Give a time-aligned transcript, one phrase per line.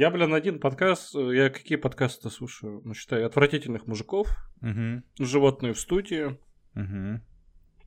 [0.00, 2.80] Я, блин, один подкаст, э, я какие подкасты слушаю?
[2.86, 4.28] Ну, считаю, «Отвратительных мужиков»,
[4.62, 5.02] Угу.
[5.18, 6.38] «Животные в студии»,
[6.74, 7.20] Угу.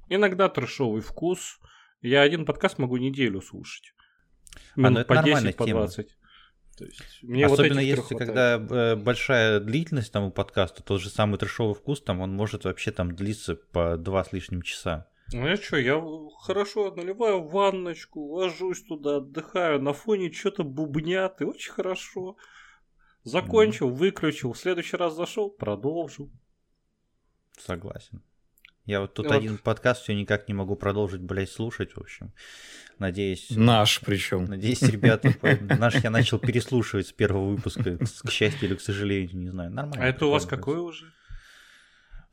[0.10, 1.60] иногда «Трэшовый вкус».
[2.04, 3.96] Я один подкаст могу неделю слушать.
[4.76, 5.80] А, ну Минут по нормальная 10, по тема.
[5.80, 6.08] 20.
[6.78, 11.02] То есть, мне вот Особенно этих если когда э, большая длительность там у подкаста, тот
[11.02, 15.08] же самый трешовый вкус, там он может вообще там длиться по два с лишним часа.
[15.34, 16.02] Ну я что, я
[16.42, 22.38] хорошо наливаю ванночку, ложусь туда, отдыхаю, на фоне что-то бубнят, и очень хорошо.
[23.24, 26.32] Закончил, выключил, в следующий раз зашел, продолжил.
[27.58, 28.22] Согласен.
[28.86, 29.36] Я вот тут Вот.
[29.36, 32.34] один подкаст все никак не могу продолжить, блядь, слушать, в общем.
[33.00, 34.44] Надеюсь, Наш причем.
[34.46, 35.34] надеюсь, ребята,
[35.80, 39.72] наш я начал переслушивать с первого выпуска, к счастью или к сожалению, не знаю.
[39.72, 40.04] Нормально.
[40.04, 41.14] А это у вас какой уже?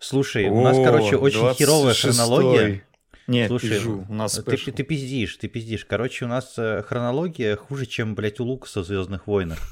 [0.01, 2.83] Слушай, у нас, короче, очень херовая хронология.
[3.31, 5.85] Нет, Слушай, пизжу, у нас Ты, ты пиздишь, ты пиздишь.
[5.85, 9.59] Короче, у нас э, хронология хуже, чем, блядь, у Лукаса в Звездных войнах.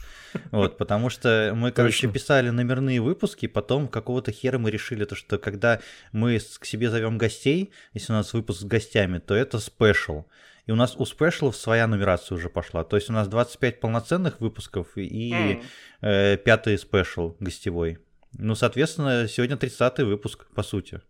[0.51, 2.13] Вот, потому что мы, короче, Точно.
[2.13, 5.81] писали номерные выпуски, потом какого-то хера мы решили, то, что когда
[6.13, 10.27] мы к себе зовем гостей, если у нас выпуск с гостями, то это special.
[10.67, 12.85] И у нас у special ов своя нумерация уже пошла.
[12.85, 15.63] То есть у нас 25 полноценных выпусков и
[16.03, 17.99] э, пятый special гостевой.
[18.37, 21.01] Ну, соответственно, сегодня 30 выпуск, по сути.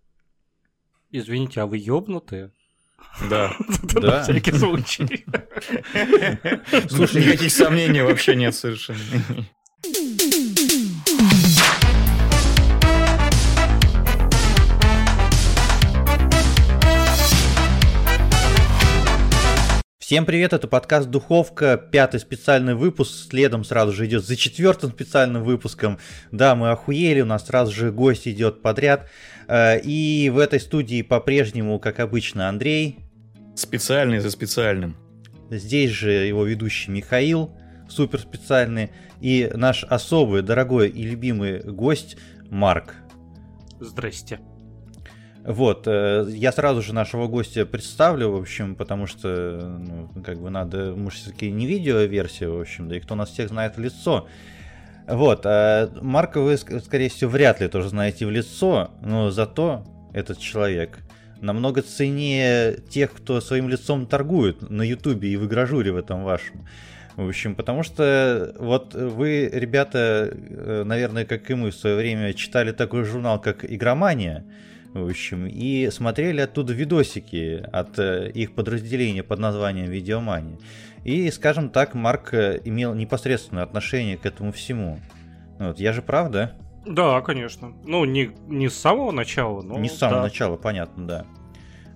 [1.11, 2.53] Извините, а вы ёбнутые?
[3.31, 3.53] Да.
[3.95, 4.01] Да.
[4.01, 5.25] На всякий случай.
[6.89, 8.99] Слушай, никаких сомнений вообще нет совершенно.
[20.09, 25.45] Всем привет, это подкаст «Духовка», пятый специальный выпуск, следом сразу же идет за четвертым специальным
[25.45, 25.99] выпуском.
[26.33, 29.11] Да, мы охуели, у нас сразу же гость идет подряд.
[29.49, 33.01] Э, И в этой студии по-прежнему, как обычно, Андрей.
[33.55, 34.97] Специальный за специальным.
[35.51, 37.55] Здесь же его ведущий Михаил,
[37.91, 38.93] супер специальный.
[39.21, 42.17] И наш особый, дорогой и любимый гость
[42.49, 42.95] Марк.
[43.79, 44.41] Здрасте.
[45.49, 50.51] Вот, э, я сразу же нашего гостя представлю, в общем, потому что, ну, как бы
[50.51, 54.29] надо, мы все-таки не видеоверсия, в общем, да и кто нас всех знает в лицо.
[55.07, 59.87] Вот, а Марка вы, ск- скорее всего, вряд ли тоже знаете в лицо, но зато
[60.13, 60.99] этот человек
[61.41, 66.69] намного ценнее тех, кто своим лицом торгует на Ютубе и в игражуре в этом вашем.
[67.17, 72.35] В общем, потому что вот вы, ребята, э, наверное, как и мы в свое время,
[72.35, 74.45] читали такой журнал, как «Игромания»,
[74.95, 80.59] в общем, и смотрели оттуда видосики от э, их подразделения под названием «Видеомания».
[81.05, 84.99] И, скажем так, Марк э, имел непосредственное отношение к этому всему.
[85.59, 86.53] Вот, я же прав, да?
[86.87, 87.73] Да, конечно.
[87.85, 89.79] Ну, не, не с самого начала, но...
[89.79, 90.23] Не с самого да.
[90.25, 91.27] начала, понятно, да.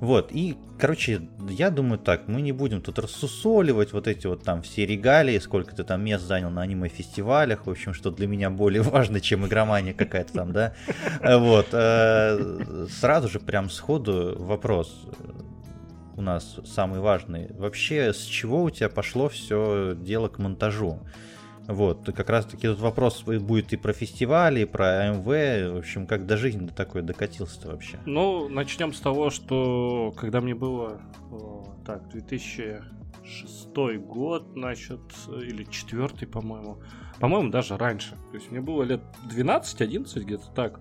[0.02, 4.60] Вот, и, короче, я думаю так, мы не будем тут рассусоливать вот эти вот там
[4.62, 8.82] все регалии, сколько ты там мест занял на аниме-фестивалях, в общем, что для меня более
[8.90, 10.74] важно, чем игромания какая-то там, да.
[11.20, 15.06] Э, Вот, э, сразу же прям сходу вопрос
[16.16, 17.52] у нас самый важный.
[17.52, 20.98] Вообще, с чего у тебя пошло все дело к монтажу?
[21.68, 26.06] Вот, как раз таки тут вопрос будет и про фестивали, и про АМВ, в общем,
[26.06, 27.98] как до жизни до такой докатился вообще.
[28.04, 31.00] Ну, начнем с того, что когда мне было,
[31.30, 33.68] о, так, 2006
[33.98, 36.78] год, значит, или 4 по-моему,
[37.20, 38.16] по-моему, даже раньше.
[38.30, 40.80] То есть мне было лет 12-11 где-то так.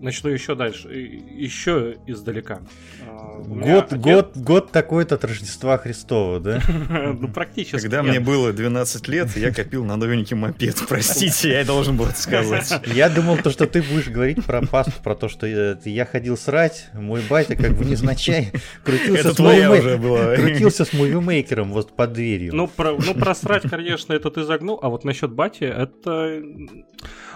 [0.00, 2.60] Начну еще дальше, еще издалека.
[3.08, 6.60] А, Год, отец- год, год такой-то от Рождества Христова, да?
[7.18, 7.80] Ну, практически.
[7.80, 10.76] Когда мне было 12 лет, я копил на новенький мопед.
[10.88, 12.72] Простите, я должен был это сказать.
[12.86, 16.36] Я думал, то, что ты будешь говорить про пасту, про то, что э, я ходил
[16.36, 18.52] срать, мой батя как бы незначай
[18.84, 22.54] крутился с крутился с мувимейкером вот под дверью.
[22.54, 26.42] Ну, про, ну, просрать, конечно, это ты загнул, а вот насчет бати, это...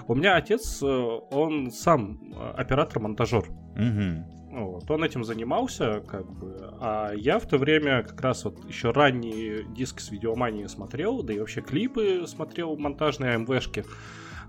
[0.08, 3.44] У меня отец, э, он сам э, оператор-монтажер.
[3.76, 4.24] Мгм.
[4.50, 8.90] Вот, он этим занимался, как бы, а я в то время как раз вот еще
[8.90, 13.84] ранние диски с видеомании смотрел, да и вообще клипы смотрел монтажные АМВшки.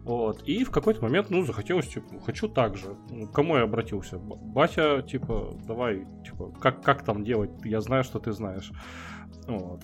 [0.03, 2.97] Вот, и в какой-то момент, ну, захотелось, типа, хочу так же.
[3.11, 4.17] Ну, К кому я обратился?
[4.17, 7.51] Батя, типа, давай, типа, как, как там делать?
[7.63, 8.71] Я знаю, что ты знаешь.
[9.47, 9.83] Вот.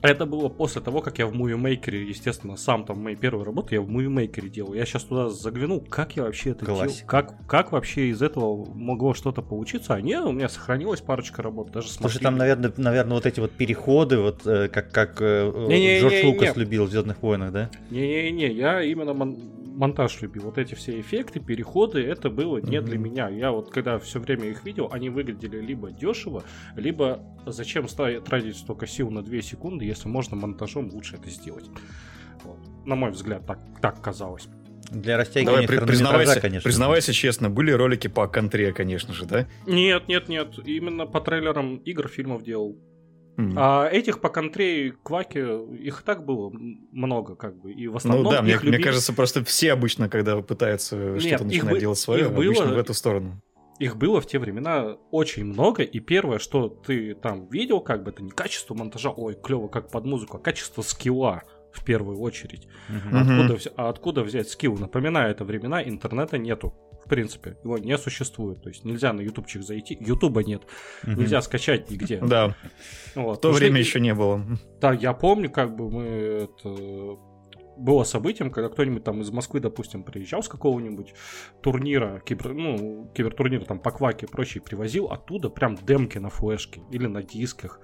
[0.00, 3.74] Это было после того, как я в Movie Maker, естественно, сам там мои первые работы
[3.74, 4.74] я в Movie Maker делал.
[4.74, 9.12] Я сейчас туда заглянул, как я вообще это делал, как, как вообще из этого могло
[9.14, 9.94] что-то получиться.
[9.94, 12.22] А нет, у меня сохранилась парочка работ, даже Слушай, смотри.
[12.24, 16.00] там, наверное, наверное, вот эти вот переходы, вот э, как, как э, Не-не-не-не.
[16.00, 17.70] Джордж Лукас любил в Звездных войнах, да?
[17.90, 19.36] Не-не-не, я именно мон-
[19.78, 20.42] монтаж любил.
[20.44, 23.04] Вот эти все эффекты, переходы, это было не для Мгм.
[23.04, 23.28] меня.
[23.28, 26.42] Я вот когда все время их видел, они выглядели либо дешево,
[26.76, 31.64] либо зачем тратить столько сил на 2 секунды, если можно монтажом лучше это сделать.
[32.84, 34.48] на мой взгляд, так, так казалось.
[34.90, 36.64] Для растягивания Давай, при, признавайся, конечно.
[36.64, 39.46] Признавайся честно, были ролики по контре, конечно же, да?
[39.66, 40.58] Нет, нет, нет.
[40.64, 42.78] Именно по трейлерам игр, фильмов делал.
[43.38, 43.54] Mm.
[43.56, 47.72] А этих по контре Кваки, их и так было много, как бы.
[47.72, 48.24] И в основном.
[48.24, 48.76] Ну да, мне, любили...
[48.76, 51.78] мне кажется, просто все обычно, когда пытаются что-то начинать бы...
[51.78, 52.74] делать свое, обычно было...
[52.74, 53.40] в эту сторону.
[53.78, 58.10] Их было в те времена очень много, и первое, что ты там видел, как бы
[58.10, 61.42] это не качество монтажа, ой, клево, как под музыку, а качество скилла
[61.72, 62.66] в первую очередь.
[62.88, 63.44] Uh-huh.
[63.46, 64.76] Откуда, а откуда взять скилл?
[64.76, 66.74] Напоминаю, это времена интернета нету.
[67.04, 68.62] В принципе, его не существует.
[68.62, 69.96] То есть нельзя на ютубчик зайти.
[70.00, 70.64] Ютуба нет.
[71.04, 71.14] Uh-huh.
[71.14, 72.18] Нельзя скачать нигде.
[72.18, 72.54] Да.
[73.14, 73.38] Вот.
[73.38, 74.44] В то время еще не было.
[74.80, 77.18] Да, я помню, как бы мы это
[77.78, 81.14] было событием, когда кто-нибудь там из Москвы, допустим, приезжал с какого-нибудь
[81.62, 86.82] турнира, кибер, ну, кибертурнира там по кваке и прочее, привозил оттуда прям демки на флешке
[86.90, 87.80] или на дисках.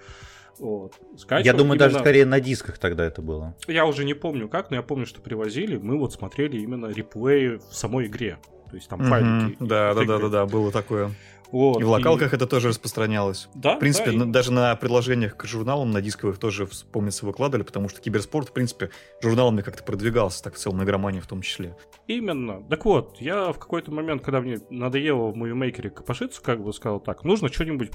[0.59, 0.95] Вот.
[1.31, 1.79] Я думаю, именно...
[1.79, 3.57] даже скорее на дисках тогда это было.
[3.67, 5.77] Я уже не помню как, но я помню, что привозили.
[5.77, 8.39] Мы вот смотрели именно реплеи в самой игре.
[8.71, 9.09] То есть там mm-hmm.
[9.09, 9.57] файлики.
[9.61, 11.11] Да, да, да, да, да, было такое.
[11.55, 12.37] Вот, и в локалках и...
[12.37, 13.49] это тоже распространялось.
[13.55, 14.29] Да, в принципе, да, и...
[14.29, 18.91] даже на предложениях к журналам, на дисковых тоже, помнится, выкладывали, потому что киберспорт, в принципе,
[19.23, 20.85] журналами как-то продвигался, так в целом, на
[21.21, 21.77] в том числе.
[22.09, 22.61] Именно.
[22.69, 26.99] Так вот, я в какой-то момент, когда мне надоело в мувимейкере копошиться, как бы сказал
[26.99, 27.91] так, нужно что-нибудь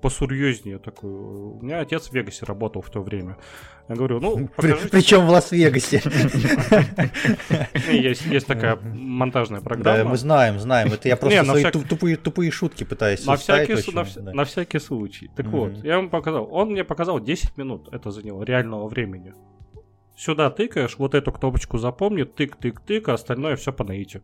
[0.00, 1.12] посерьезнее такое.
[1.12, 3.36] У меня отец в Вегасе работал в то время.
[3.88, 4.88] Я говорю, ну, покажите...
[4.88, 6.02] Причем в Лас-Вегасе.
[7.92, 9.98] Есть такая монтажная программа.
[9.98, 10.92] Да, мы знаем, знаем.
[10.92, 14.32] Это я просто свои тупые шутки пытаюсь на всякий, очень, на, да.
[14.32, 15.30] на всякий случай.
[15.36, 15.50] Так mm-hmm.
[15.50, 16.48] вот, я ему показал.
[16.50, 19.34] Он мне показал 10 минут это заняло реального времени.
[20.16, 24.22] Сюда тыкаешь, вот эту кнопочку запомни, тык-тык-тык, а остальное все по наитию.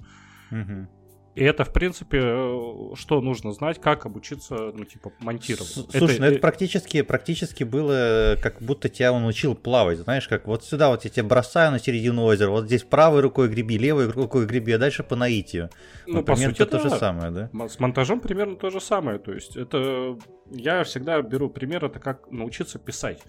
[0.50, 0.86] Mm-hmm.
[1.34, 5.66] И это, в принципе, э, что нужно знать, как обучиться, ну, типа, монтировать.
[5.68, 10.46] Слушай, это, ну это практически, практически было, как будто тебя он учил плавать, знаешь, как
[10.46, 14.10] вот сюда вот я тебя бросаю на середину озера, вот здесь правой рукой греби, левой
[14.10, 15.70] рукой греби, а дальше по наитию.
[16.06, 16.78] Ну, вот, по сути, это да.
[16.78, 17.68] то же самое, да?
[17.68, 20.18] С монтажом примерно то же самое, то есть это...
[20.50, 23.20] Я всегда беру пример, это как научиться писать.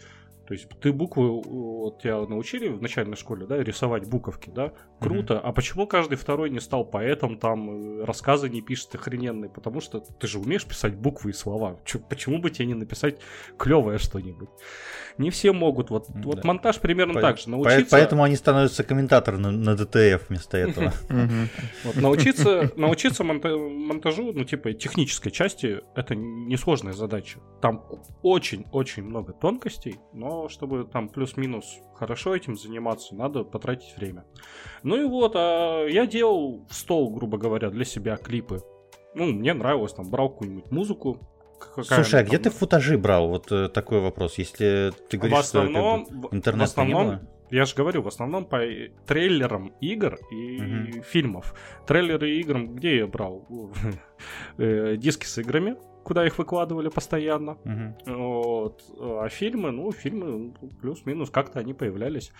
[0.47, 5.35] То есть ты буквы, вот тебя научили в начальной школе, да, рисовать буковки, да, круто.
[5.35, 5.41] Mm-hmm.
[5.41, 9.49] А почему каждый второй не стал поэтом, там, э, рассказы не пишет охрененные?
[9.49, 11.79] Потому что ты же умеешь писать буквы и слова.
[11.85, 13.19] Чё, почему бы тебе не написать
[13.57, 14.49] клевое что-нибудь?
[15.17, 15.89] Не все могут.
[15.89, 16.23] Вот, mm-hmm.
[16.23, 17.49] вот монтаж примерно по- так же.
[17.49, 17.87] Научиться...
[17.91, 20.91] Поэтому они становятся комментатором на, на DTF вместо этого.
[21.95, 27.39] научиться, научиться монтажу, ну, типа, технической части, это несложная задача.
[27.61, 27.85] Там
[28.21, 34.25] очень-очень много тонкостей, но чтобы там плюс-минус хорошо этим заниматься, надо потратить время.
[34.83, 38.61] Ну и вот, а я делал в стол, грубо говоря, для себя клипы.
[39.15, 41.19] Ну, мне нравилось, там, брал какую-нибудь музыку,
[41.81, 43.29] Слушай, а где ты футажи брал?
[43.29, 44.37] Вот э, такой вопрос.
[44.37, 47.29] Если ты говоришь, в основном, что интернет в основном, не было?
[47.51, 48.61] Я же говорю, в основном по
[49.05, 51.03] трейлерам игр и угу.
[51.03, 51.55] фильмов.
[51.87, 53.47] Трейлеры игр, где я брал?
[54.57, 57.57] Э, диски с играми куда их выкладывали постоянно.
[57.65, 58.15] Угу.
[58.15, 58.83] Вот.
[58.99, 62.31] А фильмы, ну, фильмы плюс-минус как-то они появлялись.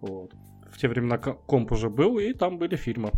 [0.00, 0.32] Вот.
[0.70, 3.10] В те времена комп уже был, и там были фильмы.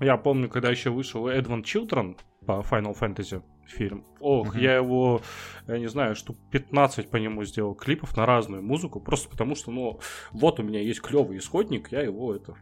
[0.00, 2.16] Я помню, когда еще вышел Advent Children
[2.46, 4.04] по Final Fantasy фильм.
[4.20, 4.60] Ох, uh-huh.
[4.60, 5.20] я его,
[5.66, 9.70] я не знаю, штук 15 по нему сделал клипов на разную музыку, просто потому что,
[9.70, 10.00] ну,
[10.32, 12.54] вот у меня есть клевый исходник, я его это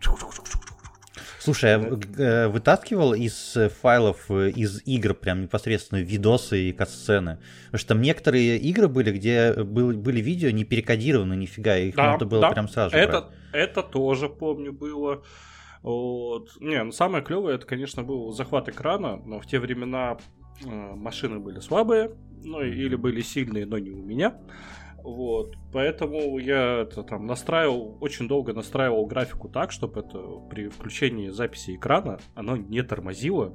[1.47, 7.39] Слушай, я э, вытаскивал из файлов э, из игр прям непосредственно видосы и катсцены.
[7.67, 12.15] Потому что там некоторые игры были, где был, были видео не перекодированы нифига, их да,
[12.15, 12.51] надо было да.
[12.51, 13.25] прям сразу это, брать.
[13.53, 15.23] Это тоже, помню, было.
[15.83, 16.51] Вот.
[16.59, 20.19] Не, ну самое клевое, это, конечно, был захват экрана, но в те времена
[20.65, 22.11] э, машины были слабые,
[22.43, 24.35] ну или были сильные, но не у меня.
[25.07, 30.19] Вот, поэтому я это там настраивал, очень долго настраивал графику так, чтобы это
[30.51, 33.55] при включении записи экрана оно не тормозило,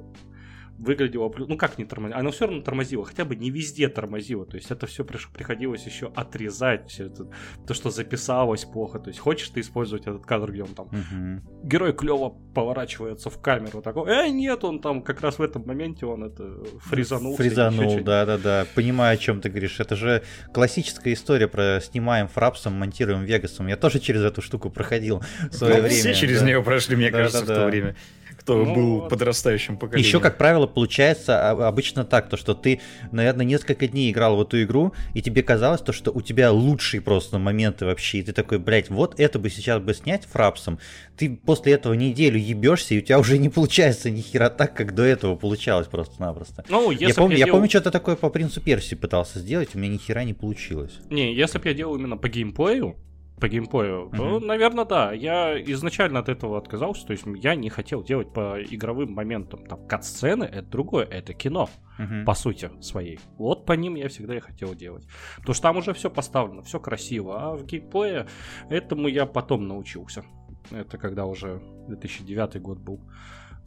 [0.78, 4.56] выглядело, ну как не тормозило, оно все равно тормозило, хотя бы не везде тормозило, то
[4.56, 7.28] есть это все приходилось еще отрезать, все это,
[7.66, 11.66] то, что записалось плохо, то есть хочешь ты использовать этот кадр, где он там, угу.
[11.66, 16.06] герой клево поворачивается в камеру, такой, э, нет, он там как раз в этом моменте
[16.06, 17.36] он это фризанул.
[17.36, 23.24] Фризанул, да-да-да, понимаю, о чем ты говоришь, это же классическая история про снимаем фрапсом, монтируем
[23.24, 25.96] вегасом, я тоже через эту штуку проходил в свое ну, время.
[25.96, 26.46] Все через да.
[26.46, 27.96] нее прошли, мне да, кажется, да, в то время
[28.42, 30.06] кто ну, был подрастающим поколением.
[30.06, 32.80] Еще, как правило, получается а, обычно так, то что ты,
[33.12, 37.00] наверное, несколько дней играл в эту игру, и тебе казалось то, что у тебя лучшие
[37.00, 40.80] просто моменты вообще, и ты такой, блядь, вот это бы сейчас бы снять фрапсом,
[41.16, 44.94] ты после этого неделю ебешься, и у тебя уже не получается ни хера так, как
[44.94, 46.64] до этого получалось просто-напросто.
[46.68, 47.58] Ну, если я, помню, я, делал...
[47.58, 50.98] помню, что-то такое по принцу Перси пытался сделать, у меня ни хера не получилось.
[51.10, 52.96] Не, если бы я делал именно по геймплею,
[53.40, 54.16] по геймплею, uh-huh.
[54.16, 55.12] то, наверное, да.
[55.12, 59.66] Я изначально от этого отказался, то есть я не хотел делать по игровым моментам.
[59.66, 62.24] Там кат-сцены— это другое, это кино, uh-huh.
[62.24, 63.18] по сути своей.
[63.38, 65.06] Вот по ним я всегда и хотел делать.
[65.38, 68.26] Потому что там уже все поставлено, все красиво, а в геймплее
[68.70, 70.24] этому я потом научился.
[70.70, 73.00] Это когда уже 2009 год был.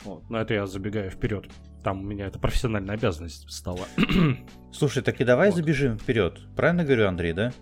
[0.04, 0.30] Вот.
[0.30, 1.50] Но это я забегаю вперед.
[1.84, 3.88] Там у меня это профессиональная обязанность стала.
[4.72, 5.56] Слушай, так и давай вот.
[5.56, 6.40] забежим вперед.
[6.56, 7.54] Правильно говорю, Андрей, да?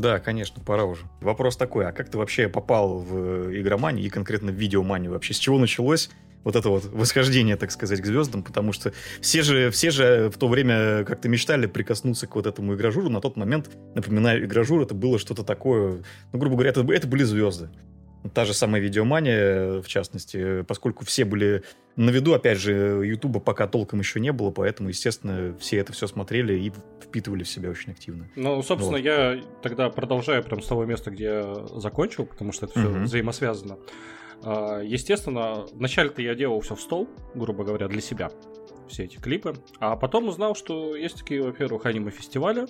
[0.00, 1.02] Да, конечно, пора уже.
[1.20, 5.34] Вопрос такой, а как ты вообще попал в игроманию и конкретно в видеоманию вообще?
[5.34, 6.10] С чего началось
[6.42, 8.42] вот это вот восхождение, так сказать, к звездам?
[8.42, 12.74] Потому что все же, все же в то время как-то мечтали прикоснуться к вот этому
[12.74, 13.08] игражуру.
[13.08, 17.22] На тот момент, напоминаю, игражур это было что-то такое, ну, грубо говоря, это, это были
[17.22, 17.70] звезды.
[18.32, 21.62] Та же самая видеомания, в частности, поскольку все были
[21.96, 26.06] на виду, опять же, Ютуба пока толком еще не было, поэтому, естественно, все это все
[26.06, 28.28] смотрели и впитывали в себя очень активно.
[28.34, 29.04] Ну, собственно, вот.
[29.04, 33.04] я тогда продолжаю прям с того места, где я закончил, потому что это все угу.
[33.04, 33.78] взаимосвязано.
[34.42, 38.30] А, естественно, вначале-то я делал все в стол, грубо говоря, для себя,
[38.88, 39.54] все эти клипы.
[39.78, 42.66] А потом узнал, что есть такие, во-первых, аниме-фестивали,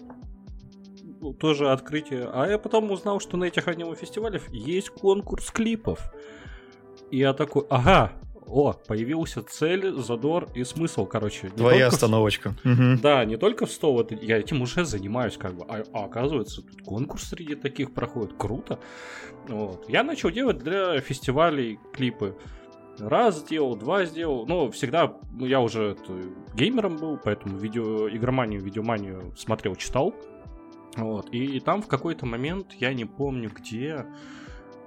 [1.38, 2.28] тоже открытие.
[2.32, 6.12] А я потом узнал, что на этих аниме-фестивалях есть конкурс клипов.
[7.10, 8.12] И я такой, ага,
[8.46, 11.48] о, появился цель, задор и смысл, короче.
[11.48, 12.54] Твоя остановочка.
[12.62, 13.00] В...
[13.00, 15.64] Да, не только в стол, это, я этим уже занимаюсь, как бы.
[15.68, 18.34] А, а оказывается, тут конкурс среди таких проходит.
[18.36, 18.78] Круто.
[19.48, 19.88] Вот.
[19.88, 22.36] Я начал делать для фестивалей клипы.
[22.98, 24.46] Раз сделал, два сделал.
[24.46, 26.12] Но всегда ну, я уже это,
[26.54, 30.14] геймером был, поэтому видео, игроманию, видеоманию смотрел, читал.
[30.96, 31.30] Вот.
[31.30, 34.06] И там в какой-то момент, я не помню где,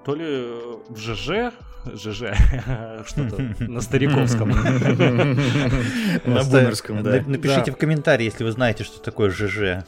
[0.07, 0.47] то ли
[0.87, 1.51] в ЖЖ,
[1.93, 2.21] ЖЖ,
[3.07, 4.51] что-то на стариковском.
[4.51, 7.21] На бумерском, да.
[7.27, 9.83] Напишите в комментарии, если вы знаете, что такое ЖЖ.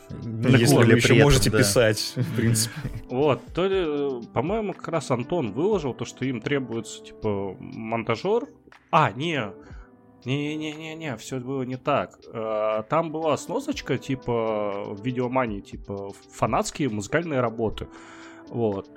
[0.49, 2.75] Если вы еще можете писать, в принципе.
[3.09, 8.43] Вот, то ли, по-моему, как раз Антон выложил то, что им требуется, типа, монтажер.
[8.91, 9.41] А, не,
[10.25, 12.19] не-не-не-не, все было не так.
[12.33, 17.87] Э, там была сносочка, типа, в видеомании, типа, фанатские музыкальные работы.
[18.49, 18.89] Вот.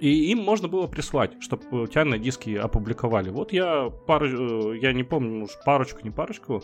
[0.00, 3.30] И им можно было прислать, чтобы у тебя на диске опубликовали.
[3.30, 6.62] Вот я пару, э, я не помню, уж парочку, не парочку,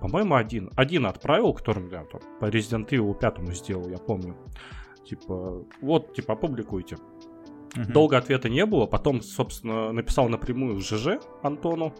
[0.00, 0.70] по-моему, один.
[0.76, 4.36] Один отправил, которым я там по Resident Evil 5 сделал, я помню.
[5.04, 6.96] Типа, вот, типа, опубликуйте.
[7.76, 7.92] Угу.
[7.92, 11.94] Долго ответа не было, потом, собственно, написал напрямую в ЖЖ Антону,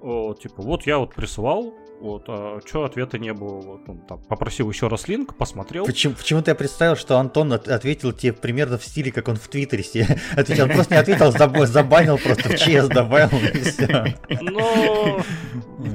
[0.00, 3.60] о, типа, вот я вот присылал, вот, а что ответа не было?
[3.60, 5.84] Вот он там попросил еще раз линк, посмотрел.
[5.84, 9.48] Почему, почему-то я представил, что Антон от, ответил тебе примерно в стиле, как он в
[9.48, 10.64] Твиттере себе ответил.
[10.64, 14.14] Он просто не ответил, заб, забанил, просто в ЧС добавил и все.
[14.40, 15.20] Ну,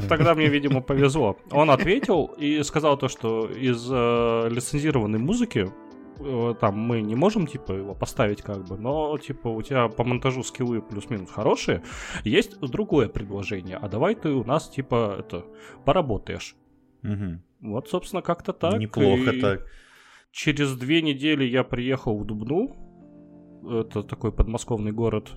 [0.10, 1.38] тогда мне, видимо, повезло.
[1.51, 5.72] Он ответил и сказал то, что из э, лицензированной музыки
[6.60, 10.43] там мы не можем, типа, его поставить как бы, но, типа, у тебя по монтажу
[10.43, 11.84] скиллы плюс-минус хорошие,
[12.24, 15.46] есть другое предложение, а давай ты у нас, типа, это,
[15.86, 16.55] поработаешь.
[17.03, 17.70] Угу.
[17.72, 18.77] Вот, собственно, как-то так.
[18.79, 19.65] Неплохо и так.
[20.32, 22.75] Через две недели я приехал в Дубну,
[23.70, 25.32] это такой подмосковный город,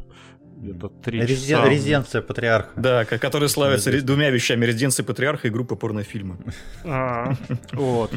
[0.56, 1.58] где-то три Резиден...
[1.58, 1.68] часа.
[1.68, 2.80] Резиденция патриарха.
[2.80, 6.38] Да, который славится двумя вещами: резиденция патриарха и группа порнофильмы.
[6.84, 7.34] А,
[7.72, 8.12] вот.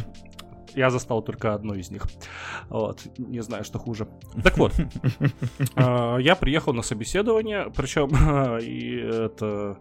[0.76, 2.08] Я застал только одну из них.
[2.70, 4.08] Вот, не знаю, что хуже.
[4.44, 4.74] Так вот,
[5.76, 8.10] а, я приехал на собеседование, причем
[8.62, 8.96] и
[9.26, 9.78] это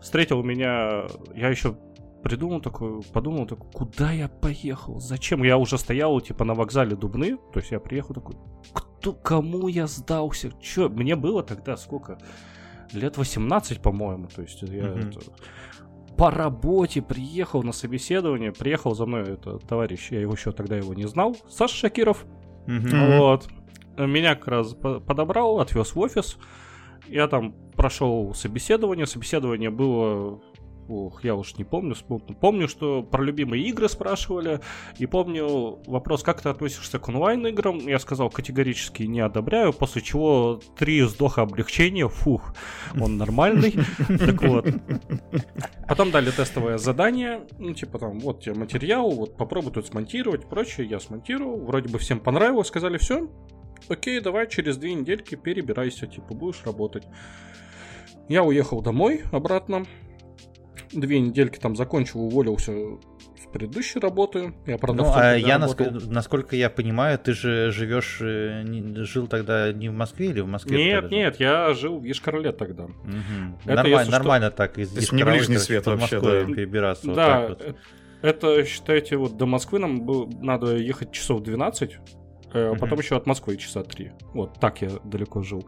[0.00, 1.76] встретил меня, я еще
[2.22, 5.42] придумал такой, подумал такой, куда я поехал, зачем?
[5.42, 8.36] Я уже стоял, типа, на вокзале Дубны, то есть я приехал такой,
[8.72, 10.52] кто, кому я сдался?
[10.60, 12.18] Че, мне было тогда сколько?
[12.92, 15.08] Лет 18, по-моему, то есть я mm-hmm.
[15.08, 15.20] это,
[16.22, 20.94] по работе приехал на собеседование, приехал за мной это товарищ, я его еще тогда его
[20.94, 22.26] не знал, Саша Шакиров.
[22.68, 23.18] Mm-hmm.
[23.18, 23.48] Вот.
[23.98, 26.38] Меня как раз подобрал, отвез в офис.
[27.08, 29.04] Я там прошел собеседование.
[29.04, 30.40] Собеседование было
[30.92, 32.34] Ох, я уж не помню, смутно.
[32.34, 34.60] Помню, что про любимые игры спрашивали,
[34.98, 37.78] и помню вопрос, как ты относишься к онлайн-играм.
[37.88, 42.54] Я сказал, категорически не одобряю, после чего три вздоха облегчения, фух,
[43.00, 43.72] он нормальный.
[44.18, 44.66] Так вот.
[45.88, 50.86] Потом дали тестовое задание, ну, типа там, вот тебе материал, вот попробуй тут смонтировать, прочее.
[50.86, 53.30] Я смонтировал, вроде бы всем понравилось, сказали, все,
[53.88, 57.04] окей, давай через две недельки перебирайся, типа, будешь работать.
[58.28, 59.86] Я уехал домой обратно,
[60.92, 64.54] две недельки там закончил, уволился с предыдущей работы.
[64.66, 65.14] Я продавцом.
[65.14, 68.64] Ну, а я, насколько, насколько я понимаю, ты же живешь, э,
[69.04, 70.76] жил тогда не в Москве или в Москве?
[70.76, 72.84] Нет, нет, я жил в Ешкарле тогда.
[72.84, 72.92] Угу.
[73.64, 74.56] Это, нормально, нормально что...
[74.56, 76.44] так из Ешкарле, не ближний свет вообще, да.
[76.44, 77.12] перебираться.
[77.12, 77.76] Да, вот вот.
[78.22, 81.98] это, считайте, вот до Москвы нам было, надо ехать часов 12,
[82.54, 84.12] Э, потом еще от Москвы часа три.
[84.34, 85.66] Вот так я далеко жил.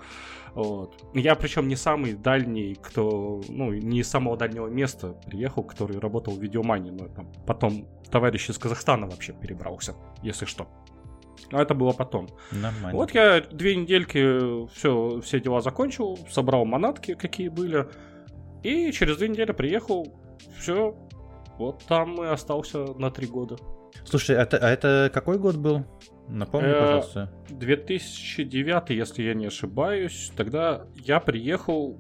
[0.55, 0.95] Вот.
[1.15, 6.35] Я причем не самый дальний, кто, ну, не из самого дальнего места приехал, который работал
[6.35, 10.69] в видеомане, но там потом товарищ из Казахстана вообще перебрался, если что.
[11.51, 12.29] Но это было потом.
[12.53, 12.93] Нормально.
[12.93, 17.89] Вот я две недельки все, все дела закончил, собрал манатки, какие были.
[18.63, 20.07] И через две недели приехал,
[20.59, 20.97] все,
[21.59, 23.57] вот там и остался на три года.
[24.05, 25.85] Слушай, это, а это какой год был?
[26.29, 27.31] Напомни, э, пожалуйста.
[27.51, 30.33] 2009, если я не ошибаюсь.
[30.37, 31.99] Тогда я приехал,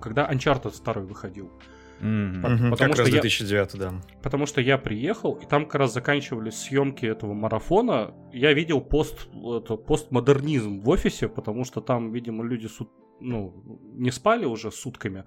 [0.00, 1.52] когда Uncharted 2 выходил.
[2.00, 2.42] Mm-hmm.
[2.70, 3.94] Потому как что раз 2009, я, да.
[4.22, 8.14] Потому что я приехал, и там как раз заканчивались съемки этого марафона.
[8.32, 12.90] Я видел пост, это, постмодернизм в офисе, потому что там, видимо, люди сут,
[13.20, 13.54] ну,
[13.94, 15.24] не спали уже сутками.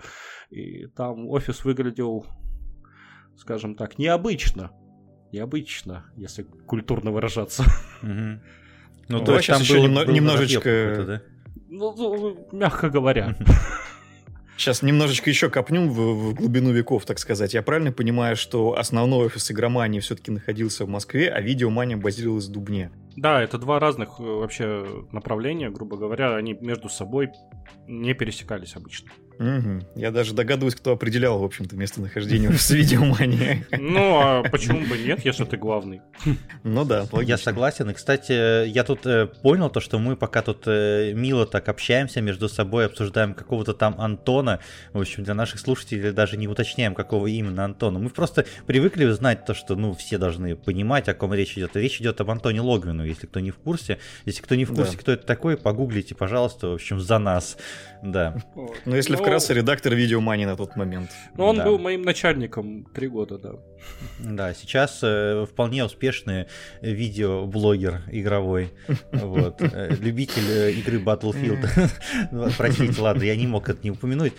[0.51, 2.27] И там офис выглядел,
[3.35, 4.71] скажем так, необычно
[5.31, 7.63] необычно, если культурно выражаться.
[8.01, 11.21] Ну, то есть там еще немножечко...
[11.67, 13.35] Ну, ну, мягко говоря.
[14.59, 17.53] Сейчас немножечко еще копнем в, в глубину веков, так сказать.
[17.53, 22.51] Я правильно понимаю, что основной офис игромании все-таки находился в Москве, а видеомания базировалась в
[22.51, 22.91] Дубне?
[23.15, 27.29] Да, это два разных э, вообще направления, грубо говоря, они между собой
[27.87, 29.09] не пересекались обычно.
[29.39, 29.85] Угу.
[29.95, 33.65] Я даже догадываюсь, кто определял, в общем-то, местонахождение с видеомании.
[33.71, 36.01] Ну, а почему бы нет, если ты главный?
[36.63, 37.89] Ну да, Я согласен.
[37.89, 42.19] И, кстати, я тут э, понял то, что мы пока тут э, мило так общаемся
[42.19, 44.59] между собой, обсуждаем какого-то там Антона.
[44.91, 47.97] В общем, для наших слушателей даже не уточняем, какого именно Антона.
[47.97, 51.77] Мы просто привыкли знать то, что, ну, все должны понимать, о ком речь идет.
[51.77, 53.99] Речь идет об Антоне Логвину, если кто не в курсе.
[54.25, 57.57] Если кто не в курсе, кто это такой, погуглите, пожалуйста, в общем, за нас.
[58.03, 58.35] Да.
[58.85, 61.11] Ну, если ну, вкратце, редактор видеомани на тот момент.
[61.37, 61.65] Ну, он да.
[61.65, 63.51] был моим начальником три года, да.
[64.19, 66.47] Да, сейчас э, вполне успешный
[66.81, 68.71] видеоблогер игровой.
[69.11, 69.61] Вот.
[69.61, 71.67] Э, любитель э, игры Battlefield.
[72.57, 74.33] Простите, ладно, я не мог это не упомянуть.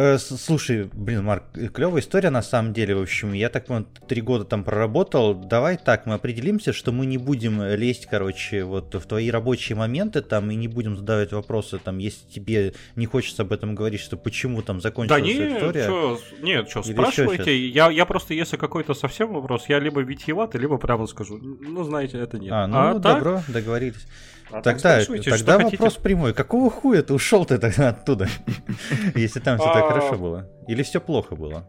[0.00, 1.42] Э, слушай, блин, Марк,
[1.74, 2.94] клевая история на самом деле.
[2.94, 5.34] В общем, я так понял, три года там проработал.
[5.34, 10.22] Давай так, мы определимся, что мы не будем лезть, короче, вот в твои рабочие моменты
[10.22, 14.16] там и не будем задавать вопросы, там, если тебе не хочется об этом говорить, что
[14.16, 15.86] почему там закончилась да нет, история.
[15.86, 17.66] Чё, нет, что, спрашивайте.
[17.66, 21.38] Я, я просто, если какой-то совсем вопрос, я либо витьеватый, либо прямо скажу.
[21.38, 22.52] Ну, знаете, это нет.
[22.52, 23.50] А, ну, а добро, так?
[23.52, 24.06] договорились.
[24.50, 26.00] А тогда тогда вопрос хотите?
[26.00, 26.34] прямой.
[26.34, 28.28] Какого хуя ты ушел ты тогда оттуда?
[29.14, 30.50] Если там все так а, хорошо было.
[30.66, 31.68] Или все плохо было?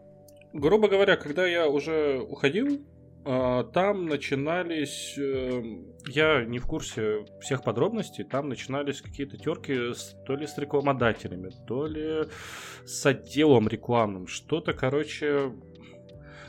[0.52, 2.80] Грубо говоря, когда я уже уходил,
[3.22, 5.62] а, там начинались, э,
[6.08, 11.50] я не в курсе всех подробностей, там начинались какие-то терки с, то ли с рекламодателями,
[11.68, 12.24] то ли
[12.86, 15.52] с отделом рекламным, что-то, короче,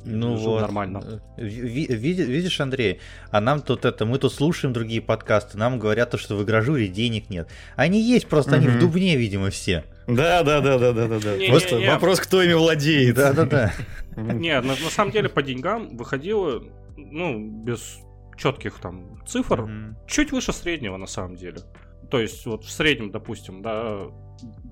[0.05, 0.61] Ну Жил вот.
[0.63, 1.23] нормально.
[1.37, 6.37] Видишь, Андрей, а нам тут это, мы тут слушаем другие подкасты, нам говорят то, что
[6.37, 7.49] в игражуре денег нет.
[7.77, 8.59] Они есть, просто угу.
[8.59, 9.85] они в Дубне, видимо, все.
[10.07, 11.35] Да, да, да, да, да, да, да.
[11.49, 13.17] Просто не, не, вопрос, кто ими владеет.
[13.17, 13.73] Да, да, да.
[14.17, 16.63] Нет, на, на самом деле по деньгам выходило,
[16.97, 17.99] ну, без
[18.37, 19.69] четких там цифр,
[20.07, 21.59] чуть выше среднего на самом деле.
[22.11, 24.07] То есть вот в среднем, допустим, да,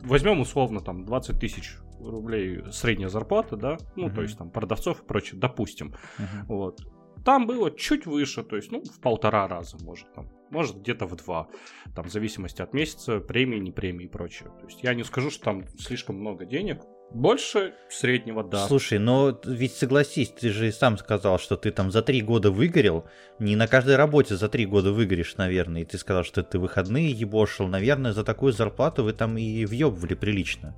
[0.03, 4.15] возьмем условно там 20 тысяч рублей средняя зарплата, да, ну, uh-huh.
[4.15, 5.95] то есть там продавцов и прочее, допустим.
[6.19, 6.47] Uh-huh.
[6.49, 6.81] Вот.
[7.25, 11.17] Там было чуть выше, то есть, ну, в полтора раза, может, там, может, где-то в
[11.17, 11.49] два,
[11.95, 14.51] там, в зависимости от месяца, премии, не премии и прочее.
[14.61, 18.67] То есть, я не скажу, что там слишком много денег, больше среднего, да.
[18.67, 23.07] Слушай, но ведь согласись, ты же сам сказал, что ты там за три года выгорел.
[23.39, 25.83] Не на каждой работе за три года выгоришь, наверное.
[25.83, 27.69] И ты сказал, что ты выходные ебошил.
[27.69, 30.75] Наверное, за такую зарплату вы там и въебывали прилично.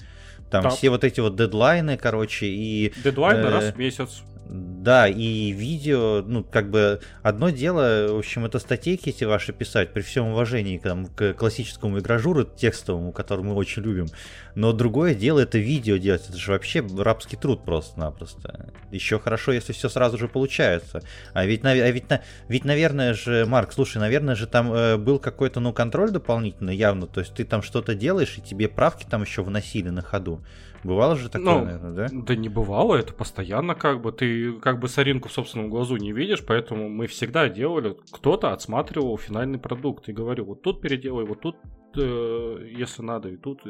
[0.51, 0.71] Там да.
[0.71, 2.93] все вот эти вот дедлайны, короче, и...
[3.05, 4.23] Дедлайны э, раз в месяц.
[4.49, 9.93] Да, и видео, ну, как бы, одно дело, в общем, это статейки эти ваши писать,
[9.93, 14.07] при всем уважении там, к классическому игражуру текстовому, который мы очень любим,
[14.55, 18.73] но другое дело это видео делать, это же вообще рабский труд просто-напросто.
[18.91, 21.03] Еще хорошо, если все сразу же получается.
[21.35, 22.07] А ведь, а ведь,
[22.49, 27.07] ведь наверное же, Марк, слушай, наверное же там э, был какой-то, ну, контроль дополнительный явно,
[27.07, 30.43] то есть ты там что-то делаешь, и тебе правки там еще вносили на ходу.
[30.85, 32.07] Бывало же такое, ну, наверное, да?
[32.11, 34.13] Да не бывало, это постоянно как бы.
[34.13, 37.97] Ты как бы соринку в собственном глазу не видишь, поэтому мы всегда делали.
[38.13, 41.57] Кто-то отсматривал финальный продукт и говорил, вот тут переделай, вот тут,
[41.97, 43.63] э, если надо, и тут.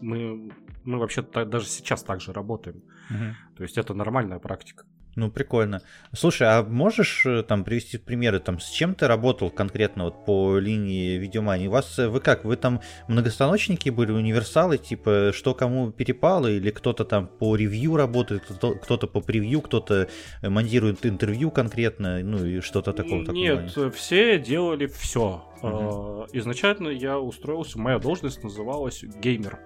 [0.00, 0.50] Мы,
[0.84, 2.82] мы вообще даже сейчас так же работаем.
[3.10, 3.56] Угу.
[3.56, 4.84] То есть это нормальная практика.
[5.16, 5.82] Ну, прикольно.
[6.12, 10.58] Слушай, а можешь э, там привести примеры, там, с чем ты работал конкретно вот по
[10.58, 11.68] линии видеомании?
[11.68, 16.70] У вас, э, вы как, вы там многостаночники были, универсалы, типа, что кому перепало, или
[16.70, 18.42] кто-то там по ревью работает,
[18.82, 20.08] кто-то по превью, кто-то
[20.42, 23.22] э, монтирует интервью конкретно, ну, и что-то такого?
[23.32, 25.44] Нет, такого все делали все.
[25.64, 26.28] Uh-huh.
[26.32, 29.58] Изначально я устроился, моя должность называлась геймер.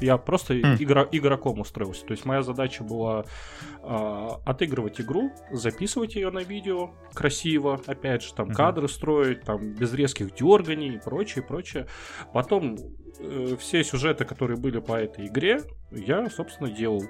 [0.00, 0.76] Я просто хм.
[0.78, 2.04] игра, игроком устроился.
[2.06, 3.24] То есть моя задача была
[3.82, 9.92] э, отыгрывать игру, записывать ее на видео красиво, опять же, там кадры строить, там без
[9.92, 11.86] резких дерганий и прочее, прочее.
[12.32, 12.76] Потом
[13.18, 17.02] э, все сюжеты, которые были по этой игре, я, собственно, делал.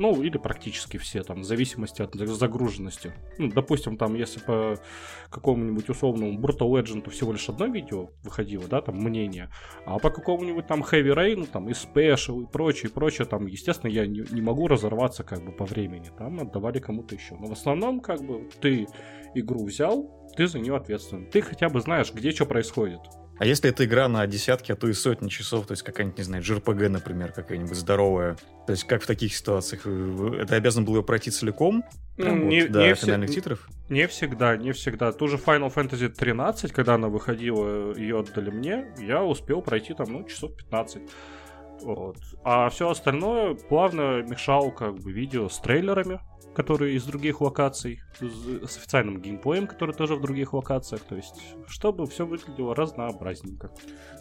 [0.00, 3.12] Ну, или практически все, там, в зависимости от загруженности.
[3.36, 4.78] Ну, допустим, там, если по
[5.28, 9.50] какому-нибудь условному Brutal Legend всего лишь одно видео выходило, да, там, мнение,
[9.84, 13.90] а по какому-нибудь там Heavy Rain, там, и Special, и прочее, и прочее, там, естественно,
[13.90, 17.36] я не, не могу разорваться, как бы, по времени, там, отдавали кому-то еще.
[17.38, 18.86] Но в основном, как бы, ты
[19.34, 21.30] игру взял, ты за нее ответственен.
[21.30, 23.00] Ты хотя бы знаешь, где что происходит.
[23.40, 26.24] А если это игра на десятки, а то и сотни часов, то есть какая-нибудь, не
[26.24, 29.86] знаю, JRPG, например, какая-нибудь здоровая, то есть как в таких ситуациях?
[29.86, 31.82] Это обязан был ее пройти целиком?
[32.18, 33.34] Прям не, вот, до не финальных вс...
[33.34, 33.66] титров?
[33.88, 35.10] Не всегда, не всегда.
[35.12, 40.12] Ту же Final Fantasy 13, когда она выходила, ее отдали мне, я успел пройти там,
[40.12, 41.00] ну, часов 15.
[41.80, 42.18] Вот.
[42.44, 46.20] А все остальное плавно мешал как бы видео с трейлерами,
[46.54, 51.34] которые из других локаций, с официальным геймплеем, который тоже в других локациях, то есть,
[51.68, 53.70] чтобы все выглядело разнообразненько.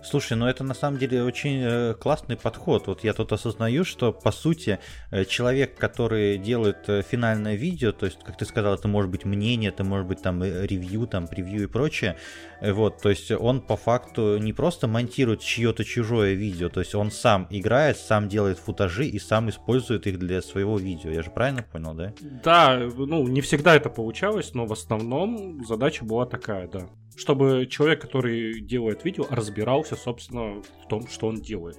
[0.04, 2.88] Слушай, ну это на самом деле очень э, классный подход.
[2.88, 4.80] Вот я тут осознаю, что по сути
[5.12, 9.26] э, человек, который делает э, финальное видео, то есть, как ты сказал, это может быть
[9.26, 12.18] мнение, это может быть там ревью, там превью и прочее,
[12.62, 17.12] вот, то есть он по факту не просто монтирует чье-то чужое видео, то есть он
[17.12, 21.10] сам играет, сам делает футажи и сам использует их для своего видео.
[21.10, 22.09] Я же правильно понял, да?
[22.22, 26.90] Да, ну не всегда это получалось, но в основном задача была такая, да.
[27.16, 31.78] Чтобы человек, который делает видео, разбирался, собственно, в том, что он делает.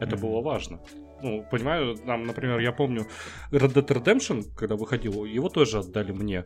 [0.00, 0.20] Это mm-hmm.
[0.20, 0.80] было важно.
[1.22, 3.06] Ну, понимаю, там, например, я помню
[3.50, 6.44] Red Dead Redemption, когда выходил, его тоже отдали мне.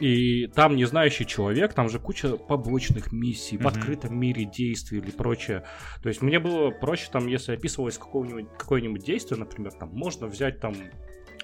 [0.00, 3.62] И там не знающий человек, там же куча побочных миссий, mm-hmm.
[3.62, 5.64] в открытом мире действий или прочее.
[6.02, 10.60] То есть мне было проще, там, если описывалось какое-нибудь, какое-нибудь действие, например, там можно взять
[10.60, 10.74] там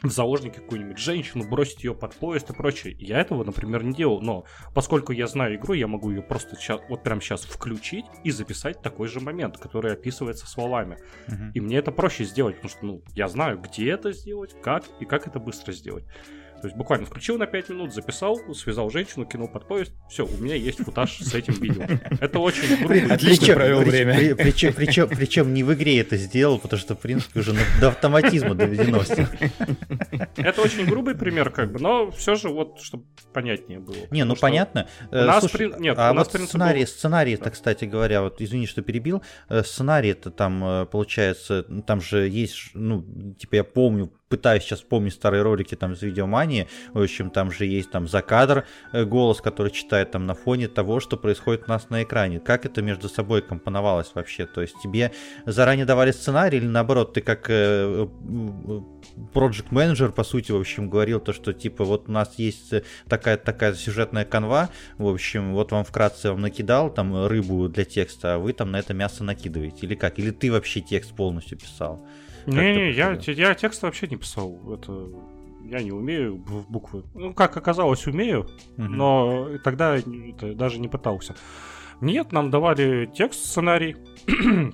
[0.02, 2.96] в заложники какую-нибудь женщину, бросить ее под поезд и прочее.
[2.98, 6.80] Я этого, например, не делал, но поскольку я знаю игру, я могу ее просто сейчас,
[6.88, 10.98] вот прямо сейчас включить и записать такой же момент, который описывается словами.
[11.26, 11.52] Uh-huh.
[11.54, 15.04] И мне это проще сделать, потому что, ну, я знаю, где это сделать, как и
[15.04, 16.04] как это быстро сделать.
[16.60, 19.92] То есть буквально включил на 5 минут, записал, связал женщину, кинул под поезд.
[20.10, 21.84] Все, у меня есть футаж с этим видео.
[22.20, 23.14] Это очень грубо.
[23.14, 24.34] Отлично провел время.
[24.34, 28.54] Причем, причем, причем не в игре это сделал, потому что, в принципе, уже до автоматизма
[28.54, 29.28] доведено все.
[30.36, 33.96] Это очень грубый пример, как бы, но все же вот, чтобы понятнее было.
[34.10, 34.88] Не, ну понятно.
[35.10, 35.44] У нас.
[35.78, 39.62] Нет, а у нас вот сценарий, сценарий это, кстати говоря, вот извини, что перебил, э,
[39.62, 43.04] сценарий это там, э, получается, там же есть, ну,
[43.38, 47.64] типа я помню, пытаюсь сейчас вспомнить старые ролики там с видеомании, в общем, там же
[47.64, 51.70] есть там за кадр э, голос, который читает там на фоне того, что происходит у
[51.70, 52.40] нас на экране.
[52.40, 54.46] Как это между собой компоновалось вообще?
[54.46, 55.12] То есть тебе
[55.46, 58.08] заранее давали сценарий или наоборот, ты как э,
[59.34, 62.72] project менеджер по сути, в общем, говорил то, что типа вот у нас есть
[63.08, 68.38] такая-такая сюжетная канва, в общем, вот вам вкратце вам накидал там рыбу для текста, а
[68.38, 70.18] вы там на это мясо накидываете или как?
[70.18, 72.04] Или ты вообще текст полностью писал?
[72.48, 74.58] Не-не, я, я текст вообще не писал.
[74.72, 75.08] Это
[75.68, 77.04] я не умею в буквы.
[77.14, 78.82] Ну, как оказалось, умею, угу.
[78.82, 81.36] но тогда это, даже не пытался.
[82.00, 83.96] Нет, нам давали текст, сценарий.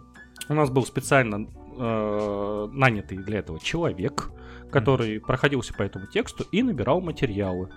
[0.49, 4.31] У нас был специально э, нанятый для этого человек,
[4.71, 7.71] который mm проходился по этому тексту и набирал материалы.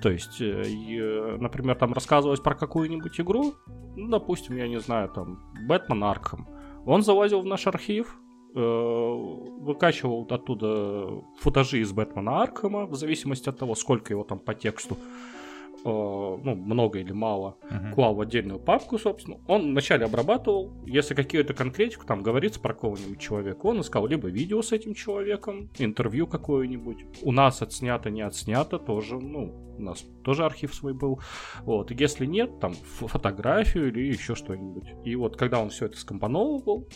[0.00, 3.54] То есть, э, э, например, там рассказывалось про какую-нибудь игру,
[3.96, 6.48] ну, допустим, я не знаю, там, Бэтмен Аркхам.
[6.86, 8.16] Он залазил в наш архив,
[8.54, 14.96] выкачивал оттуда футажи из Бэтмена Аркхема, в зависимости от того, сколько его там по тексту,
[14.96, 15.39] э,
[15.84, 17.94] ну, много или мало, uh-huh.
[17.94, 19.38] клал в отдельную папку, собственно.
[19.46, 24.62] Он вначале обрабатывал, если какую-то конкретику там говорится про кого-нибудь человека, он искал либо видео
[24.62, 27.04] с этим человеком, интервью какое-нибудь.
[27.22, 31.20] У нас отснято, не отснято, тоже, ну, у нас тоже архив свой был.
[31.62, 34.92] Вот, и если нет, там фотографию или еще что-нибудь.
[35.04, 36.86] И вот когда он все это скомпоновывал,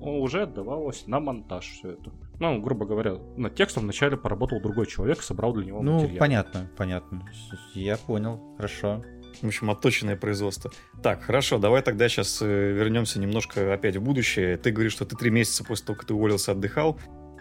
[0.00, 2.12] уже отдавалось на монтаж все это.
[2.40, 6.12] Ну, грубо говоря, над текстом вначале поработал другой человек, собрал для него ну, материал.
[6.12, 7.28] Ну, понятно, понятно.
[7.74, 9.02] Я понял, хорошо.
[9.40, 10.70] В общем, отточенное производство.
[11.02, 14.56] Так, хорошо, давай тогда сейчас э, вернемся немножко опять в будущее.
[14.56, 16.98] Ты говоришь, что ты три месяца после того, как ты уволился, отдыхал.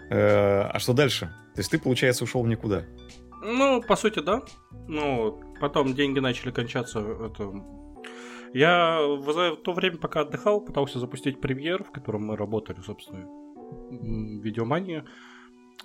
[0.10, 1.28] Э, а что дальше?
[1.54, 2.84] То есть ты, получается, ушел в никуда?
[3.44, 4.42] Ну, по сути, да.
[4.88, 7.00] Ну, потом деньги начали кончаться.
[7.00, 7.52] Это
[8.54, 13.28] я в то время, пока отдыхал, пытался запустить премьер, в котором мы работали, собственно,
[13.90, 15.06] видеомания.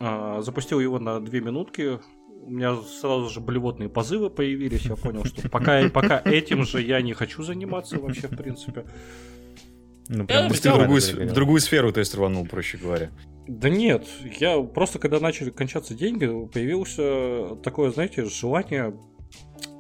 [0.01, 1.99] А, запустил его на две минутки.
[2.45, 4.87] У меня сразу же блевотные позывы появились.
[4.87, 8.85] Я понял, что пока, пока этим же я не хочу заниматься вообще, в принципе.
[10.09, 13.11] Ну, прям в, другую, в другую сферу, то есть рванул, проще говоря.
[13.47, 14.07] Да нет,
[14.41, 18.95] я просто когда начали кончаться деньги, появился такое, знаете, желание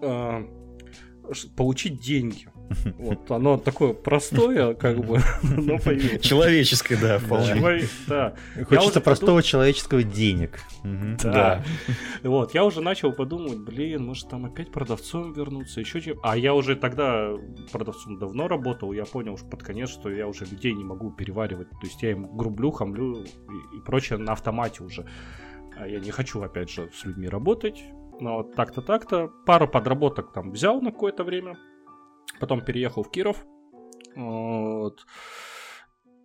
[0.02, 0.44] э,
[1.56, 2.48] получить деньги.
[2.98, 6.20] Вот, оно такое простое, как бы, но появилось.
[6.20, 7.82] Человеческое, да, вполне.
[8.06, 8.34] Да.
[8.68, 10.60] Хочется простого человеческого денег.
[11.22, 11.64] Да.
[12.22, 16.18] Вот, я уже начал подумать, блин, может там опять продавцом вернуться, еще чем.
[16.22, 17.30] А я уже тогда
[17.72, 21.70] продавцом давно работал, я понял уж под конец, что я уже людей не могу переваривать.
[21.70, 25.06] То есть я им грублю, хамлю и прочее на автомате уже.
[25.76, 27.82] А я не хочу, опять же, с людьми работать.
[28.20, 29.30] Но так-то, так-то.
[29.46, 31.56] Пару подработок там взял на какое-то время
[32.40, 33.44] Потом переехал в Киров.
[34.16, 35.06] Вот.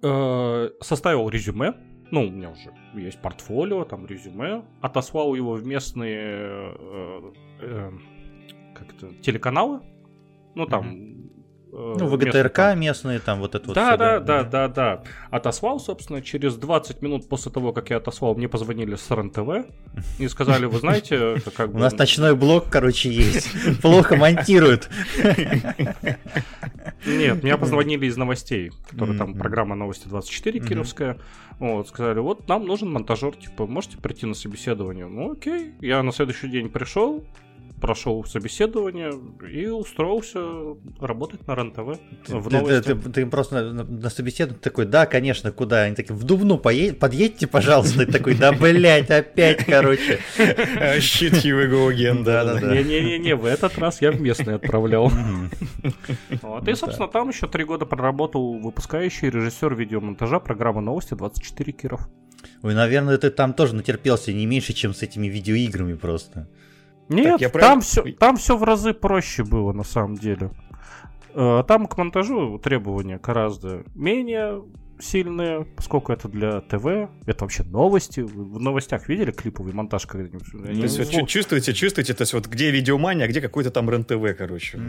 [0.03, 1.73] Э, составил резюме.
[2.11, 4.63] Ну, у меня уже есть портфолио, там резюме.
[4.81, 7.91] Отослал его в местные э, э,
[8.75, 9.81] как-то телеканалы.
[10.55, 11.12] Ну, там Э,
[11.73, 13.97] ну, ВГТРК местные, местные, там вот это да, вот.
[13.99, 15.03] Да, да, да, да, да.
[15.31, 19.65] Отослал, собственно, через 20 минут после того, как я отослал, мне позвонили с РНТВ
[20.19, 21.77] и сказали, вы знаете, как бы...
[21.77, 23.49] У нас ночной блок, короче, есть.
[23.81, 24.87] Плохо монтируют.
[27.05, 31.17] Нет, меня позвонили из новостей, которые там программа «Новости 24» кировская.
[31.59, 35.07] Вот, сказали, вот нам нужен монтажер, типа, можете прийти на собеседование?
[35.07, 35.73] Ну, окей.
[35.81, 37.23] Я на следующий день пришел,
[37.83, 39.11] прошел собеседование
[39.51, 40.39] и устроился
[41.01, 45.51] работать на РЕН-ТВ в ты, ты, ты, ты просто на, на собеседовании такой, да, конечно,
[45.51, 45.81] куда?
[45.81, 48.03] Они такие, в Дубну поедь, подъедьте, пожалуйста.
[48.03, 50.19] И такой, да, блядь, опять, короче.
[50.37, 52.81] Shit you go again, да, да, да.
[52.81, 55.11] Не-не-не, в этот раз я в местный отправлял.
[56.41, 62.07] Вот, и, собственно, там еще три года проработал выпускающий режиссер видеомонтажа программы «Новости» 24 Киров.
[62.61, 66.47] Ой, наверное, ты там тоже натерпелся не меньше, чем с этими видеоиграми просто.
[67.09, 70.51] Нет, так, там, все, там все в разы проще было на самом деле.
[71.33, 74.63] Э, там к монтажу требования гораздо менее
[74.99, 78.21] сильные, поскольку это для ТВ, это вообще новости.
[78.21, 80.51] в новостях видели клиповый монтаж когда-нибудь?
[80.51, 84.37] То есть вот чувствуете, чувствуете, то есть вот где видеомания, а где какой-то там РЕН-ТВ,
[84.37, 84.79] короче.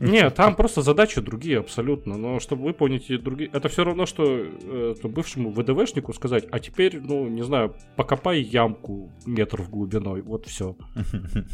[0.00, 3.50] Нет, там просто задачи другие абсолютно, но чтобы вы поняли другие...
[3.52, 9.12] Это все равно, что э, бывшему ВДВшнику сказать, а теперь, ну, не знаю, покопай ямку
[9.26, 10.76] метр в глубиной, вот все.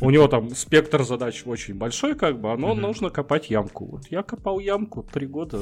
[0.01, 3.87] У него там спектр задач очень большой, как бы, а но нужно копать ямку.
[3.87, 5.61] Вот я копал ямку три года,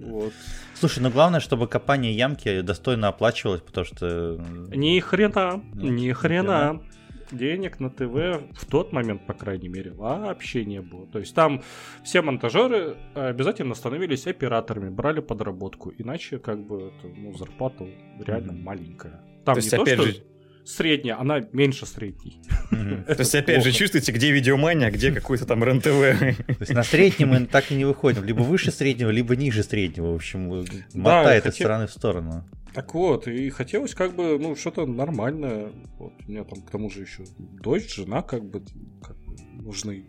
[0.00, 0.32] вот.
[0.74, 4.40] Слушай, ну главное, чтобы копание ямки достойно оплачивалось, потому что...
[4.74, 6.82] Ни хрена, Нет, ни хрена.
[7.30, 11.06] Денег на ТВ в тот момент, по крайней мере, вообще не было.
[11.06, 11.62] То есть там
[12.04, 15.92] все монтажеры обязательно становились операторами, брали подработку.
[15.96, 17.86] Иначе, как бы, это, ну, зарплата
[18.20, 18.62] реально mm-hmm.
[18.62, 19.24] маленькая.
[19.44, 20.22] Там то есть, опять то, же,
[20.64, 22.40] средняя, она меньше средней.
[22.70, 25.86] То есть, опять же, чувствуете, где видеомания, а где какой-то там РЕН-ТВ.
[25.86, 28.24] То есть, на среднем мы так и не выходим.
[28.24, 30.12] Либо выше среднего, либо ниже среднего.
[30.12, 32.44] В общем, мотает из стороны в сторону.
[32.74, 35.68] Так вот, и хотелось как бы, ну, что-то нормальное.
[35.96, 38.64] Вот, у меня там, к тому же, еще дочь, жена, как бы,
[39.00, 40.04] как бы нужны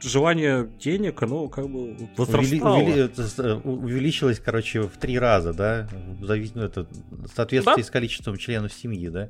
[0.00, 2.76] желание денег, оно как бы возрастало.
[2.76, 5.88] Увели, увели, увеличилось, короче, в три раза, да?
[5.92, 7.86] В, ну, это, в соответствии да?
[7.86, 9.28] с количеством членов семьи, да?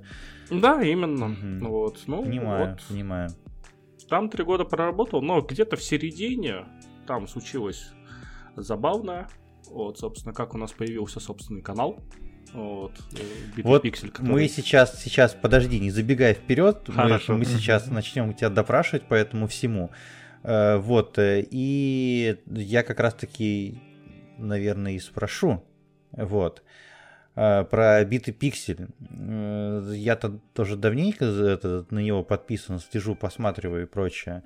[0.51, 1.33] Да, именно.
[1.33, 1.69] Угу.
[1.69, 2.01] Вот.
[2.07, 2.83] Ну, понимаю, вот.
[2.89, 3.31] понимаю.
[4.09, 6.67] Там три года проработал, но где-то в середине
[7.07, 7.93] там случилось
[8.57, 9.29] забавно.
[9.71, 11.99] Вот, собственно, как у нас появился собственный канал.
[12.53, 14.31] Вот, э, вот пиксель, который...
[14.31, 19.47] мы сейчас, сейчас, подожди, не забегай вперед, мы, мы сейчас начнем тебя допрашивать по этому
[19.47, 19.91] всему.
[20.43, 23.81] Э, вот, э, и я как раз-таки,
[24.39, 25.63] наверное, и спрошу,
[26.13, 26.63] вот,
[27.37, 28.89] э, про битый пиксель.
[29.95, 31.25] Я-то тоже давненько
[31.91, 34.43] на него подписан, слежу, посматриваю и прочее.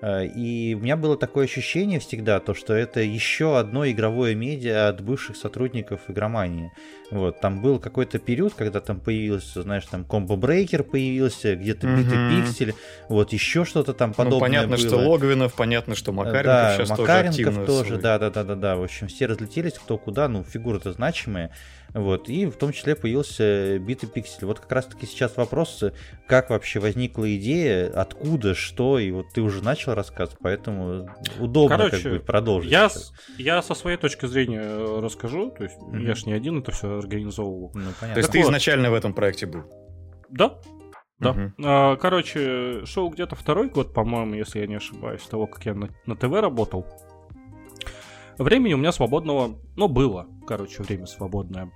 [0.00, 4.88] Э, и у меня было такое ощущение всегда, то, что это еще одно игровое медиа
[4.88, 6.72] от бывших сотрудников игромании.
[7.10, 12.18] Вот, там был какой-то период, когда там появился, знаешь, там комбо брейкер появился, где-то битый
[12.30, 12.74] пиксель,
[13.08, 14.38] вот еще что-то там ну, подобное.
[14.38, 14.86] Ну, понятно, было.
[14.86, 18.76] что Логвинов, понятно, что Макаренков да, сейчас Макаренков тоже тоже, да, да, да, да, да.
[18.76, 21.50] В общем, все разлетелись кто куда, ну, фигуры-то значимые.
[21.94, 24.46] Вот, и в том числе появился битый пиксель.
[24.46, 25.82] Вот как раз-таки сейчас вопрос,
[26.26, 32.02] как вообще возникла идея, откуда, что, и вот ты уже начал рассказ, поэтому удобно Короче,
[32.02, 32.70] как бы продолжить.
[32.70, 32.90] Я,
[33.38, 36.06] я со своей точки зрения э, расскажу, то есть mm-hmm.
[36.06, 37.72] я ж не один это все организовывал.
[37.74, 38.14] Ну, понятно.
[38.14, 38.48] То есть ты вот.
[38.48, 39.62] изначально в этом проекте был?
[40.28, 40.58] Да,
[41.18, 41.50] да.
[41.58, 41.96] Uh-huh.
[41.96, 46.14] Короче, шел где-то второй год, по-моему, если я не ошибаюсь, того, как я на, на
[46.14, 46.86] ТВ работал.
[48.38, 51.70] Времени у меня свободного, ну, было, короче, время свободное.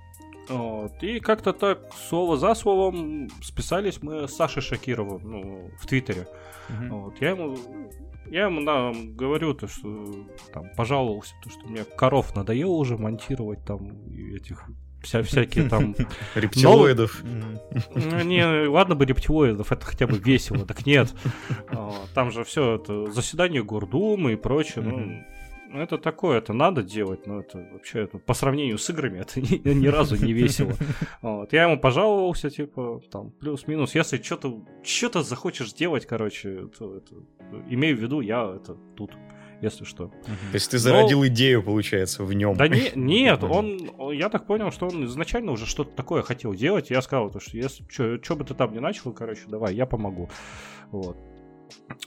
[0.49, 1.01] Вот.
[1.01, 6.27] И как-то так, слово за словом, списались мы с Сашей Шакировым ну, в Твиттере.
[6.69, 6.89] Uh-huh.
[6.89, 7.21] Вот.
[7.21, 7.57] Я ему
[8.27, 13.63] я ему да, говорю, то, что там пожаловался, то, что мне коров надоело уже монтировать
[13.65, 13.91] там
[14.33, 14.65] этих
[15.03, 15.95] вся, всякие там...
[16.35, 17.23] Рептилоидов.
[17.23, 21.13] Не, ладно бы рептилоидов, это хотя бы весело, так нет.
[22.13, 25.23] Там же все это заседание Гордумы и прочее, ну,
[25.73, 29.41] ну, это такое, это надо делать, но это вообще это, по сравнению с играми это
[29.41, 30.73] ни, ни разу не весело.
[31.21, 31.51] Вот.
[31.53, 37.15] Я ему пожаловался, типа, там, плюс-минус, если что-то что захочешь делать, короче, то это,
[37.69, 39.11] имею в виду, я это тут
[39.61, 40.07] если что.
[40.07, 41.27] То есть ты зародил Но...
[41.27, 42.55] идею, получается, в нем.
[42.55, 46.89] Да не, нет, он, я так понял, что он изначально уже что-то такое хотел делать.
[46.89, 47.85] Я сказал, что если
[48.21, 50.29] что бы ты там не начал, короче, давай, я помогу.
[50.91, 51.17] Вот.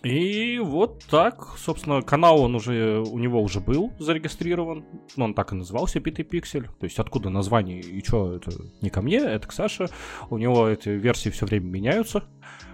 [0.02, 4.84] И вот так, собственно, канал он уже, у него уже был зарегистрирован,
[5.16, 9.02] он так и назывался Питый Пиксель, то есть откуда название и что, это не ко
[9.02, 9.88] мне, это к Саше,
[10.30, 12.24] у него эти версии все время меняются,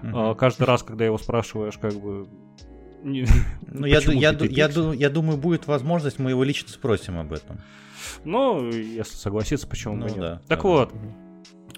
[0.02, 0.34] mm-hmm.
[0.36, 2.28] каждый раз, когда его спрашиваешь, как бы,
[3.02, 7.60] ну, я, я, я, я думаю, будет возможность, мы его лично спросим об этом.
[8.24, 10.20] Ну, если согласится, почему ну, бы нет.
[10.20, 10.92] Да, так да, вот.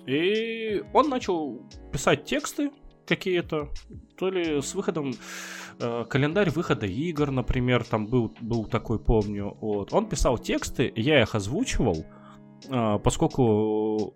[0.07, 2.70] И он начал писать тексты
[3.07, 3.69] какие-то,
[4.17, 5.14] то ли с выходом
[5.81, 9.57] э, календарь выхода игр, например, там был, был такой, помню.
[9.61, 9.93] Вот.
[9.93, 12.05] Он писал тексты, я их озвучивал,
[12.69, 14.14] э, поскольку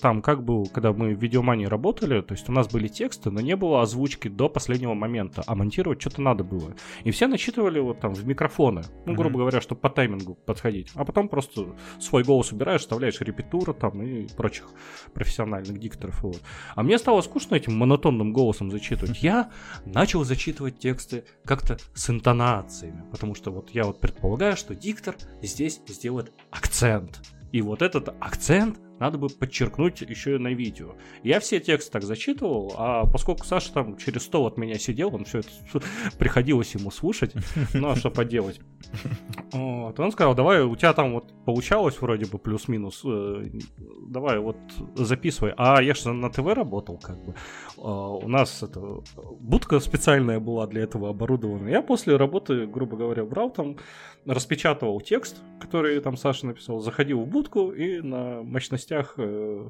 [0.00, 3.40] там как был, когда мы в видеомании работали, то есть у нас были тексты, но
[3.40, 6.74] не было озвучки до последнего момента, а монтировать что-то надо было.
[7.04, 9.38] И все начитывали вот там в микрофоны, ну, грубо mm-hmm.
[9.38, 10.90] говоря, чтобы по таймингу подходить.
[10.94, 14.70] А потом просто свой голос убираешь, вставляешь репетуру там и прочих
[15.12, 16.22] профессиональных дикторов.
[16.22, 16.40] Вот.
[16.74, 19.22] А мне стало скучно этим монотонным голосом зачитывать.
[19.22, 19.50] Я
[19.84, 25.80] начал зачитывать тексты как-то с интонациями, потому что вот я вот предполагаю, что диктор здесь
[25.86, 27.20] сделает акцент.
[27.52, 30.94] И вот этот акцент надо бы подчеркнуть еще и на видео.
[31.22, 35.24] Я все тексты так зачитывал, а поскольку Саша там через стол от меня сидел, он
[35.24, 35.48] все это
[36.18, 37.32] приходилось ему слушать,
[37.74, 38.60] ну а что поделать.
[39.52, 39.98] Вот.
[39.98, 43.46] Он сказал, давай, у тебя там вот получалось вроде бы плюс-минус, э,
[44.08, 44.56] давай вот
[44.94, 45.52] записывай.
[45.56, 47.34] А я же на ТВ работал, как бы.
[47.78, 49.02] А, у нас это,
[49.40, 51.68] будка специальная была для этого оборудована.
[51.68, 53.76] Я после работы, грубо говоря, брал там,
[54.26, 58.42] распечатывал текст, который там Саша написал, заходил в будку и на
[58.84, 59.68] мощностях э,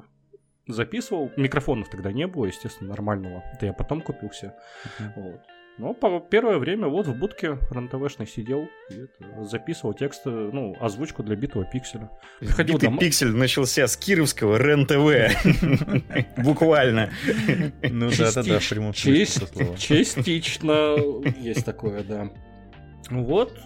[0.67, 1.31] записывал.
[1.37, 3.43] Микрофонов тогда не было, естественно, нормального.
[3.53, 4.55] Это я потом купился.
[4.99, 5.11] Uh-huh.
[5.15, 5.41] Вот.
[5.77, 11.21] Но по первое время вот в будке РНТВшный сидел и это, записывал тексты, ну, озвучку
[11.21, 12.09] для битого пикселя.
[12.39, 12.99] Приходил Битый домой.
[13.01, 16.37] пиксель начался с кировского РЕН-ТВ.
[16.37, 17.11] Буквально.
[17.83, 20.95] Ну да-да-да, в прямом Частично
[21.35, 22.29] есть такое, да.
[23.09, 23.59] Вот.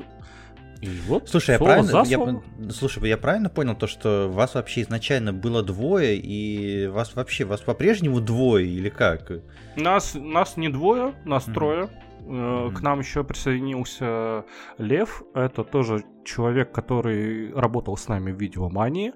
[0.81, 5.33] И вот, слушай, я правильно, я, слушай, я правильно понял то, что вас вообще изначально
[5.33, 9.31] было двое, и вас вообще, вас по-прежнему двое, или как?
[9.75, 11.53] Нас, нас не двое, нас mm-hmm.
[11.53, 11.89] трое.
[12.21, 12.75] Mm-hmm.
[12.75, 14.45] К нам еще присоединился
[14.77, 15.23] Лев.
[15.33, 19.13] Это тоже человек, который работал с нами в видеомании.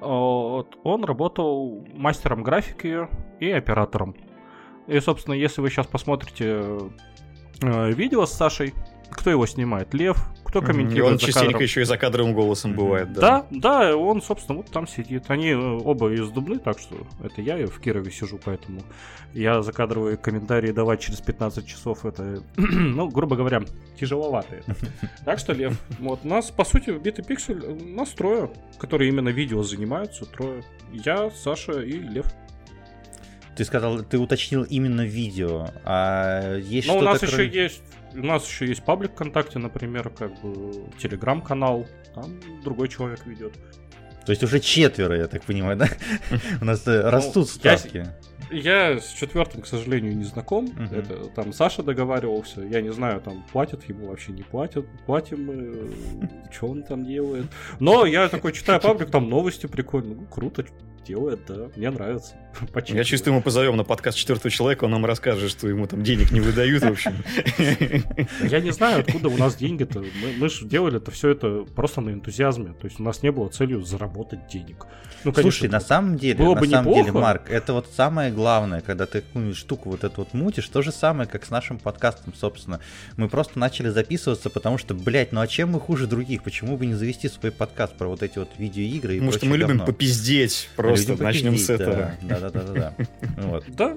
[0.00, 3.06] Он работал мастером графики
[3.38, 4.16] и оператором.
[4.86, 6.62] И, собственно, если вы сейчас посмотрите
[7.60, 8.72] э, видео с Сашей,
[9.10, 9.92] кто его снимает?
[9.92, 10.16] Лев,
[10.54, 11.10] кто комментирует.
[11.10, 11.62] И он частенько кадром.
[11.62, 13.20] еще и за кадровым голосом бывает, да.
[13.20, 15.24] Да, да, он, собственно, вот там сидит.
[15.28, 18.82] Они э, оба из Дубны, так что это я в Кирове сижу, поэтому
[19.32, 23.62] я закадровые комментарии давать через 15 часов, это, ну, грубо говоря,
[23.98, 24.62] тяжеловато.
[25.24, 29.62] Так что, Лев, вот нас, по сути, в Пиксель э, нас трое, которые именно видео
[29.62, 30.62] занимаются, трое.
[30.92, 32.26] Я, Саша и Лев.
[33.56, 37.00] Ты сказал, ты уточнил именно видео, а есть что-то...
[37.00, 37.44] Ну, у нас кроме...
[37.44, 37.82] еще есть
[38.14, 43.54] у нас еще есть паблик ВКонтакте, например, как бы телеграм-канал, там другой человек ведет.
[44.24, 45.88] То есть уже четверо, я так понимаю, да?
[46.60, 48.06] У нас э, растут ну, ставки.
[48.50, 50.68] Я с четвертым, к сожалению, не знаком.
[50.90, 52.62] Это там Саша договаривался.
[52.62, 54.86] Я не знаю, там платят ему вообще не платят.
[55.06, 55.90] Платим мы.
[56.50, 57.46] Что он там делает?
[57.80, 60.16] Но я такой читаю паблик, там новости прикольные.
[60.16, 60.64] Ну, круто
[61.04, 61.70] делает, да.
[61.76, 62.34] Мне нравится.
[62.88, 66.30] Я чувствую, мы позовем на подкаст четвертого человека, он нам расскажет, что ему там денег
[66.30, 67.14] не выдают, в общем.
[68.48, 70.00] Я не знаю, откуда у нас деньги-то.
[70.00, 72.74] Мы, мы же делали это все это просто на энтузиазме.
[72.80, 74.86] То есть у нас не было целью заработать денег.
[75.24, 77.10] Ну, конечно, Слушай, на самом деле, было на бы самом неплохо.
[77.10, 80.82] деле, Марк, это вот самое главное, когда ты какую-нибудь штуку вот эту вот мутишь, то
[80.82, 82.80] же самое, как с нашим подкастом, собственно.
[83.16, 86.42] Мы просто начали записываться, потому что, блядь, ну а чем мы хуже других?
[86.42, 89.56] Почему бы не завести свой подкаст про вот эти вот видеоигры и Потому что мы
[89.58, 89.72] говно?
[89.72, 92.12] любим попиздеть, просто любим начнем с этого.
[92.22, 92.94] Да, да, да, да, да.
[93.36, 93.64] Вот.
[93.68, 93.96] Да,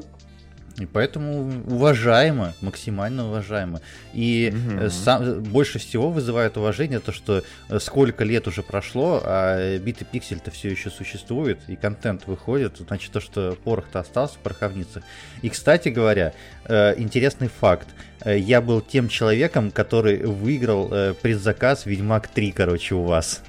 [0.79, 3.81] и поэтому уважаемо, максимально уважаемо.
[4.13, 4.89] И угу.
[4.91, 10.51] сам, больше всего вызывает уважение то, что э, сколько лет уже прошло, а биты пиксель-то
[10.51, 12.77] все еще существует, и контент выходит.
[12.77, 15.03] Значит, то, что порох-то остался в пороховницах.
[15.41, 16.33] И, кстати говоря,
[16.65, 17.87] э, интересный факт.
[18.25, 20.89] Я был тем человеком, который выиграл
[21.21, 23.41] предзаказ Ведьмак 3, короче, у вас.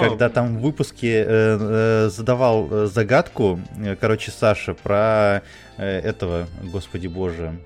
[0.00, 3.60] Когда там в выпуске э, э, задавал э, загадку,
[4.00, 5.42] короче, Саша, про
[5.76, 7.58] этого, господи боже,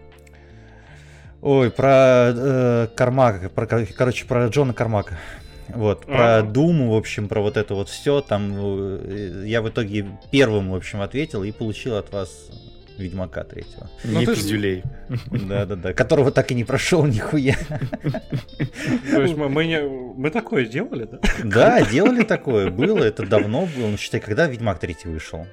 [1.43, 5.19] ой, про э, Кармака, про, короче, про Джона Кармака.
[5.69, 10.71] Вот, про Думу, в общем, про вот это вот все, там я в итоге первым,
[10.71, 12.51] в общем, ответил и получил от вас
[12.99, 13.89] Ведьмака третьего.
[14.05, 14.83] Ну, не пиздюлей.
[15.31, 17.57] Да-да-да, которого так и не прошел нихуя.
[19.11, 21.19] То есть мы, мы, не, мы такое делали, да?
[21.43, 23.89] Да, делали такое, было, это давно было.
[23.89, 25.47] Ну, считай, когда Ведьмак третий вышел?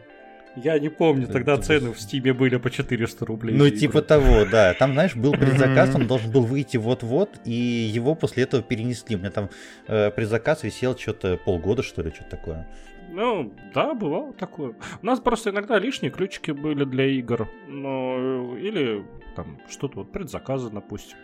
[0.55, 3.55] Я не помню, тогда цены в Стиме были по 400 рублей.
[3.55, 4.73] Ну, типа того, да.
[4.73, 9.15] Там, знаешь, был предзаказ, он должен был выйти вот-вот, и его после этого перенесли.
[9.15, 9.49] У меня там
[9.87, 12.67] э, предзаказ висел что-то полгода, что ли, что-то такое.
[13.11, 14.75] Ну, да, бывало такое.
[15.01, 17.47] У нас просто иногда лишние ключики были для игр.
[17.67, 19.05] Ну, или
[19.35, 21.17] там что-то вот предзаказы, допустим.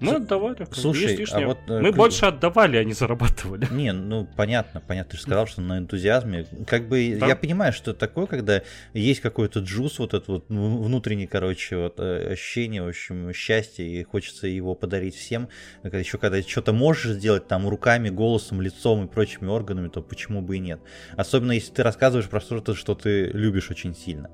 [0.00, 0.66] Мы отдавали.
[0.72, 1.58] Слушай, а вот...
[1.68, 3.66] Э, Мы больше отдавали, а не зарабатывали.
[3.70, 5.12] Не, ну понятно, понятно.
[5.12, 6.46] Ты же сказал, что на энтузиазме.
[6.66, 7.26] Как бы да.
[7.26, 12.32] я понимаю, что такое, когда есть какой-то джус, вот этот вот внутренний, короче, вот э,
[12.32, 15.48] ощущение, в общем, счастья, и хочется его подарить всем.
[15.82, 20.56] Еще когда что-то можешь сделать там руками, голосом, лицом и прочими органами, то почему бы
[20.56, 20.80] и нет.
[21.16, 24.30] Особенно если ты рассказываешь про что-то, что ты любишь очень сильно.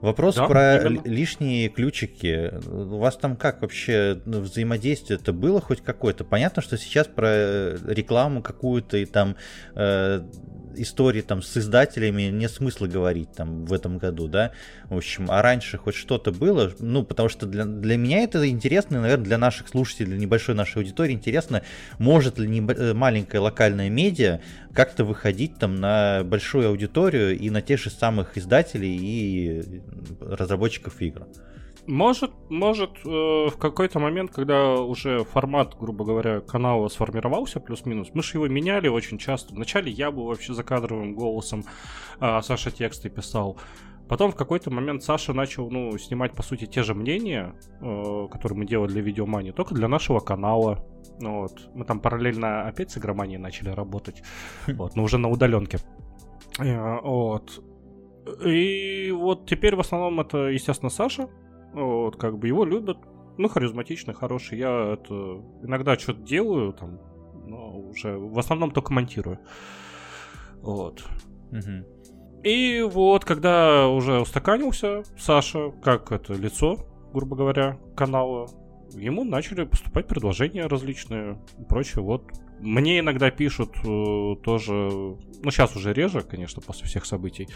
[0.00, 1.02] Вопрос да, про именно.
[1.04, 2.52] лишние ключики.
[2.66, 6.24] У вас там как вообще взаимодействие это было хоть какое-то?
[6.24, 9.36] Понятно, что сейчас про рекламу какую-то и там
[9.74, 10.22] э,
[10.76, 14.52] истории там с издателями нет смысла говорить там в этом году, да,
[14.88, 18.96] в общем, а раньше хоть что-то было, ну, потому что для, для меня это интересно,
[18.96, 21.62] и, наверное, для наших слушателей, для небольшой нашей аудитории интересно,
[21.98, 24.40] может ли не, э, маленькая локальная медиа
[24.76, 29.82] как-то выходить там на большую аудиторию и на тех же самых издателей и
[30.20, 31.26] разработчиков игр.
[31.86, 38.22] Может, может, э, в какой-то момент, когда уже формат, грубо говоря, канала сформировался плюс-минус, мы
[38.22, 39.54] же его меняли очень часто.
[39.54, 41.64] Вначале я был вообще закадровым голосом,
[42.18, 43.56] а Саша тексты писал.
[44.08, 48.58] Потом в какой-то момент Саша начал, ну, снимать, по сути, те же мнения, э, которые
[48.58, 50.84] мы делали для видеомании, только для нашего канала.
[51.20, 51.70] Ну, вот.
[51.74, 54.22] Мы там параллельно опять с игроманией начали работать,
[54.66, 55.78] вот, но уже на удаленке.
[56.58, 57.62] Э, вот.
[58.44, 61.28] И вот теперь в основном это, естественно, Саша,
[61.72, 62.98] вот, как бы его любят.
[63.38, 64.58] Ну, харизматичный, хороший.
[64.58, 66.98] Я это иногда что-то делаю, там,
[67.46, 69.38] но уже в основном только монтирую.
[70.62, 71.04] Вот.
[71.52, 72.42] Угу.
[72.44, 76.78] И вот, когда уже устаканился Саша, как это лицо,
[77.12, 78.48] грубо говоря, канала,
[78.94, 82.02] ему начали поступать предложения различные и прочее.
[82.02, 82.30] Вот
[82.60, 87.48] мне иногда пишут э, тоже, ну сейчас уже реже, конечно, после всех событий,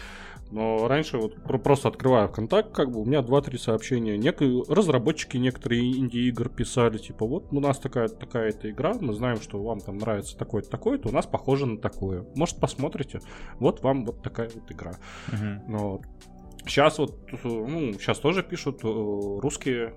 [0.51, 4.17] но раньше вот просто открываю ВКонтакт, как бы у меня 2-3 сообщения.
[4.17, 4.41] Нек...
[4.69, 9.79] Разработчики некоторые инди-игр писали, типа, вот у нас такая, такая-то игра, мы знаем, что вам
[9.79, 12.25] там нравится такое-то, такое-то, у нас похоже на такое.
[12.35, 13.21] Может, посмотрите,
[13.59, 14.93] вот вам вот такая вот игра.
[15.29, 15.61] Uh-huh.
[15.67, 16.01] Вот.
[16.65, 19.95] Сейчас вот, ну, сейчас тоже пишут э, русские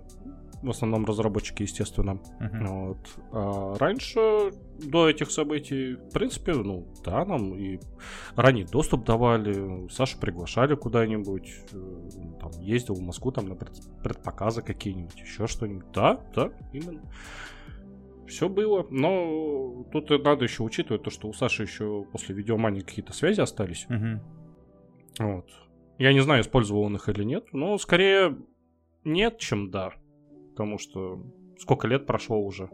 [0.64, 2.20] в основном разработчики, естественно.
[2.40, 2.66] Uh-huh.
[2.66, 2.98] Вот.
[3.32, 7.78] А раньше, до этих событий, в принципе, ну, да, нам и
[8.34, 12.00] ранний доступ давали, Сашу приглашали куда-нибудь, э,
[12.40, 15.90] там, ездил в Москву там на предпоказы какие-нибудь, еще что-нибудь.
[15.92, 17.02] Да, да, именно.
[18.26, 23.12] Все было, но тут надо еще учитывать то, что у Саши еще после видеомании какие-то
[23.12, 23.86] связи остались.
[23.90, 24.18] Uh-huh.
[25.18, 25.46] Вот.
[25.98, 28.36] Я не знаю, использовал он их или нет, но скорее
[29.04, 29.92] нет, чем да
[30.54, 31.20] потому что
[31.58, 32.68] сколько лет прошло уже.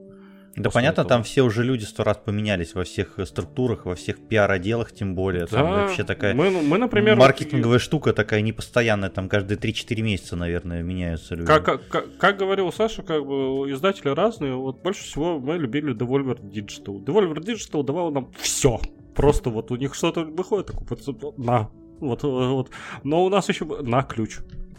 [0.57, 1.09] Да понятно, этого.
[1.09, 5.47] там все уже люди сто раз поменялись во всех структурах, во всех пиар-отделах тем более.
[5.47, 10.37] Да, там вообще такая мы, мы, например, маркетинговая штука такая непостоянная, там каждые 3-4 месяца,
[10.37, 11.47] наверное, меняются люди.
[11.47, 16.41] Как, как, как говорил Саша, как бы издатели разные, вот больше всего мы любили Devolver
[16.43, 17.03] Digital.
[17.03, 18.81] Devolver Digital давал нам все.
[19.14, 21.70] Просто вот у них что-то выходит, такой, на,
[22.01, 22.70] вот, вот.
[23.05, 24.39] Но у нас еще на ключ.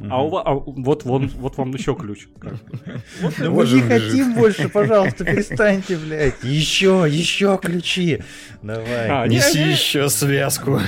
[0.10, 2.28] А, у, а вот, вон, вот вам еще ключ.
[2.42, 6.44] Да мы не хотим больше, пожалуйста, перестаньте, блядь.
[6.44, 8.22] Еще, еще ключи.
[8.62, 9.10] Давай.
[9.10, 10.80] А, Неси еще связку.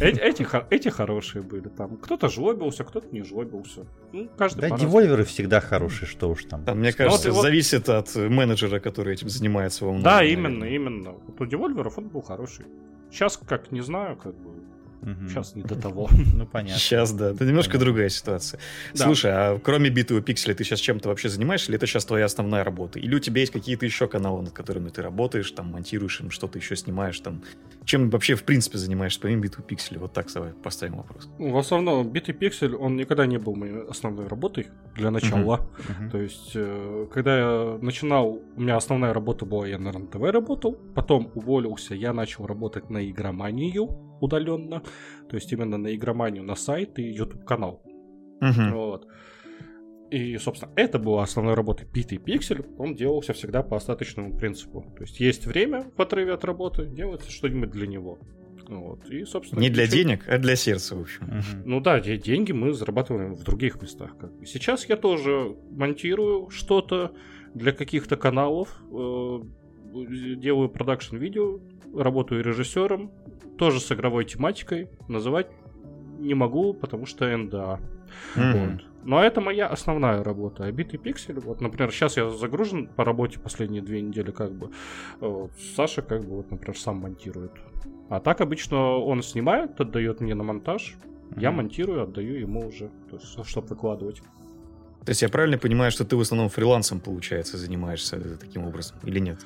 [0.00, 1.68] Эти, эти хорошие были.
[1.68, 3.86] Там кто-то жлобился, кто-то не жлобился.
[4.12, 6.64] Ну, каждый да, девольверы всегда хорошие, что уж там.
[6.64, 9.86] там мне кажется, вот, зависит от менеджера, который этим занимается.
[10.00, 11.12] Да, именно, именно.
[11.12, 12.66] Вот у девольверов он был хороший.
[13.10, 14.50] Сейчас, как не знаю, как бы
[15.06, 15.28] Угу.
[15.28, 16.10] Сейчас не до того.
[16.34, 16.78] Ну, понятно.
[16.78, 17.30] Сейчас, да.
[17.30, 17.86] Это немножко понятно.
[17.86, 18.60] другая ситуация.
[18.94, 19.04] Да.
[19.04, 22.64] Слушай, а кроме битого пикселя ты сейчас чем-то вообще занимаешься, или это сейчас твоя основная
[22.64, 22.98] работа?
[22.98, 26.58] Или у тебя есть какие-то еще каналы, над которыми ты работаешь, там, монтируешь им, что-то
[26.58, 27.42] еще снимаешь, там?
[27.84, 30.00] Чем вообще, в принципе, занимаешься, помимо битого пикселя?
[30.00, 31.28] Вот так давай поставим вопрос.
[31.38, 35.68] Ну, в основном, битый пиксель, он никогда не был моей основной работой для начала.
[35.78, 36.10] Uh-huh.
[36.10, 40.72] То есть, э, когда я начинал, у меня основная работа была, я на РНТВ работал,
[40.94, 43.88] потом уволился, я начал работать на игроманию
[44.20, 44.82] удаленно.
[45.28, 47.82] То есть именно на игроманию, на сайт и YouTube канал.
[48.40, 48.72] Uh-huh.
[48.72, 49.06] Вот.
[50.10, 52.64] И, собственно, это была основной работой Битый Пиксель.
[52.78, 54.84] Он делался всегда по остаточному принципу.
[54.96, 58.18] То есть есть время в отрыве от работы, делается что-нибудь для него.
[58.68, 59.08] Вот.
[59.10, 61.24] И, собственно, Не для денег, а для сердца, в общем.
[61.24, 61.68] Угу.
[61.68, 64.16] Ну да, деньги мы зарабатываем в других местах.
[64.18, 64.46] Как бы.
[64.46, 67.12] Сейчас я тоже монтирую что-то
[67.54, 69.40] для каких-то каналов, э,
[70.36, 71.60] делаю продакшн видео,
[71.94, 73.10] работаю режиссером,
[73.58, 74.88] тоже с игровой тематикой.
[75.08, 75.48] Называть
[76.18, 77.80] не могу, потому что НДА.
[78.36, 78.70] Mm-hmm.
[78.72, 78.84] Вот.
[79.04, 80.64] Но это моя основная работа.
[80.64, 84.70] А битый пиксель, вот, например, сейчас я загружен по работе последние две недели, как бы.
[85.20, 87.52] Вот, Саша, как бы, вот, например, сам монтирует.
[88.08, 91.40] А так обычно он снимает, отдает мне на монтаж, mm-hmm.
[91.40, 94.22] я монтирую, отдаю ему уже, то есть, чтобы выкладывать.
[95.04, 99.20] То есть я правильно понимаю, что ты в основном фрилансом, получается, занимаешься таким образом, или
[99.20, 99.38] нет?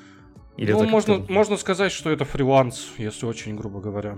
[0.57, 4.17] Или ну, можно, можно сказать, что это фриланс, если очень грубо говоря.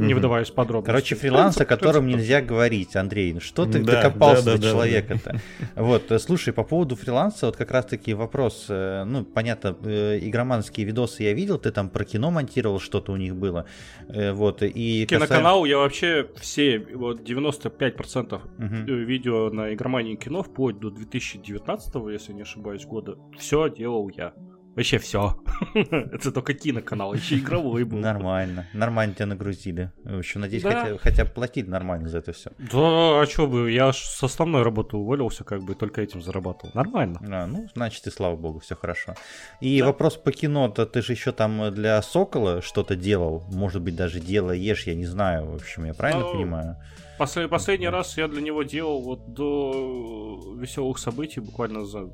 [0.00, 0.06] Mm-hmm.
[0.06, 0.86] Не выдаваясь подробно.
[0.86, 3.32] Короче, фриланс, о котором нельзя говорить, Андрей.
[3.34, 5.32] Ну что ты да, докопался да, да, до да, человека-то?
[5.32, 5.40] Да.
[5.82, 8.66] Вот, э, слушай, по поводу фриланса, вот как раз-таки вопрос.
[8.68, 13.16] Э, ну, понятно, э, игроманские видосы я видел, ты там про кино монтировал, что-то у
[13.16, 13.66] них было.
[14.08, 18.92] Вот, и Киноканал я вообще все, вот 95% угу.
[18.92, 24.32] видео на игромании кино, вплоть до 2019, если не ошибаюсь, года, все делал я.
[24.76, 25.36] Вообще все.
[25.74, 27.98] Это только киноканал, еще игровой был.
[27.98, 28.68] Нормально.
[28.72, 29.90] Нормально тебя нагрузили.
[30.04, 30.84] Общем, надеюсь, да.
[30.84, 32.50] хотя, хотя платить нормально за это все.
[32.58, 36.70] Да, а что бы, я с основной работы уволился, как бы только этим зарабатывал.
[36.74, 37.20] Нормально.
[37.30, 39.14] А, ну, значит, и слава богу, все хорошо.
[39.60, 39.86] И да.
[39.86, 44.20] вопрос по кино, то ты же еще там для Сокола что-то делал, может быть, даже
[44.20, 46.32] делаешь, я не знаю, в общем, я правильно Но...
[46.32, 46.76] Ну, понимаю?
[47.18, 52.08] Послед, последний раз я для него делал вот до веселых событий, буквально за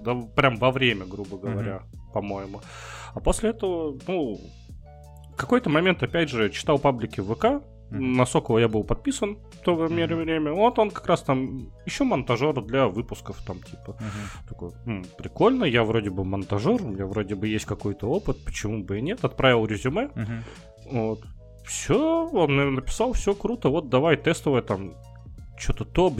[0.00, 1.97] да, прям во время, грубо говоря, mm-hmm.
[2.18, 2.60] По-моему.
[3.14, 4.40] А после этого, ну,
[5.36, 9.74] какой-то момент, опять же, читал паблики в ВК, на Сокола я был подписан в то
[9.74, 10.04] время.
[10.04, 10.52] Mm-hmm.
[10.52, 13.92] Вот он как раз там еще монтажер для выпусков, там типа.
[13.92, 14.48] Mm-hmm.
[14.48, 18.84] Такой, М, прикольно, я вроде бы монтажер, у меня вроде бы есть какой-то опыт, почему
[18.84, 19.24] бы и нет.
[19.24, 20.10] Отправил резюме.
[20.14, 20.42] Mm-hmm.
[20.90, 21.20] Вот.
[21.64, 24.94] Все, он написал, все круто, вот давай тестовое там
[25.56, 26.14] что-то топ,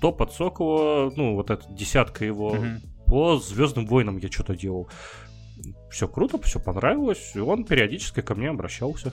[0.00, 4.88] топ от Сокола, ну, вот эта десятка его mm-hmm по Звездным войнам я что-то делал.
[5.90, 9.12] Все круто, все понравилось, и он периодически ко мне обращался.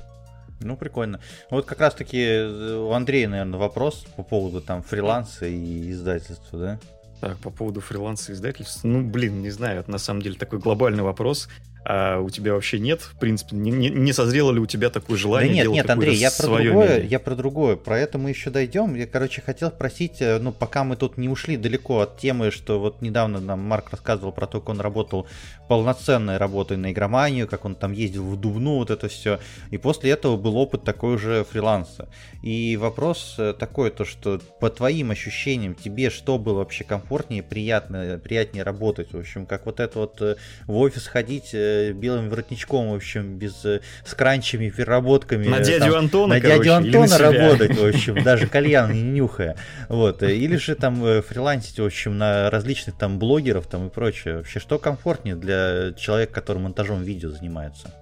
[0.60, 1.20] Ну, прикольно.
[1.52, 6.80] Вот как раз-таки э, у Андрея, наверное, вопрос по поводу там фриланса и издательства, да?
[7.22, 11.04] Так, по поводу фриланса издательств, ну, блин, не знаю, это на самом деле такой глобальный
[11.04, 11.50] вопрос
[11.90, 15.16] а у тебя вообще нет, в принципе, не, не, не созрело ли у тебя такое
[15.16, 15.64] желание?
[15.64, 17.08] Да нет, нет, Андрей, я про другое, медиа?
[17.08, 18.94] я про другое, про это мы еще дойдем.
[18.94, 22.82] Я, короче, хотел спросить, э, ну, пока мы тут не ушли далеко от темы, что
[22.82, 25.28] вот недавно нам Марк рассказывал про то, как он работал
[25.70, 29.40] полноценной работой на игроманию, как он там ездил в Дубну, вот это все.
[29.72, 32.10] И после этого был опыт такой же фриланса.
[32.44, 38.20] И вопрос э, такой, то что по твоим ощущениям, тебе что было вообще комфортнее, приятно,
[38.22, 39.14] приятнее работать?
[39.14, 40.36] В общем, как вот это вот э,
[40.66, 41.52] в офис ходить
[41.94, 45.48] белым воротничком, в общем, без э, с кранчами, переработками.
[45.48, 49.56] На дядю там, Антона, На короче, дядю Антона работать, в общем, даже кальян не нюхая.
[49.90, 50.24] Вот.
[50.24, 54.38] Э, или же там э, фрилансить, в общем, на различных там блогеров там и прочее.
[54.38, 57.94] Вообще, что комфортнее для человека, который монтажом видео занимается?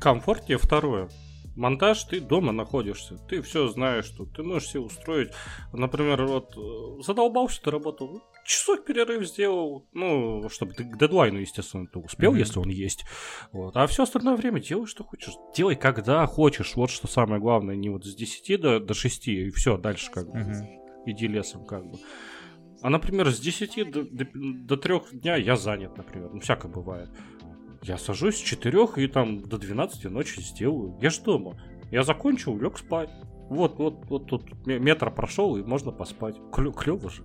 [0.00, 1.08] Комфортнее второе
[1.56, 5.30] монтаж, ты дома находишься, ты все знаешь, что ты можешь себе устроить.
[5.72, 6.56] Например, вот
[7.04, 12.38] задолбался ты работал, часок перерыв сделал, ну, чтобы ты к дедлайну, естественно, ты успел, mm-hmm.
[12.38, 13.04] если он есть.
[13.52, 13.76] Вот.
[13.76, 15.34] А все остальное время делай, что хочешь.
[15.54, 16.74] Делай, когда хочешь.
[16.76, 17.76] Вот что самое главное.
[17.76, 21.02] Не вот с 10 до, до 6, и все, дальше как бы mm-hmm.
[21.06, 21.98] иди лесом как бы.
[22.82, 26.30] А, например, с 10 до, до, до 3 дня я занят, например.
[26.32, 27.10] Ну, всякое бывает.
[27.82, 30.98] Я сажусь с 4 и там до 12 ночи сделаю.
[31.00, 31.60] Я ж дома.
[31.90, 33.10] Я закончил, лег спать.
[33.48, 36.36] Вот, вот, вот тут метр прошел, и можно поспать.
[36.52, 37.24] Клево же.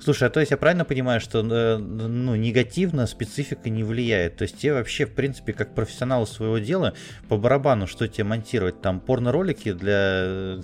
[0.00, 4.36] Слушай, а то есть я правильно понимаю, что э, ну, негативно специфика не влияет?
[4.36, 6.94] То есть тебе вообще, в принципе, как профессионал своего дела,
[7.28, 8.80] по барабану, что тебе монтировать?
[8.80, 10.60] Там порно-ролики для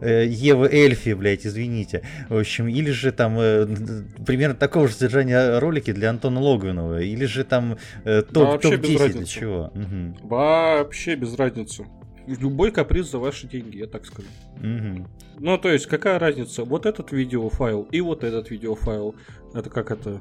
[0.00, 2.02] э, Евы Эльфи, блядь, извините.
[2.28, 3.66] В общем, или же там э,
[4.26, 9.24] примерно такого же содержания ролики для Антона Логвинова, или же там э, топ-10 топ для
[9.24, 9.72] чего?
[9.74, 10.28] Угу.
[10.28, 11.86] Вообще без разницы
[12.26, 14.28] любой каприз за ваши деньги, я так скажу.
[14.56, 15.08] Угу.
[15.40, 16.64] Ну, то есть, какая разница?
[16.64, 19.14] Вот этот видеофайл и вот этот видеофайл.
[19.54, 20.20] Это как это...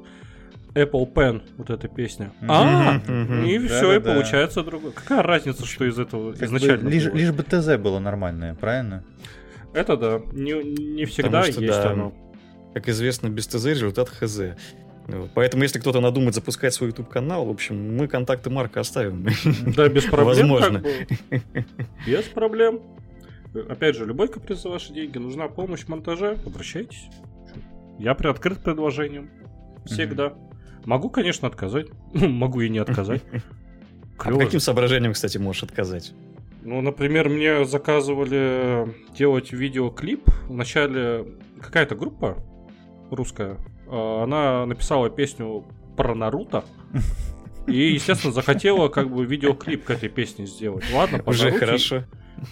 [0.75, 2.33] Apple Pen, вот эта песня.
[2.47, 2.99] А,
[3.45, 4.91] и все, и получается другое.
[4.91, 9.03] Какая разница, что из этого изначально лишь, лишь бы ТЗ было нормальное, правильно?
[9.73, 12.13] Это да, не, не всегда есть оно.
[12.73, 14.55] Как известно, без ТЗ результат ХЗ.
[15.07, 15.31] Вот.
[15.33, 19.27] Поэтому, если кто-то надумает запускать свой YouTube канал, в общем, мы контакты Марка оставим.
[19.75, 20.49] Да, без проблем.
[20.49, 20.81] Возможно.
[20.81, 21.65] Как бы.
[22.07, 22.81] Без проблем.
[23.69, 27.07] Опять же, любой каприз за ваши деньги, нужна помощь в монтаже, обращайтесь.
[27.99, 29.29] Я приоткрыт предложением.
[29.85, 30.33] Всегда.
[30.85, 31.87] Могу, конечно, отказать.
[32.13, 33.21] Могу и не отказать.
[34.19, 36.13] А по каким соображениям, кстати, можешь отказать?
[36.61, 40.23] Ну, например, мне заказывали делать видеоклип.
[40.47, 41.25] Вначале
[41.59, 42.37] какая-то группа
[43.09, 43.57] русская
[43.89, 45.65] она написала песню
[45.95, 46.63] про Наруто.
[47.67, 50.85] И, естественно, захотела как бы видеоклип к этой песне сделать.
[50.93, 52.03] Ладно, по Уже Наруте, хорошо.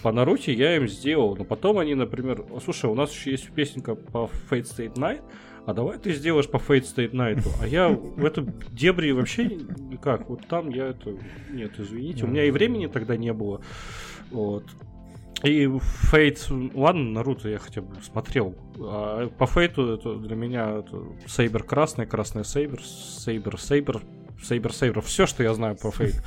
[0.02, 1.36] По Наруте я им сделал.
[1.36, 5.22] Но потом они, например, слушай, у нас еще есть песенка по Fate State Night,
[5.66, 7.46] а давай ты сделаешь по Fate State Night.
[7.60, 10.28] А я в эту дебри вообще никак.
[10.28, 11.16] Вот там я это...
[11.50, 13.60] Нет, извините, у меня и времени тогда не было.
[14.30, 14.64] Вот.
[15.42, 15.68] И
[16.10, 18.54] Фейт, ладно, Наруто я хотя бы смотрел.
[18.78, 24.02] А по Фейту это для меня это Сейбер красный, красный Сейбер, Сейбер, Сейбер,
[24.42, 25.02] Сейбер, Сейбер.
[25.02, 26.22] Все, что я знаю по Фейт.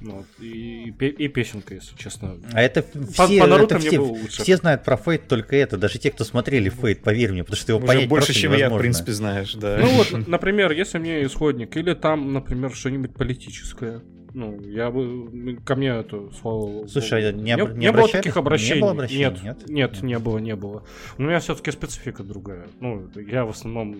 [0.00, 0.26] Вот.
[0.38, 2.36] И, и, песенка, если честно.
[2.52, 4.42] А это по, все, по Наруто это все, лучше.
[4.42, 7.72] все знают про Фейт только это, даже те, кто смотрели Фейт, поверь мне, потому что
[7.72, 8.74] его Уже понять больше, чем невозможно.
[8.74, 9.78] я, в принципе, знаешь, да.
[9.80, 14.02] Ну вот, например, если мне исходник, или там, например, что-нибудь политическое,
[14.34, 18.74] ну, я бы ко мне это слава Слушай, не, не, не было таких обращений.
[18.74, 19.20] Не было обращений?
[19.20, 20.82] Нет, нет, нет, не было, не было.
[21.18, 22.66] У меня все-таки специфика другая.
[22.80, 23.96] Ну, я в основном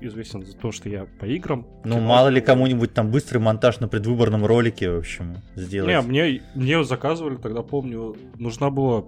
[0.00, 1.66] известен за то, что я по играм.
[1.84, 5.90] Ну, мало ли кому-нибудь там быстрый монтаж на предвыборном ролике, в общем, сделать.
[5.90, 9.06] Не, мне, мне заказывали, тогда помню, нужна была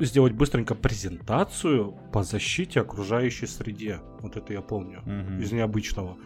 [0.00, 4.00] сделать быстренько презентацию по защите окружающей среде.
[4.20, 5.42] Вот это я помню, угу.
[5.42, 6.16] из необычного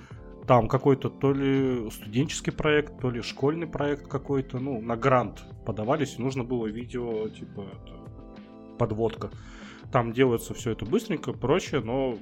[0.47, 6.17] там какой-то то ли студенческий проект, то ли школьный проект какой-то, ну, на грант подавались,
[6.19, 9.31] и нужно было видео, типа, это, подводка.
[9.93, 12.17] Там делается все это быстренько, проще, но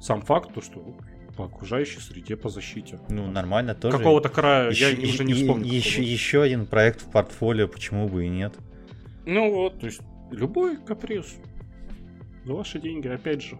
[0.00, 0.96] сам факт, то, что
[1.36, 3.00] по окружающей среде, по защите.
[3.08, 3.96] Ну, нормально тоже.
[3.96, 5.66] Какого-то края, еще, я уже не вспомню.
[5.66, 8.54] Еще, еще один проект в портфолио, почему бы и нет.
[9.24, 10.00] Ну вот, то есть
[10.30, 11.36] любой каприз.
[12.44, 13.56] За ваши деньги, опять же.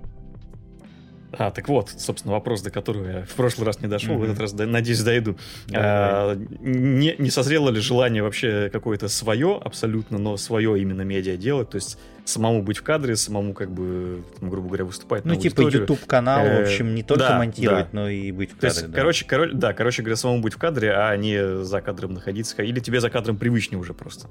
[1.38, 4.18] А, так вот, собственно, вопрос, до которого я в прошлый раз не дошел, mm-hmm.
[4.18, 5.36] в этот раз, надеюсь, дойду.
[5.72, 11.70] А, не, не созрело ли желание вообще какое-то свое, абсолютно, но свое именно медиа делать,
[11.70, 15.62] то есть самому быть в кадре, самому, как бы, там, грубо говоря, выступать Ну, типа
[15.62, 18.00] YouTube-канал, в общем, не только да, монтировать, да.
[18.00, 18.70] но и быть в кадре.
[18.70, 18.98] То есть, да.
[18.98, 22.62] короче, короче, да, короче говоря, самому быть в кадре, а не за кадром находиться.
[22.62, 24.28] Или тебе за кадром привычнее уже просто?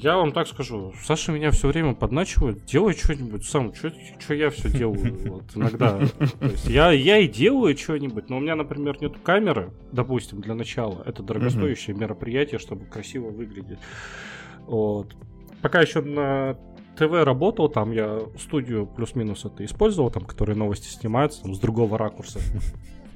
[0.00, 4.70] Я вам так скажу, Саша меня все время подначивает, делай что-нибудь сам, что я все
[4.70, 5.98] делаю вот, иногда.
[5.98, 10.54] То есть я, я и делаю что-нибудь, но у меня, например, нет камеры, допустим, для
[10.54, 11.02] начала.
[11.04, 13.78] Это дорогостоящее мероприятие, чтобы красиво выглядеть.
[14.66, 15.16] Вот.
[15.62, 16.56] Пока еще на
[16.96, 21.98] ТВ работал, там я студию плюс-минус это использовал, там, которые новости снимаются, там, с другого
[21.98, 22.38] ракурса.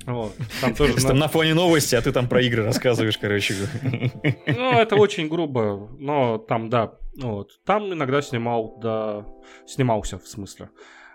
[0.07, 1.14] Вот, там тоже на...
[1.14, 3.55] на фоне новости, а ты там про игры рассказываешь, короче.
[4.46, 7.61] Ну, это очень грубо, но там, да, вот.
[7.64, 9.24] Там иногда снимал, да,
[9.66, 10.70] снимался, в смысле.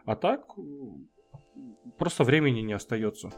[0.06, 0.42] А так,
[1.98, 3.32] просто времени не остается.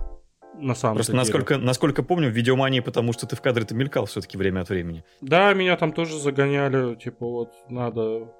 [0.55, 1.21] На самом Просто деле.
[1.21, 5.03] насколько, насколько помню, в видеомании, потому что ты в кадре-то мелькал все-таки время от времени.
[5.21, 8.33] Да, меня там тоже загоняли, типа вот надо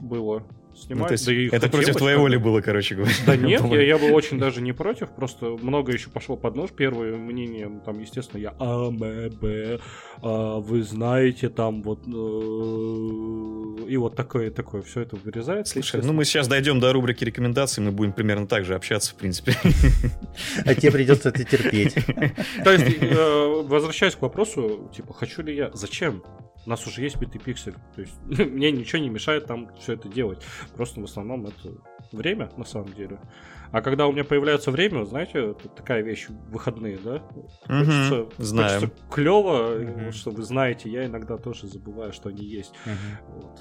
[0.00, 0.46] было
[0.76, 1.10] снимать.
[1.10, 3.12] Ну, есть, да это против твоей воли было, короче говоря.
[3.26, 6.70] Да нет, я, я был очень даже не против, просто много еще пошло под нож.
[6.70, 9.80] Первое мнение, ну, там, естественно, я А, Б, Б,
[10.22, 12.00] а, вы знаете, там вот...
[12.06, 15.74] Э, и вот такое, такое, все это вырезается.
[15.74, 19.14] Слушай, ну мы сейчас дойдем до рубрики рекомендаций, мы будем примерно так же общаться, в
[19.16, 19.54] принципе.
[20.64, 21.94] А тебе придется это терпеть.
[22.64, 25.70] То есть, э, возвращаясь к вопросу, типа, хочу ли я...
[25.74, 26.22] Зачем?
[26.66, 27.74] У нас уже есть битый пиксель.
[27.94, 30.42] То есть мне ничего не мешает там все это делать.
[30.74, 31.74] Просто в основном это
[32.12, 33.18] время, на самом деле.
[33.72, 37.22] А когда у меня появляется время, знаете, такая вещь, выходные, да?
[37.66, 38.80] Хочется, угу, знаем.
[38.80, 40.12] хочется клево, угу.
[40.12, 42.72] что вы знаете, я иногда тоже забываю, что они есть.
[42.86, 43.40] Угу.
[43.40, 43.60] Вот.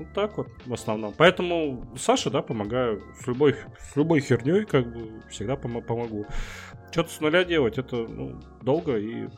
[0.00, 1.12] Вот так вот, в основном.
[1.14, 3.02] Поэтому Саше, да, помогаю.
[3.20, 6.24] С любой, с любой херней, как бы, всегда пом- помогу.
[6.90, 9.28] Что-то с нуля делать, это ну, долго и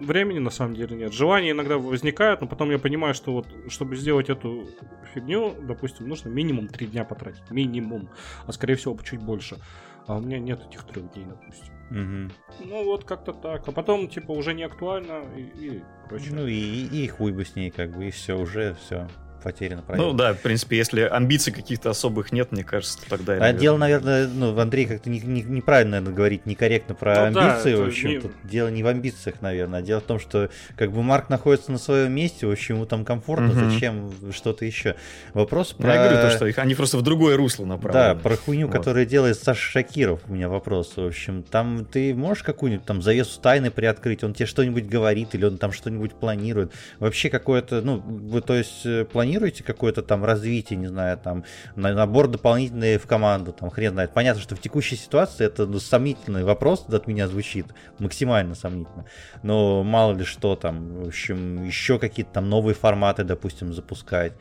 [0.00, 1.12] времени на самом деле нет.
[1.12, 4.68] Желания иногда возникают, но потом я понимаю, что вот, чтобы сделать эту
[5.14, 7.50] фигню, допустим, нужно минимум три дня потратить.
[7.50, 8.08] Минимум.
[8.46, 9.58] А скорее всего, чуть больше.
[10.06, 11.74] А у меня нет этих трех дней, допустим.
[11.90, 12.68] Угу.
[12.68, 13.66] Ну вот как-то так.
[13.68, 16.30] А потом, типа, уже не актуально и, и прочее.
[16.32, 19.08] Ну и, и хуй бы с ней, как бы, и все, уже все
[19.42, 20.04] потерян проект.
[20.04, 23.34] Ну да, в принципе, если амбиций каких-то особых нет, мне кажется, тогда...
[23.34, 23.60] А наверное...
[23.60, 27.82] дело, наверное, ну, Андрей как-то не, не, неправильно, наверное, говорит, некорректно про ну, амбиции, да,
[27.82, 28.08] в общем.
[28.08, 28.20] Не...
[28.20, 31.72] Тут дело не в амбициях, наверное, а дело в том, что как бы Марк находится
[31.72, 33.70] на своем месте, в общем, ему там комфортно, угу.
[33.70, 34.96] зачем что-то еще.
[35.34, 35.94] Вопрос про...
[35.94, 38.14] Я говорю то, что их, они просто в другое русло направлены.
[38.14, 38.76] Да, про хуйню, вот.
[38.76, 41.42] которую делает Саша Шакиров, у меня вопрос, в общем.
[41.42, 45.72] Там ты можешь какую-нибудь там завесу тайны приоткрыть, он тебе что-нибудь говорит или он там
[45.72, 46.72] что-нибудь планирует?
[46.98, 51.44] Вообще какое-то, ну, то есть, э, планируете какое-то там развитие, не знаю, там,
[51.76, 54.12] набор дополнительный в команду, там, хрен знает.
[54.14, 57.66] Понятно, что в текущей ситуации это ну, сомнительный вопрос от меня звучит,
[57.98, 59.04] максимально сомнительно.
[59.42, 64.32] Но мало ли что там, в общем, еще какие-то там новые форматы, допустим, запускать.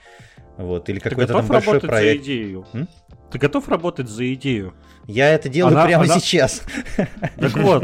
[0.57, 2.23] Вот, или какой-то там большой проект.
[2.23, 2.65] За идею?
[2.73, 2.88] М?
[3.29, 4.73] Ты готов работать за идею?
[5.05, 6.19] Я это делаю она, прямо она...
[6.19, 6.63] сейчас.
[7.35, 7.83] Так вот,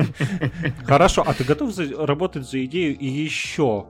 [0.85, 2.05] хорошо, а ты готов за...
[2.05, 3.87] работать за идею и еще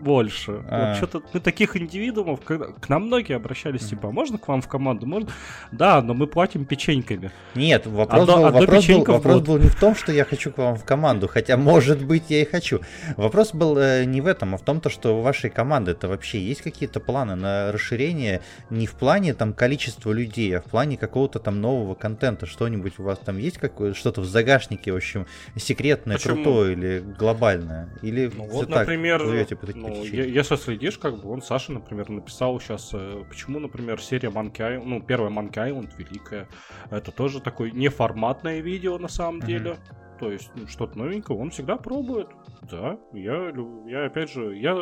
[0.00, 0.62] больше.
[0.68, 0.88] А.
[0.88, 4.62] Вот что-то мы таких индивидуумов, когда к нам многие обращались, типа, «А можно к вам
[4.62, 5.06] в команду?
[5.06, 5.30] Можно?
[5.72, 7.30] Да, но мы платим печеньками.
[7.54, 10.50] Нет, вопрос, одно, был, одно вопрос, был, вопрос был не в том, что я хочу
[10.50, 12.80] к вам в команду, хотя, может быть, я и хочу.
[13.16, 16.08] Вопрос был э, не в этом, а в том, то, что у вашей команды это
[16.08, 20.96] вообще есть какие-то планы на расширение не в плане там количества людей, а в плане
[20.96, 22.46] какого-то там нового контента.
[22.46, 25.26] Что-нибудь у вас там есть какое что-то в загашнике, в общем,
[25.56, 26.34] секретное, Почему?
[26.34, 27.88] крутое или глобальное?
[28.02, 32.58] Или ну, вот, например, так, ну, ну, если следишь, как бы он, Саша, например, написал
[32.60, 36.48] сейчас, э, почему, например, серия Monkey Island, ну, первая Monkey Island великая,
[36.90, 39.46] это тоже такое неформатное видео на самом mm-hmm.
[39.46, 39.76] деле.
[40.18, 42.28] То есть, ну, что-то новенькое он всегда пробует.
[42.62, 43.52] Да, я,
[43.86, 44.76] я опять же, я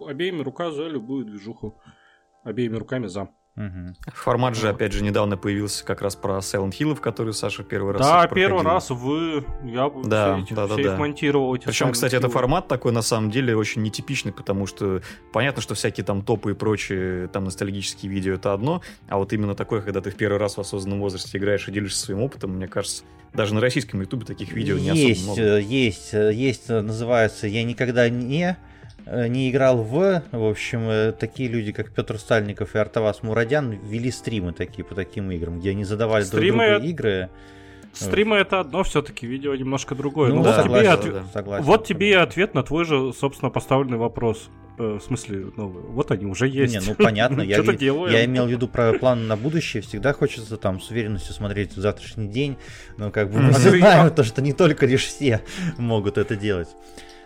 [0.00, 1.80] обеими руками за любую движуху.
[2.44, 3.28] Обеими руками за.
[3.54, 4.12] Угу.
[4.14, 7.92] Формат же, опять же, недавно появился как раз про Silent Hill, в который Саша первый
[7.92, 9.44] раз Да, первый раз вы...
[9.62, 10.92] Я да, все, эти, да, да, все да.
[10.94, 11.54] их монтировал.
[11.54, 12.18] Эти Причем, кстати, Hill.
[12.18, 15.02] это формат такой, на самом деле, очень нетипичный, потому что
[15.34, 19.54] понятно, что всякие там топы и прочие там ностальгические видео это одно, а вот именно
[19.54, 22.68] такое, когда ты в первый раз в осознанном возрасте играешь и делишься своим опытом, мне
[22.68, 25.58] кажется, даже на российском ютубе таких видео не есть, особо много.
[25.58, 28.56] Есть, э, есть, э, называется «Я никогда не...»
[29.06, 33.70] Э, не играл в, в общем, э, такие люди, как Петр Стальников и Артавас Мурадян,
[33.70, 36.66] вели стримы такие по таким играм, где они задавали стримы...
[36.66, 37.30] друг другу игры.
[37.92, 40.30] Стримы это одно, все-таки видео немножко другое.
[40.30, 41.14] Ну, ну да, вот, согласен, тебе ответ...
[41.14, 44.48] да, согласен, вот тебе и ответ на твой же, собственно, поставленный вопрос.
[44.78, 46.72] Э, в смысле, ну, вот они уже есть.
[46.72, 49.82] Не, ну понятно, я, я имел в виду про план на будущее.
[49.82, 52.56] Всегда хочется там с уверенностью смотреть в завтрашний день.
[52.96, 55.42] Но как бы мы знаем, то, что не только лишь все
[55.76, 56.68] могут это делать.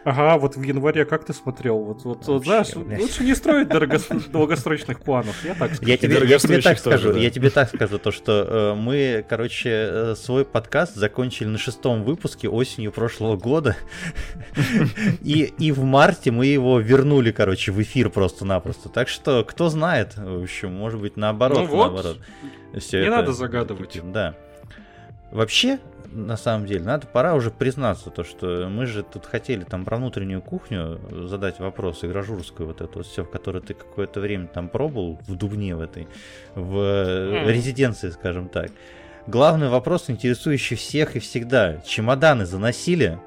[0.07, 1.80] Ага, вот в январе как ты смотрел?
[1.80, 3.00] Вот, вот, вот знаешь, блядь.
[3.00, 3.98] лучше не строить дорого...
[4.28, 5.90] долгосрочных планов, я так скажу.
[5.90, 7.18] Я тебе, я тебе так скажу, да.
[7.18, 12.04] я тебе так скажу, то что э, мы, короче, э, свой подкаст закончили на шестом
[12.04, 13.76] выпуске осенью прошлого года,
[15.22, 18.88] и, и в марте мы его вернули, короче, в эфир просто-напросто.
[18.88, 22.18] Так что, кто знает, в общем, может быть, наоборот, ну вот, наоборот.
[22.78, 24.00] Все не это, надо загадывать.
[24.04, 24.36] Да.
[25.30, 25.80] Вообще,
[26.12, 29.96] на самом деле, надо пора уже признаться, то, что мы же тут хотели там про
[29.96, 34.68] внутреннюю кухню задать вопрос, игражурскую вот эту вот все, в которой ты какое-то время там
[34.68, 36.08] пробовал, в Дубне в этой,
[36.54, 37.52] в mm.
[37.52, 38.70] резиденции, скажем так.
[39.26, 41.78] Главный вопрос, интересующий всех и всегда.
[41.84, 43.18] Чемоданы заносили?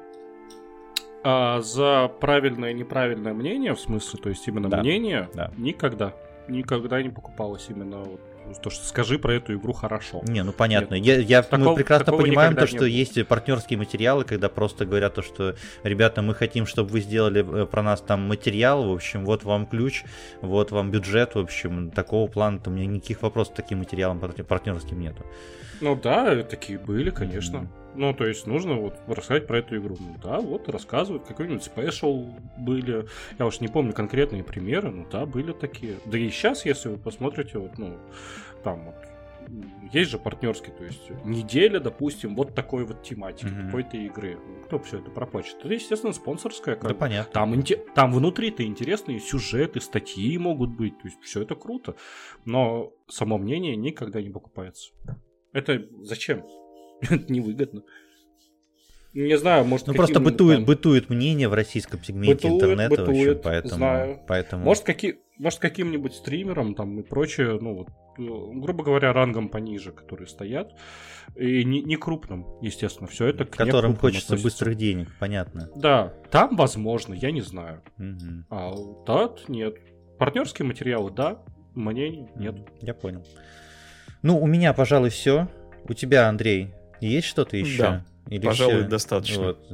[1.22, 4.80] А, за правильное и неправильное мнение, в смысле, то есть именно да.
[4.80, 5.50] мнение, да.
[5.58, 6.14] никогда.
[6.48, 8.20] Никогда не покупалось именно вот
[8.58, 10.22] то, что скажи про эту игру хорошо.
[10.26, 10.94] Не, ну понятно.
[10.94, 11.04] Нет.
[11.04, 15.22] Я, я, такого, мы прекрасно понимаем то, что есть партнерские материалы, когда просто говорят то,
[15.22, 19.44] что ребята, мы хотим, чтобы вы сделали э, про нас там материал, в общем, вот
[19.44, 20.04] вам ключ,
[20.40, 25.00] вот вам бюджет, в общем, такого плана-то у меня никаких вопросов к таким материалам партнерским
[25.00, 25.24] нету.
[25.80, 27.56] Ну да, такие были, конечно.
[27.58, 27.79] Mm-hmm.
[27.94, 29.96] Ну, то есть нужно вот рассказать про эту игру.
[29.98, 32.26] Ну да, вот рассказывают, какой-нибудь спешл
[32.58, 33.06] были.
[33.38, 35.96] Я уж не помню конкретные примеры, ну да, были такие.
[36.06, 37.96] Да и сейчас, если вы посмотрите, вот, ну,
[38.62, 38.94] там вот
[39.92, 43.66] есть же партнерский, то есть неделя, допустим, вот такой вот тематики, mm-hmm.
[43.66, 44.38] какой-то игры.
[44.66, 45.56] Кто все это проплачет?
[45.60, 46.76] Это, естественно, спонсорская.
[46.76, 47.32] Как да, понятно.
[47.32, 47.62] Там,
[47.94, 51.96] там внутри-то интересные сюжеты, статьи могут быть, то есть все это круто.
[52.44, 54.92] Но само мнение никогда не покупается.
[55.52, 56.44] Это зачем?
[57.10, 57.82] Это невыгодно.
[59.12, 59.88] Не знаю, может...
[59.88, 60.64] Ну, просто бытует, там...
[60.66, 63.74] бытует мнение в российском сегменте бытует, интернета, бытует, в общем, поэтому...
[63.74, 64.20] Знаю.
[64.28, 64.64] поэтому...
[64.64, 65.18] Может, какие...
[65.36, 70.76] может, каким-нибудь стримером там и прочее, ну, вот, э, грубо говоря, рангом пониже, которые стоят,
[71.34, 74.46] и не, не крупным, естественно, все это к Которым хочется относится.
[74.46, 75.68] быстрых денег, понятно.
[75.74, 77.82] Да, там возможно, я не знаю.
[77.98, 78.44] Угу.
[78.50, 78.72] А
[79.06, 79.74] тот нет.
[80.20, 81.42] Партнерские материалы, да,
[81.74, 82.54] мнений нет.
[82.80, 83.26] Я понял.
[84.22, 85.48] Ну, у меня, пожалуй, все.
[85.88, 87.82] У тебя, Андрей, есть что-то еще?
[87.82, 88.04] Да.
[88.28, 88.88] Или Пожалуй, все?
[88.88, 89.42] достаточно.
[89.42, 89.68] Вот.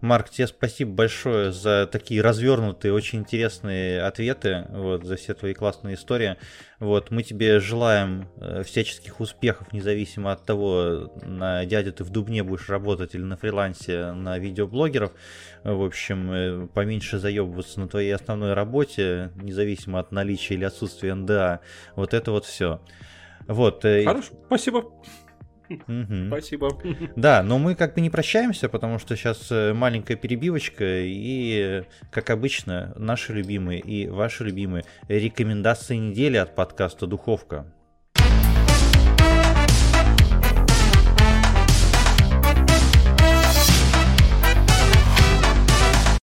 [0.00, 5.94] Марк, тебе спасибо большое за такие развернутые, очень интересные ответы, вот, за все твои классные
[5.94, 6.36] истории.
[6.78, 12.42] Вот, мы тебе желаем э, всяческих успехов, независимо от того, на дядя ты в Дубне
[12.42, 15.12] будешь работать или на фрилансе на видеоблогеров.
[15.62, 21.60] В общем, э, поменьше заебываться на твоей основной работе, независимо от наличия или отсутствия НДА.
[21.96, 22.80] Вот это вот все.
[23.46, 23.84] Вот.
[23.84, 24.84] Э, Хорошо, спасибо.
[26.28, 26.78] Спасибо.
[27.16, 32.30] Да, но мы как бы не прощаемся, потому что сейчас э, маленькая перебивочка и, как
[32.30, 37.66] обычно, наши любимые и ваши любимые рекомендации недели от подкаста «Духовка».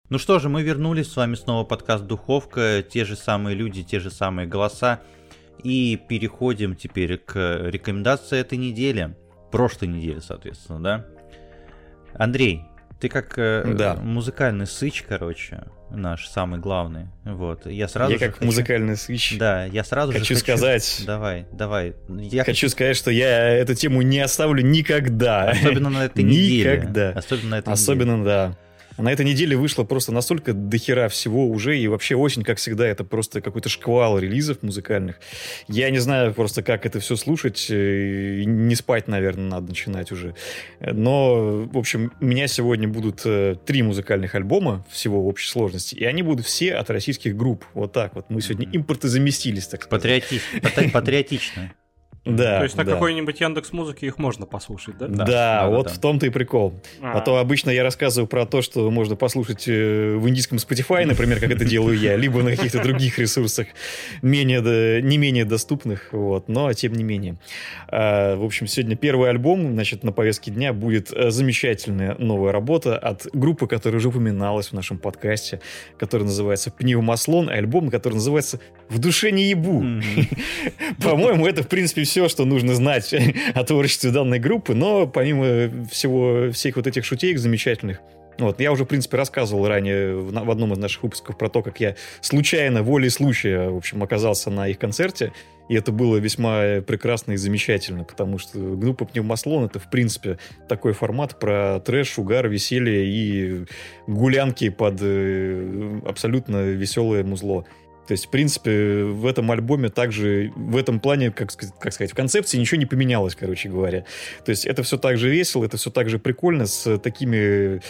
[0.10, 4.00] Ну что же, мы вернулись, с вами снова подкаст «Духовка», те же самые люди, те
[4.00, 5.02] же самые голоса.
[5.64, 9.16] И переходим теперь к рекомендации этой недели
[9.54, 11.06] прошлой неделе, соответственно, да?
[12.16, 12.64] Андрей,
[13.00, 13.96] ты как э, да.
[13.96, 17.08] музыкальный сыч, короче, наш самый главный.
[17.24, 17.66] Вот.
[17.66, 18.46] Я сразу Я как хочу...
[18.46, 19.38] музыкальный сыч.
[19.38, 21.04] Да, я сразу хочу же хочу сказать.
[21.06, 21.96] Давай, давай.
[22.10, 25.50] Я хочу сказать, что я эту тему не оставлю никогда.
[25.52, 26.78] Особенно на этой неделе.
[26.78, 27.10] Никогда.
[27.12, 28.26] Особенно на этой Особенно, неделе.
[28.26, 28.58] да.
[28.98, 33.04] На этой неделе вышло просто настолько дохера всего уже, и вообще осень, как всегда, это
[33.04, 35.20] просто какой-то шквал релизов музыкальных.
[35.68, 40.36] Я не знаю просто, как это все слушать, э, не спать, наверное, надо начинать уже.
[40.80, 45.96] Но, в общем, у меня сегодня будут э, три музыкальных альбома всего в общей сложности,
[45.96, 47.66] и они будут все от российских групп.
[47.74, 48.26] Вот так вот.
[48.30, 50.02] Мы сегодня импортозаместились, так сказать.
[50.02, 50.52] Патриотично.
[52.26, 52.60] Да.
[52.60, 52.94] То есть на да.
[52.94, 55.08] какой-нибудь Яндекс Музыке их можно послушать, да?
[55.08, 55.94] Да, да, да вот да.
[55.94, 56.74] в том-то и прикол.
[57.02, 57.18] А.
[57.18, 61.42] а то обычно я рассказываю про то, что можно послушать э, в индийском Spotify, например,
[61.42, 63.68] как это делаю я, либо на каких-то других ресурсах
[64.22, 67.36] менее, не менее доступных, вот, но тем не менее.
[67.90, 72.98] А, в общем, сегодня первый альбом, значит, на повестке дня будет э, замечательная новая работа
[72.98, 75.60] от группы, которая уже упоминалась в нашем подкасте,
[75.98, 79.84] которая называется «Пневмослон», альбом, который называется «В душе не ебу».
[81.04, 83.14] По-моему, это, в принципе, все, что нужно знать
[83.54, 88.02] о творчестве данной группы, но помимо всего, всех вот этих шутеек замечательных,
[88.40, 91.62] вот, я уже, в принципе, рассказывал ранее в, в одном из наших выпусков про то,
[91.62, 95.32] как я случайно, волей случая, в общем, оказался на их концерте,
[95.70, 100.38] и это было весьма прекрасно и замечательно, потому что группа Пневмослон— это, в принципе,
[100.68, 103.66] такой формат про трэш, угар, веселье и
[104.08, 107.66] гулянки под э, абсолютно веселое музло.
[108.08, 112.16] То есть, в принципе, в этом альбоме также, в этом плане, как, как сказать, в
[112.16, 114.06] концепции ничего не поменялось, короче говоря.
[114.46, 117.82] То есть, это все так же весело, это все так же прикольно, с такими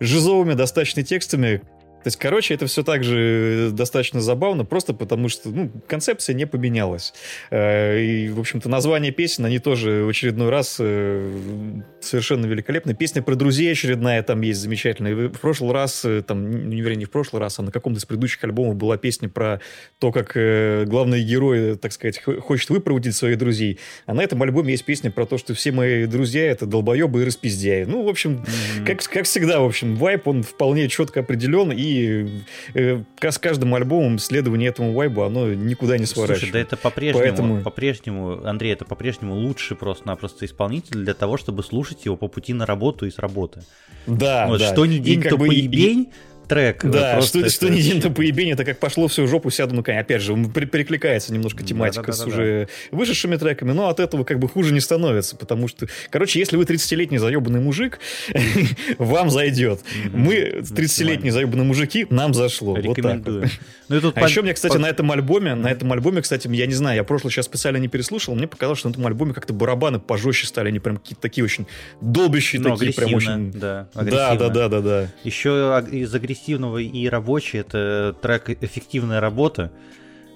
[0.00, 1.62] жизовыми достаточно текстами,
[2.02, 6.46] то есть, короче, это все так же достаточно забавно, просто потому что ну, концепция не
[6.46, 7.14] поменялась.
[7.50, 12.94] Э, и, в общем-то, название песен, они тоже в очередной раз э, совершенно великолепны.
[12.94, 15.28] Песня про друзей очередная там есть замечательная.
[15.28, 18.04] В прошлый раз, э, там, не вернее, не в прошлый раз, а на каком-то из
[18.04, 19.60] предыдущих альбомов была песня про
[19.98, 20.32] то, как
[20.88, 23.78] главный герой, так сказать, хочет выпроводить своих друзей.
[24.06, 27.24] А на этом альбоме есть песня про то, что все мои друзья— это долбоебы и
[27.24, 27.84] распиздяи.
[27.84, 28.86] Ну, в общем, mm-hmm.
[28.86, 32.28] как, как всегда, в общем, вайп, он вполне четко определен, и
[32.74, 36.40] э, с каждым альбомом следование этому вайбу, оно никуда не сворачивает.
[36.40, 37.62] Слушай, да это по-прежнему, Поэтому...
[37.62, 42.66] по-прежнему, Андрей, это по-прежнему лучший просто-напросто исполнитель для того, чтобы слушать его по пути на
[42.66, 43.62] работу и с работы.
[44.06, 44.72] Да, вот, да.
[44.72, 45.46] Что ни день, то бы...
[45.46, 46.12] поебень,
[46.52, 46.84] трек.
[46.84, 47.50] Да, что, это...
[47.50, 50.00] что не день, то поебень, это как пошло все в жопу, сяду на коня.
[50.00, 52.96] Опять же, перекликается немножко тематика да, да, да, с уже да.
[52.96, 56.64] вышедшими треками, но от этого как бы хуже не становится, потому что, короче, если вы
[56.64, 57.98] 30-летний заебанный мужик,
[58.98, 59.80] вам зайдет.
[60.12, 62.76] Мы 30-летние заебанные мужики, нам зашло.
[62.76, 63.48] Рекомендую.
[63.88, 66.66] Ну, и тут а еще мне, кстати, на этом альбоме, на этом альбоме, кстати, я
[66.66, 69.52] не знаю, я прошлый сейчас специально не переслушал, мне показалось, что на этом альбоме как-то
[69.52, 71.66] барабаны пожестче стали, они прям какие-то такие очень
[72.00, 73.52] долбящие, ну, такие прям очень...
[73.52, 75.08] Да, да, да, да, да.
[75.24, 79.70] Еще из агрессивного и рабочий это трек «Эффективная работа».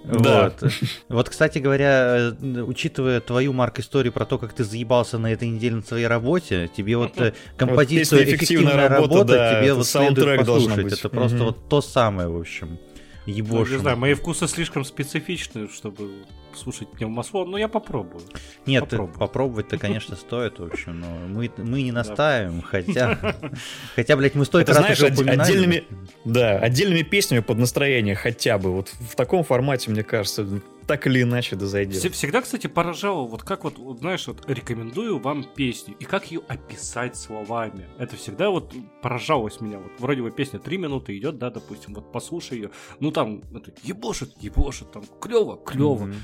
[0.04, 0.52] Да.
[0.60, 0.72] Вот.
[1.08, 5.76] вот, кстати говоря, учитывая твою, Марк, историю про то, как ты заебался на этой неделе
[5.76, 10.38] на своей работе, тебе вот э, композицию вот «Эффективная работа», работа да, тебе вот следует
[10.38, 10.92] послушать.
[10.92, 12.78] Это просто вот то самое, в общем
[13.26, 13.66] ебошим.
[13.66, 16.10] Ну, не знаю, мои вкусы слишком специфичны, чтобы
[16.56, 18.22] слушать пневмослон, но я попробую.
[18.66, 19.18] Нет, попробую.
[19.18, 23.36] попробовать-то, конечно, стоит, в общем, но мы, мы не настаиваем, хотя,
[23.94, 25.84] хотя, блядь, мы столько раз знаешь, отдельными,
[26.24, 31.22] да, отдельными песнями под настроение хотя бы, вот в таком формате, мне кажется, так или
[31.22, 32.12] иначе да зайдет.
[32.14, 36.40] Всегда, кстати, поражало, вот как вот, вот, знаешь, вот рекомендую вам песню, и как ее
[36.48, 37.88] описать словами.
[37.98, 39.78] Это всегда вот поражалось меня.
[39.78, 43.72] Вот вроде бы песня три минуты идет, да, допустим, вот послушай ее, ну там, это
[43.82, 46.06] ебошит, ебошит, там, клево, клево.
[46.06, 46.16] Mm-hmm.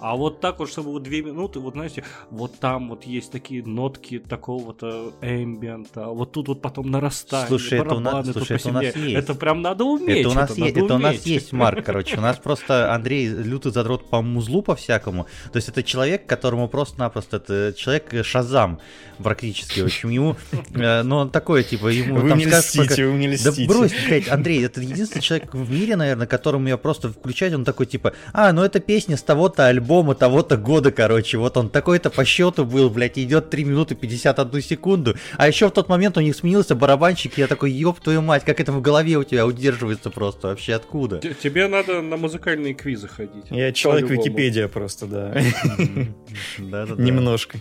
[0.00, 3.62] А вот так вот, чтобы вот две минуты, вот знаете, вот там вот есть такие
[3.62, 7.48] нотки такого-то эмбиента, вот тут вот потом нарастает.
[7.48, 9.14] Слушай, это у нас, слушай, это у нас есть.
[9.14, 10.20] Это прям надо уметь.
[10.20, 12.16] Это у нас, это есть, это у нас есть, Марк, короче.
[12.16, 15.26] У нас просто Андрей лютый задрот по музлу по всякому.
[15.52, 18.80] То есть это человек, которому просто-напросто, это человек Шазам
[19.18, 19.80] практически.
[19.80, 20.36] В общем, ему,
[20.74, 23.06] э, ну он такой, типа, ему вы там не льстите, пока...
[23.06, 23.66] вы не льстите.
[23.66, 27.66] Да брось, блядь, Андрей, это единственный человек в мире, наверное, которому я просто включать, он
[27.66, 31.38] такой, типа, а, ну это песня с того-то альбома того-то года, короче.
[31.38, 35.16] Вот он такой-то по счету был, блядь, идет 3 минуты 51 секунду.
[35.36, 38.44] А еще в тот момент у них сменился барабанщик, и я такой, ёб твою мать,
[38.44, 41.18] как это в голове у тебя удерживается просто вообще, откуда?
[41.18, 43.44] Тебе надо на музыкальные квизы ходить.
[43.50, 45.32] Я человек Википедия просто, да.
[46.58, 47.02] Да-да-да.
[47.02, 47.58] Немножко.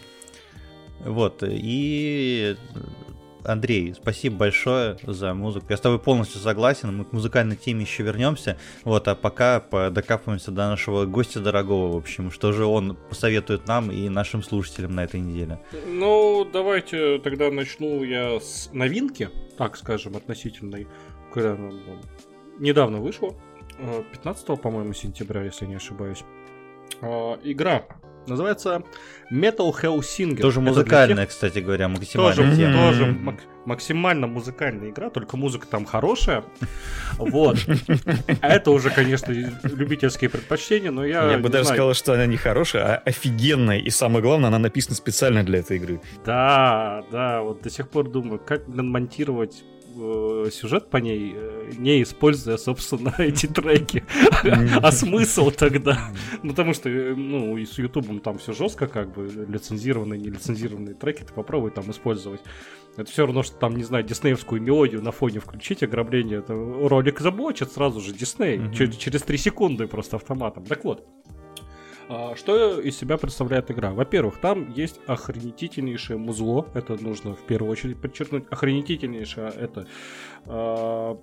[1.05, 2.57] Вот, и
[3.43, 5.67] Андрей, спасибо большое за музыку.
[5.69, 6.95] Я с тобой полностью согласен.
[6.95, 8.57] Мы к музыкальной теме еще вернемся.
[8.83, 9.59] Вот, а пока
[9.89, 14.95] докапываемся до нашего гостя дорогого, в общем, что же он посоветует нам и нашим слушателям
[14.95, 15.59] на этой неделе.
[15.87, 20.87] Ну, давайте тогда начну я с новинки, так скажем, относительной,
[21.33, 21.71] когда она
[22.59, 23.33] недавно вышла.
[24.11, 26.23] 15, э, по-моему, сентября, если не ошибаюсь.
[27.01, 27.85] Э, игра
[28.27, 28.83] Называется
[29.31, 30.41] Metal Hellsinger.
[30.41, 31.29] Тоже музыкальная, тех...
[31.29, 32.35] кстати говоря, максимально.
[32.35, 32.89] Тоже, тема.
[32.89, 36.43] тоже мак- максимально музыкальная игра, только музыка там хорошая.
[37.17, 37.57] Вот.
[38.41, 41.31] А это уже, конечно, любительские предпочтения, но я...
[41.31, 43.79] Я бы даже сказал, что она не хорошая, а офигенная.
[43.79, 45.99] И самое главное, она написана специально для этой игры.
[46.25, 49.63] Да, да, вот до сих пор думаю, как монтировать
[49.95, 54.03] Э, сюжет по ней, э, не используя, собственно, эти треки.
[54.81, 56.11] А смысл тогда?
[56.43, 60.95] Ну, потому что, э, ну, и с Ютубом там все жестко, как бы, лицензированные, нелицензированные
[60.95, 62.41] треки, ты попробуй там использовать.
[62.97, 67.19] Это все равно, что там, не знаю, диснеевскую мелодию на фоне включить, ограбление, это ролик
[67.19, 70.65] заблочит сразу же Дисней, через 3 секунды просто автоматом.
[70.65, 71.07] Так вот,
[72.35, 73.91] что из себя представляет игра?
[73.91, 76.67] Во-первых, там есть охренительнейшее музло.
[76.73, 78.45] Это нужно в первую очередь подчеркнуть.
[78.49, 79.87] Охренительнейшее это
[80.45, 81.19] а,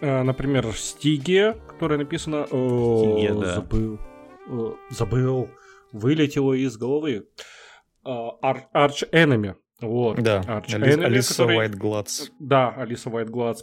[0.00, 2.46] а, например, Стиге, которая написана...
[2.46, 3.54] Стиге, да.
[3.56, 3.98] Забыл.
[4.90, 5.48] Забыл.
[5.92, 7.26] Вылетело из головы.
[8.04, 9.54] Arch Enemy.
[9.80, 10.22] Вот.
[10.22, 11.58] Да, Arch Enemy, Алиса который...
[11.58, 11.76] White
[12.38, 13.58] Да, Алиса Glads.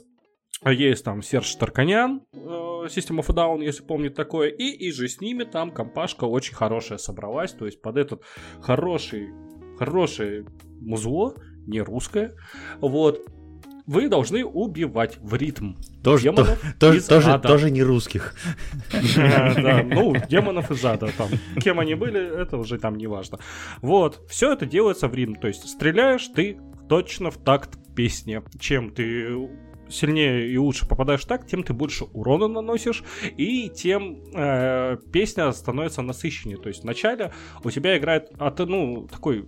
[0.65, 5.07] Есть там Серж Тарканян, э, System of a Down, если помнит такое, и, и же
[5.07, 8.23] с ними там компашка очень хорошая собралась, то есть под этот
[8.61, 9.29] хороший,
[9.77, 10.45] хорошее
[10.81, 11.35] музло,
[11.65, 12.35] не русское,
[12.79, 13.25] вот,
[13.87, 15.73] вы должны убивать в ритм
[16.03, 17.47] тоже, демонов то, из тоже, ада.
[17.47, 18.35] тоже не русских.
[19.15, 21.29] Да, ну, демонов из ада там.
[21.61, 23.39] Кем они были, это уже там не важно.
[23.81, 26.59] Вот, все это делается в ритм, то есть стреляешь ты
[26.89, 28.43] точно в такт песне.
[28.59, 29.33] Чем ты
[29.89, 33.03] сильнее и лучше попадаешь так, тем ты больше урона наносишь,
[33.37, 36.57] и тем э, песня становится насыщеннее.
[36.57, 37.33] То есть вначале
[37.63, 39.45] у тебя играет от, ну, такой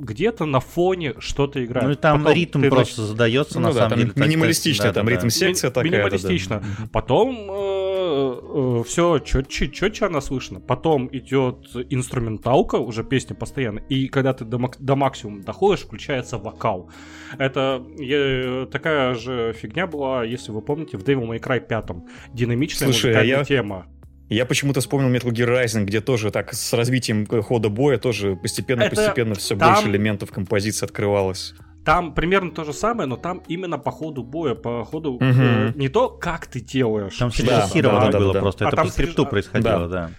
[0.00, 1.86] где-то на фоне что-то играет.
[1.86, 3.08] Ну и там Потом ритм просто нач...
[3.10, 4.12] задается, ну, на да, самом деле.
[4.16, 5.90] Минималистично, так, там да, ритм секция такая.
[5.90, 6.60] Минималистично.
[6.60, 6.88] Да, да.
[6.92, 10.60] Потом э, э, все четче, четче она слышно.
[10.60, 13.80] Потом идет инструменталка, уже песня постоянно.
[13.88, 16.90] И когда ты до, до максимума доходишь, включается вокал.
[17.38, 22.34] Это э, такая же фигня была, если вы помните, в Devil May Cry 5.
[22.34, 23.44] Динамичная Слушай, а я...
[23.44, 23.86] тема.
[24.28, 29.34] Я почему-то вспомнил Metal Gear Rising, где тоже так с развитием хода боя тоже постепенно-постепенно
[29.34, 29.74] все там...
[29.74, 31.54] больше элементов композиции открывалось.
[31.84, 35.24] Там примерно то же самое, но там именно по ходу боя, по ходу угу.
[35.24, 37.16] э, не то, как ты делаешь.
[37.16, 40.08] Там срежиссировано да, да, было да, просто, а это по скрипту происходило, да.
[40.08, 40.10] да.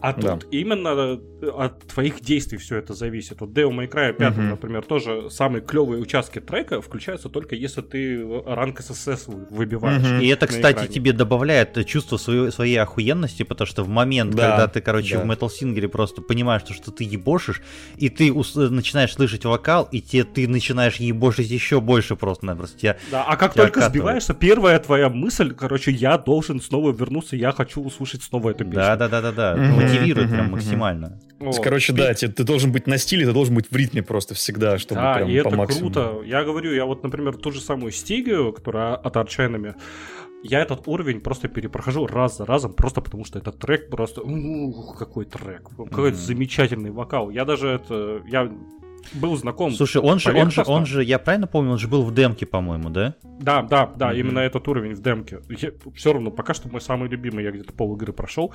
[0.00, 0.36] А да.
[0.36, 3.40] тут именно э, от твоих действий все это зависит.
[3.40, 4.42] Вот Devil May Cry 5, угу.
[4.42, 10.02] например, тоже самые клевые участки трека включаются только если ты ранг SSS выбиваешь.
[10.02, 10.22] Угу.
[10.22, 10.88] И это, кстати, экране.
[10.92, 14.50] тебе добавляет чувство своей, своей охуенности, потому что в момент, да.
[14.50, 15.24] когда ты, короче, да.
[15.24, 17.60] в Metal Singer просто понимаешь, что, что ты ебошишь,
[17.96, 22.78] и ты начинаешь слышать вокал, и те, ты начинаешь ебошить еще больше просто-напросто.
[22.78, 23.92] Тебя, да, а как только окатывает.
[23.92, 28.76] сбиваешься, первая твоя мысль, короче, я должен снова вернуться, я хочу услышать снова эту песню.
[28.76, 29.54] Да-да-да-да.
[29.54, 31.20] Угу мотивирует прям максимально.
[31.38, 31.60] Вот.
[31.62, 34.78] Короче, да, ты, ты должен быть на стиле, ты должен быть в ритме просто всегда,
[34.78, 35.92] чтобы да, прям и по это максимуму.
[35.92, 36.26] круто.
[36.26, 39.74] Я говорю, я вот, например, ту же самую стигию, которая от Арчайнами,
[40.42, 44.22] я этот уровень просто перепрохожу раз за разом, просто потому что этот трек просто...
[44.22, 45.68] Ух, какой трек.
[45.68, 46.26] Какой-то mm-hmm.
[46.26, 47.30] замечательный вокал.
[47.30, 48.22] Я даже это...
[48.28, 48.50] Я
[49.14, 49.72] был знаком.
[49.72, 52.46] Слушай, он же, он же, он же, я правильно помню, он же был в демке,
[52.46, 53.14] по-моему, да?
[53.22, 54.20] Да, да, да, mm-hmm.
[54.20, 55.40] именно этот уровень в демке.
[55.48, 58.52] Я, все равно, пока что мой самый любимый, я где-то пол игры прошел,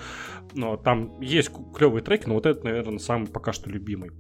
[0.54, 4.12] но там есть клевые треки, но вот этот, наверное, самый пока что любимый.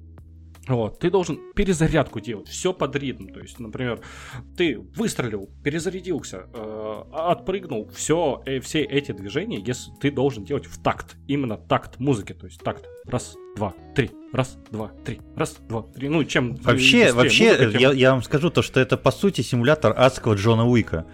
[0.68, 3.28] Вот, ты должен перезарядку делать, все под ритм.
[3.28, 4.00] То есть, например,
[4.56, 10.82] ты выстрелил, перезарядился, э, отпрыгнул, все, э, все эти движения, если ты должен делать в
[10.82, 12.86] такт, именно такт музыки, то есть такт.
[13.06, 16.08] Раз, два, три, раз, два, три, раз, два, три.
[16.08, 17.82] Ну, чем Вообще, вообще, музыка, тем...
[17.82, 21.06] я, я вам скажу то, что это по сути симулятор адского Джона Уика.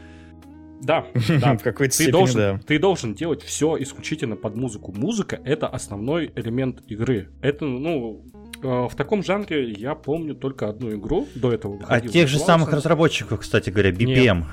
[0.82, 1.06] Да,
[1.42, 1.58] да.
[1.58, 2.60] в какой-то ты степени, должен, да.
[2.66, 4.94] Ты должен делать все исключительно под музыку.
[4.94, 7.30] Музыка— это основной элемент игры.
[7.42, 8.24] Это, ну,
[8.62, 11.80] в таком жанре я помню только одну игру до этого.
[11.88, 14.46] А тех же самых разработчиков, кстати говоря, BPM.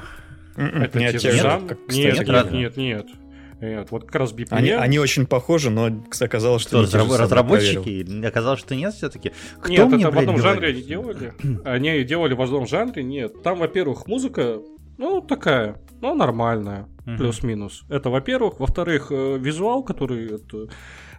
[0.57, 0.83] Нет.
[0.83, 3.07] Это не те же Нет, нет, нет, нет.
[3.61, 4.49] Нет, вот как раз BPM...
[4.51, 5.91] Они, они очень похожи, но
[6.21, 6.85] оказалось, что...
[6.87, 8.25] что разраб- разработчики?
[8.27, 9.33] Оказалось, что нет все-таки?
[9.61, 11.33] Кто нет, мне, это в одном жанре они делали.
[11.65, 13.43] Они делали в одном жанре, нет.
[13.43, 14.61] Там, во-первых, музыка,
[14.99, 17.85] ну, такая, ну, нормальная, плюс-минус.
[17.89, 18.61] Это, во-первых.
[18.61, 20.35] Во-вторых, э, визуал, который...
[20.35, 20.69] Это,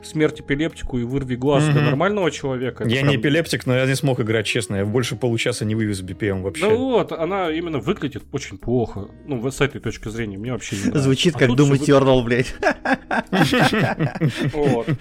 [0.08, 1.74] смерть эпилептику и вырви глаз mm-hmm.
[1.74, 2.84] для нормального человека.
[2.88, 3.10] Я прям...
[3.10, 4.78] не эпилептик, но я не смог играть, честно.
[4.78, 6.68] Я больше получаса не вывез BPM вообще.
[6.68, 9.08] Ну вот, она именно выглядит очень плохо.
[9.26, 11.04] Ну, с этой точки зрения, мне вообще не нравится.
[11.04, 12.54] Звучит а как Doom Eternal, блядь.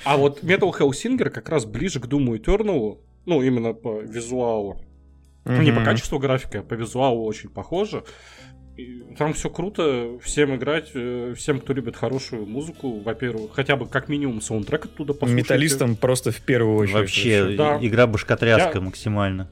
[0.04, 4.80] А вот Metal Hellsinger как раз ближе к Doom Eternal, ну, именно по визуалу.
[5.44, 8.04] Не по качеству графика, а по визуалу очень похоже.
[9.16, 14.08] Там все круто, всем играть, э, всем, кто любит хорошую музыку, во-первых, хотя бы как
[14.08, 15.42] минимум саундтрек оттуда послушайте.
[15.42, 16.94] Металлистам просто в первую очередь.
[16.94, 17.78] Вообще, да.
[17.80, 18.80] игра башкотряска Я...
[18.80, 19.48] максимально.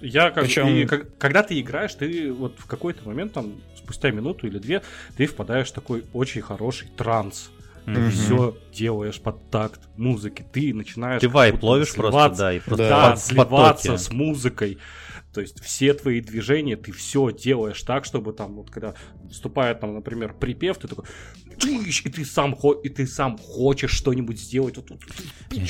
[0.00, 0.68] Я как, Причем...
[0.68, 4.82] и, как, когда ты играешь, ты вот в какой-то момент, там, спустя минуту или две,
[5.16, 7.50] ты впадаешь в такой очень хороший транс.
[7.86, 8.10] Ты mm-hmm.
[8.10, 11.20] все делаешь под такт музыки, ты начинаешь...
[11.20, 14.02] Ты вайп ловишь просто, да, и просто да, под, сливаться потоки.
[14.02, 14.78] с музыкой.
[15.36, 18.94] То есть все твои движения, ты все делаешь так, чтобы там, вот когда
[19.30, 21.04] вступает там, например, припев, ты такой,
[21.44, 24.78] и ты сам, и ты сам хочешь что-нибудь сделать.
[24.78, 24.88] Вот,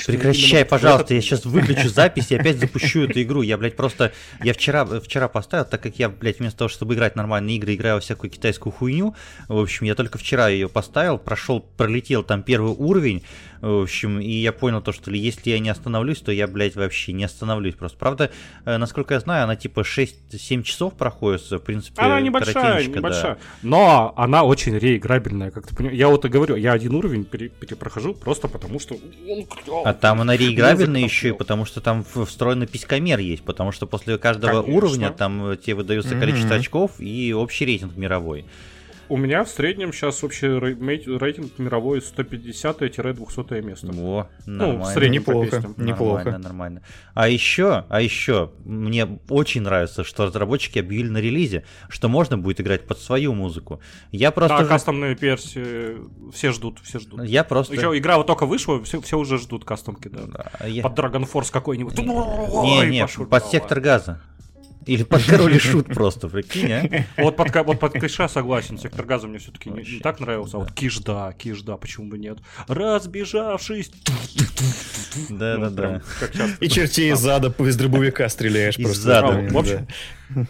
[0.06, 3.42] Прекращай, пожалуйста, я сейчас выключу запись и опять запущу эту игру.
[3.42, 7.16] Я, блядь, просто, я вчера, вчера поставил, так как я, блядь, вместо того, чтобы играть
[7.16, 9.16] нормальные игры, играю во всякую китайскую хуйню.
[9.48, 13.24] В общем, я только вчера ее поставил, прошел, пролетел там первый уровень,
[13.66, 17.12] в общем, и я понял то, что если я не остановлюсь, то я, блядь, вообще
[17.12, 17.98] не остановлюсь просто.
[17.98, 18.30] Правда,
[18.64, 23.34] э, насколько я знаю, она типа 6-7 часов проходит, в принципе, Она небольшая, небольшая.
[23.34, 23.40] Да.
[23.62, 25.98] Но она очень реиграбельная, как ты понимаешь.
[25.98, 28.96] Я вот и говорю, я один уровень перепрохожу просто потому, что
[29.28, 29.46] он
[29.84, 34.18] А там она реиграбельная еще и потому, что там встроенный писькомер есть, потому что после
[34.18, 34.76] каждого Конечно.
[34.76, 36.20] уровня там э, тебе выдается mm-hmm.
[36.20, 38.44] количество очков и общий рейтинг мировой.
[39.08, 43.86] У меня в среднем сейчас общий рейтинг мировой 150-200 место.
[43.92, 44.78] Во, нормально.
[44.78, 46.24] Ну, в среднем неплохо, неплохо.
[46.24, 46.82] Нормально, нормально.
[47.14, 52.60] А еще, а еще, мне очень нравится, что разработчики объявили на релизе, что можно будет
[52.60, 53.80] играть под свою музыку.
[54.10, 54.58] Я просто...
[54.58, 55.98] Да, кастомные версии
[56.32, 57.24] все ждут, все ждут.
[57.24, 57.74] Я просто...
[57.74, 60.22] Еще игра вот только вышла, все, все уже ждут кастомки, да.
[60.26, 60.82] да я...
[60.82, 61.96] Под Dragon Force какой-нибудь.
[61.98, 64.20] Не, не, под сектор газа.
[64.86, 67.04] Или под король и шут просто, прикинь, а?
[67.18, 70.60] Вот под, вот под Кэша согласен, сектор газа мне все-таки не, не так нравился, а
[70.60, 72.38] вот Киш да, Киш да, почему бы нет.
[72.68, 73.90] Разбежавшись.
[75.28, 76.02] Да-да-да.
[76.34, 78.92] Ну, и чертей из зада из дробовика стреляешь просто.
[78.92, 79.48] Из зада.
[79.50, 79.88] В общем,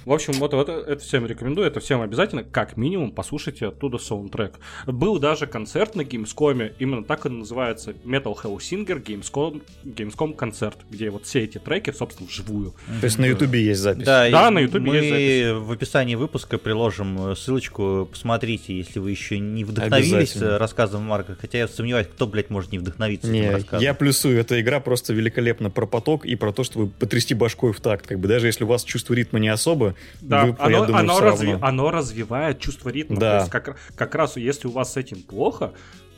[0.05, 4.55] в общем, вот, вот это всем рекомендую, это всем обязательно, как минимум, послушайте оттуда саундтрек.
[4.87, 11.11] Был даже концерт на Gamescom, именно так и называется Metal Hellsinger Gamescom, Gamescom концерт, где
[11.11, 12.75] вот все эти треки, собственно, вживую.
[13.01, 14.05] То есть на Ютубе есть запись?
[14.05, 15.67] Да, да на Ютубе есть запись.
[15.67, 21.59] в описании выпуска приложим э, ссылочку, посмотрите, если вы еще не вдохновились рассказом Марка, хотя
[21.59, 25.87] я сомневаюсь, кто, блядь, может не вдохновиться не, Я плюсую, эта игра просто великолепна про
[25.87, 28.67] поток и про то, что вы потрясти башкой в такт, как бы даже если у
[28.67, 29.95] вас чувство ритма не особо особо.
[30.21, 31.59] Да, вы, оно, думаю, оно, разви...
[31.61, 33.17] оно развивает чувство ритма.
[33.17, 33.31] Да.
[33.31, 35.73] То есть как, как раз если у вас с этим плохо,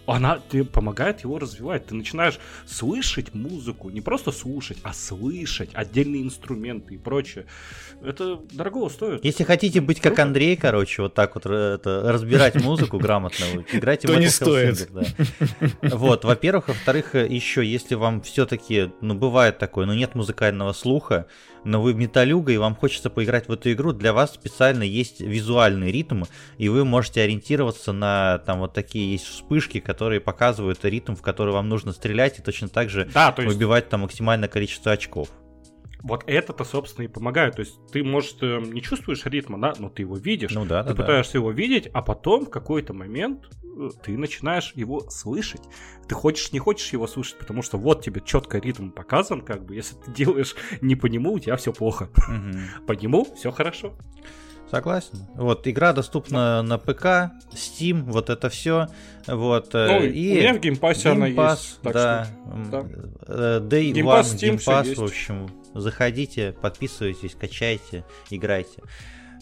[0.06, 1.86] она тебе помогает его развивать.
[1.86, 7.44] Ты начинаешь слышать музыку, не просто слушать, а слышать отдельные инструменты и прочее.
[8.02, 9.22] Это дорого стоит.
[9.22, 14.12] Если хотите быть как Андрей, короче, вот так вот это, разбирать музыку грамотно, играйте в
[14.12, 14.88] То не стоит.
[15.82, 21.26] Вот, во-первых, во-вторых, еще, если вам все-таки, ну, бывает такое, но нет музыкального слуха,
[21.68, 25.92] но вы металюга и вам хочется поиграть в эту игру, для вас специально есть визуальный
[25.92, 26.24] ритм,
[26.56, 31.52] и вы можете ориентироваться на там вот такие есть вспышки, которые показывают ритм, в который
[31.52, 33.48] вам нужно стрелять, и точно так же да, есть...
[33.48, 35.28] выбивать там максимальное количество очков.
[36.02, 37.56] Вот это-то, собственно, и помогает.
[37.56, 40.52] То есть ты, может, эм, не чувствуешь ритма, да, но ты его видишь.
[40.52, 41.38] Ну да, Ты да, пытаешься да.
[41.38, 45.62] его видеть, а потом в какой-то момент э, ты начинаешь его слышать.
[46.06, 49.74] Ты хочешь, не хочешь его слышать, потому что вот тебе четко ритм показан, как бы.
[49.74, 52.10] Если ты делаешь не по нему, у тебя все плохо.
[52.16, 52.86] Угу.
[52.86, 53.94] По нему все хорошо.
[54.70, 55.26] Согласен.
[55.34, 58.88] Вот, игра доступна на ПК, Steam, вот это все.
[59.26, 61.80] Вот, э, ну, и у меня в Game Pass е она есть.
[61.82, 62.24] Так да.
[62.24, 62.86] Что, да.
[63.26, 65.48] Э, Day Game One, Steam, Game в общем,
[65.80, 68.82] заходите, подписывайтесь, качайте, играйте.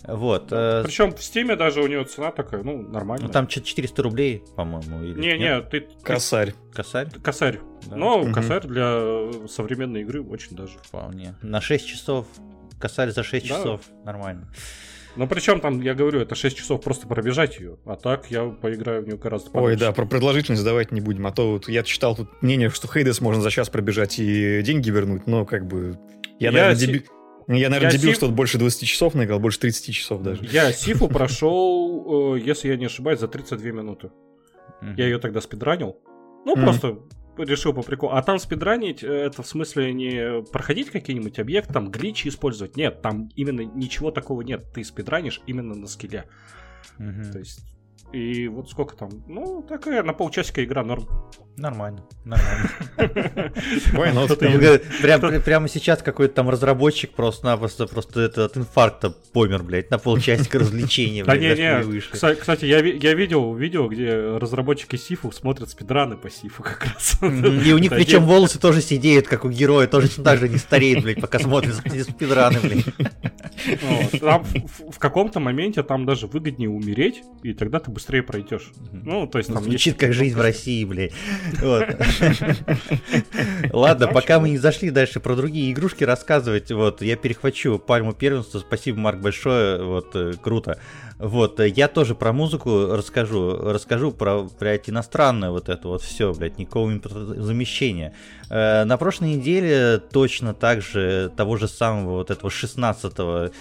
[0.06, 0.48] Вот.
[0.52, 3.26] Э, Причем в Steam е даже у него цена такая, ну, нормальная.
[3.26, 5.02] Ну, там 400 рублей, по-моему.
[5.02, 5.18] Или...
[5.18, 5.88] Не, не, ты...
[6.02, 6.54] Косарь.
[6.72, 7.08] Косарь?
[7.22, 7.60] Косарь.
[7.86, 7.96] Да.
[7.96, 8.32] Но угу.
[8.32, 10.78] косарь для современной игры очень даже.
[10.82, 11.34] Вполне.
[11.42, 12.26] На 6 часов.
[12.78, 13.54] Косарь за 6 да.
[13.54, 13.80] часов.
[14.04, 14.48] Нормально.
[15.16, 17.78] Ну, причем там, я говорю, это 6 часов просто пробежать ее.
[17.86, 19.74] А так я поиграю в нее гораздо подольше.
[19.74, 21.26] Ой, да, про продолжительность давать не будем.
[21.26, 24.90] А то вот я читал тут мнение, что Хейдес можно за час пробежать и деньги
[24.90, 25.98] вернуть, но как бы...
[26.38, 26.86] Я, я наверное, си...
[26.86, 27.04] деби...
[27.48, 28.16] Я, наверное, я дебил, сиф...
[28.16, 30.44] что больше 20 часов наиграл, больше 30 часов даже.
[30.44, 34.10] Я Сифу прошел, э, если я не ошибаюсь, за 32 минуты.
[34.96, 35.96] Я ее тогда спидранил.
[36.44, 36.98] Ну, просто
[37.38, 38.12] решил по приколу.
[38.12, 42.76] А там спидранить, э, это в смысле не проходить какие-нибудь объекты, там гличи использовать.
[42.76, 44.72] Нет, там именно ничего такого нет.
[44.74, 46.24] Ты спидранишь именно на скилле.
[46.98, 47.60] То есть
[48.12, 49.10] и вот сколько там?
[49.26, 51.06] Ну, такая на полчасика игра норм.
[51.56, 52.70] Нормально, нормально.
[55.00, 60.58] Прям, прямо сейчас какой-то там разработчик просто-напросто просто это от инфаркта помер, блядь, на полчасика
[60.58, 61.24] развлечения.
[61.24, 66.84] Да не, не, кстати, я видел видео, где разработчики Сифу смотрят спидраны по Сифу как
[66.84, 67.18] раз.
[67.22, 71.02] И у них причем волосы тоже сидеют, как у героя, тоже так же не стареет,
[71.02, 72.84] блядь, пока смотрят спидраны, блядь.
[74.90, 78.72] В каком-то моменте там даже выгоднее умереть, и тогда ты быстрее пройдешь.
[78.92, 81.12] Ну, то есть там Звучит как жизнь в России, блядь.
[83.72, 88.58] Ладно, пока мы не зашли дальше про другие игрушки рассказывать, вот, я перехвачу пальму первенства.
[88.58, 90.78] Спасибо, Марк, большое, вот, э, круто.
[91.18, 96.32] Вот, э, я тоже про музыку расскажу, расскажу про, блядь, иностранное вот это вот все,
[96.34, 96.92] блядь, никакого
[97.36, 98.14] замещения.
[98.50, 103.52] Э, на прошлой неделе точно так же того же самого вот этого 16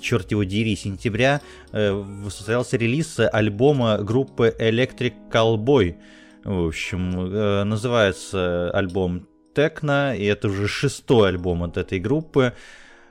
[0.00, 1.40] черт его дери, сентября
[1.70, 5.96] состоялся релиз альбома группы Electric Cowboy.
[6.44, 12.54] В общем, называется альбом Техно, и это уже шестой альбом от этой группы.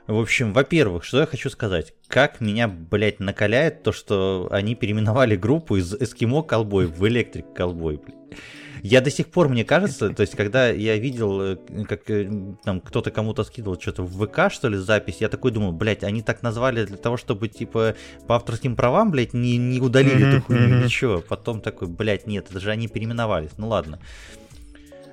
[0.06, 1.94] В общем, во-первых, что я хочу сказать.
[2.08, 7.98] Как меня, блядь, накаляет то, что они переименовали группу из Эскимо Колбой в Электрик Колбой,
[7.98, 8.38] блядь.
[8.82, 11.56] Я до сих пор, мне кажется, то есть, когда я видел, э,
[11.88, 12.28] как э,
[12.64, 16.20] там кто-то кому-то скидывал что-то в ВК, что ли, запись, я такой думал, блядь, они
[16.20, 17.94] так назвали для того, чтобы, типа,
[18.26, 21.20] по авторским правам, блядь, не, не удалили эту хуйню, ничего.
[21.20, 23.52] Потом такой, блядь, нет, это же они переименовались.
[23.56, 24.00] Ну ладно.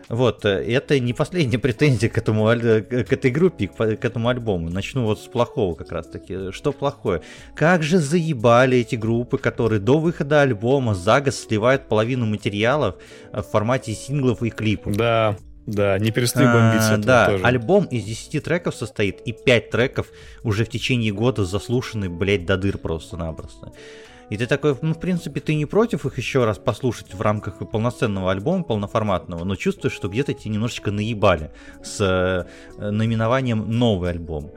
[0.10, 4.70] Вот, э, это не последняя претензия к этому, к этой группе, к, этому альбому.
[4.70, 6.52] Начну вот с плохого как раз таки.
[6.52, 7.22] Что плохое?
[7.56, 12.96] Как же заебали эти группы, которые до выхода альбома за год сливают половину материалов
[13.32, 14.96] в формате синглов и клипов.
[14.96, 15.38] Да,
[15.70, 16.96] да, не перестаю бомбиться.
[16.96, 17.44] А, да, тоже.
[17.44, 20.08] альбом из 10 треков состоит, и 5 треков
[20.44, 23.72] уже в течение года заслушаны, блять, до дыр просто-напросто.
[24.30, 27.58] И ты такой, ну, в принципе, ты не против их еще раз послушать в рамках
[27.70, 31.52] полноценного альбома, полноформатного, но чувствуешь, что где-то тебе немножечко наебали
[31.84, 34.52] с э, наименованием «новый альбом».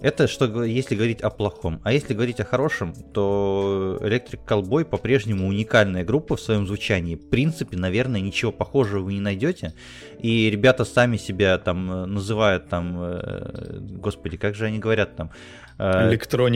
[0.00, 1.80] Это что если говорить о плохом.
[1.84, 7.16] А если говорить о хорошем, то Electric Callboy по-прежнему уникальная группа в своем звучании.
[7.16, 9.74] В принципе, наверное, ничего похожего вы не найдете.
[10.18, 15.32] И ребята сами себя там э, называют там, э, господи, как же они говорят там?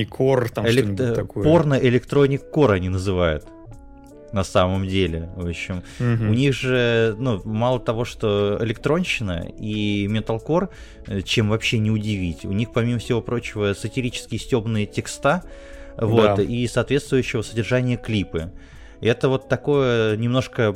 [0.08, 0.94] Core, там элект...
[0.94, 1.44] что-нибудь такое.
[1.44, 3.44] Порно Electronic Core они называют
[4.34, 5.30] на самом деле.
[5.36, 6.30] В общем, угу.
[6.30, 10.70] у них же, ну, мало того, что электронщина и металкор,
[11.06, 15.44] э, чем вообще не удивить, у них, помимо всего прочего, сатирические стебные текста,
[15.96, 16.42] вот, да.
[16.42, 18.50] и соответствующего содержания клипы.
[19.04, 20.74] Это вот такое немножко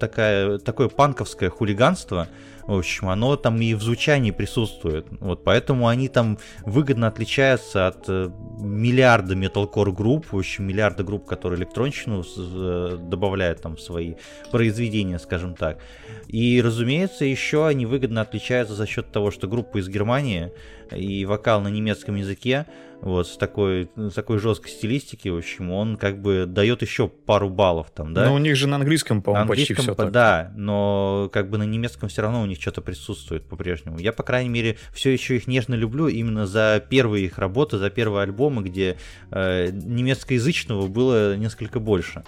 [0.00, 2.28] такая, такое панковское хулиганство,
[2.68, 5.06] в общем, оно там и в звучании присутствует.
[5.20, 11.24] Вот поэтому они там выгодно отличаются от э, миллиарда металкор групп, в общем, миллиарда групп,
[11.24, 14.16] которые электронщину э, добавляют там в свои
[14.50, 15.78] произведения, скажем так.
[16.26, 20.52] И, разумеется, еще они выгодно отличаются за счет того, что группа из Германии
[20.94, 22.66] и вокал на немецком языке,
[23.00, 27.48] вот, с такой, с такой жесткой стилистики, в общем, он как бы дает еще пару
[27.48, 28.26] баллов там, да?
[28.26, 30.10] Но у них же на английском, по-моему, почти все так.
[30.10, 33.98] Да, но как бы на немецком все равно у них что-то присутствует по-прежнему.
[33.98, 37.88] Я, по крайней мере, все еще их нежно люблю именно за первые их работы, за
[37.88, 38.96] первые альбомы, где
[39.30, 42.24] э, немецкоязычного было несколько больше.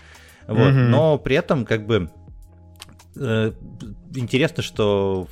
[0.46, 0.88] Вот, mm-hmm.
[0.88, 2.10] но при этом как бы
[3.16, 3.52] э,
[4.14, 5.26] интересно, что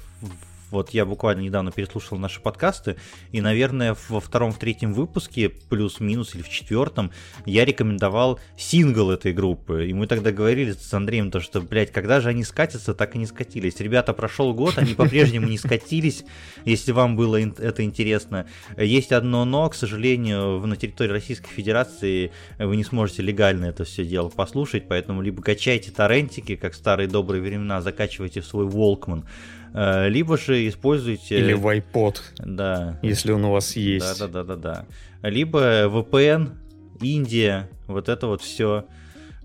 [0.71, 2.97] вот я буквально недавно переслушал наши подкасты,
[3.33, 7.11] и, наверное, во втором, в третьем выпуске, плюс-минус, или в четвертом,
[7.47, 9.89] я рекомендовал сингл этой группы.
[9.89, 13.19] И мы тогда говорили с Андреем, то, что, блядь, когда же они скатятся, так и
[13.19, 13.81] не скатились.
[13.81, 16.25] Ребята, прошел год, они по-прежнему не скатились,
[16.65, 18.47] если вам было это интересно.
[18.77, 24.05] Есть одно но, к сожалению, на территории Российской Федерации вы не сможете легально это все
[24.05, 30.39] дело послушать, поэтому либо качайте торрентики, как старые добрые времена, закачивайте в свой Э, либо
[30.39, 31.39] же используйте...
[31.39, 32.23] Или вайпод.
[32.39, 32.99] Да.
[33.03, 34.19] Если он у вас есть.
[34.19, 34.87] Да-да-да-да-да.
[35.23, 36.57] Либо VPN,
[37.01, 38.85] Индия, вот это вот все.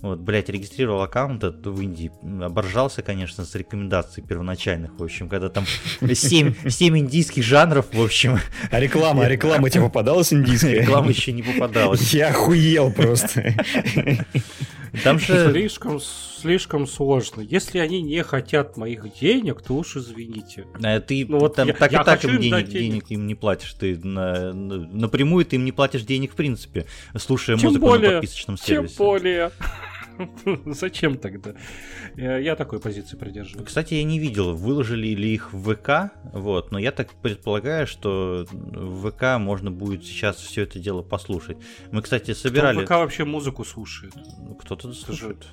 [0.01, 2.11] Вот, блядь, регистрировал аккаунт в Индии.
[2.43, 4.91] Оборжался, конечно, с рекомендаций первоначальных.
[4.99, 5.65] В общем, когда там
[6.01, 8.37] 7, 7 индийских жанров, в общем.
[8.69, 10.81] А реклама, а реклама тебе попадалась индийская?
[10.81, 12.13] Реклама еще не попадалась.
[12.13, 13.55] Я охуел просто.
[15.03, 15.49] Там же...
[15.51, 17.41] Слишком, слишком сложно.
[17.41, 20.65] Если они не хотят моих денег, то уж извините.
[20.83, 23.35] А ты ну, вот там я, так я и так им денег, денег им не
[23.35, 23.73] платишь.
[23.73, 26.85] Ты на, напрямую ты им не платишь денег в принципе,
[27.17, 28.95] слушая тем музыку более, на подписочном сервисе.
[28.95, 29.51] Тем более.
[30.65, 31.53] Зачем тогда?
[32.15, 33.67] Я такой позиции придерживаюсь.
[33.67, 38.45] Кстати, я не видел, выложили ли их в ВК, вот, но я так предполагаю, что
[38.51, 41.57] в ВК можно будет сейчас все это дело послушать.
[41.91, 42.75] Мы, кстати, собирали...
[42.75, 44.13] Кто в ВК вообще музыку слушает?
[44.59, 45.47] Кто-то слушает.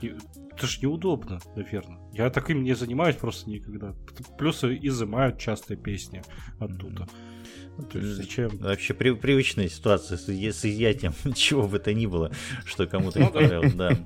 [0.53, 1.99] Это же неудобно, наверное.
[2.13, 3.95] Я таким не занимаюсь просто никогда.
[4.39, 6.23] Плюс изымают частые песни
[6.59, 7.09] оттуда.
[7.91, 8.51] То есть зачем?
[8.59, 12.33] Вообще при, привычная ситуация с, с изъятием чего бы то ни было,
[12.65, 13.97] что кому-то не ну понравилось, да.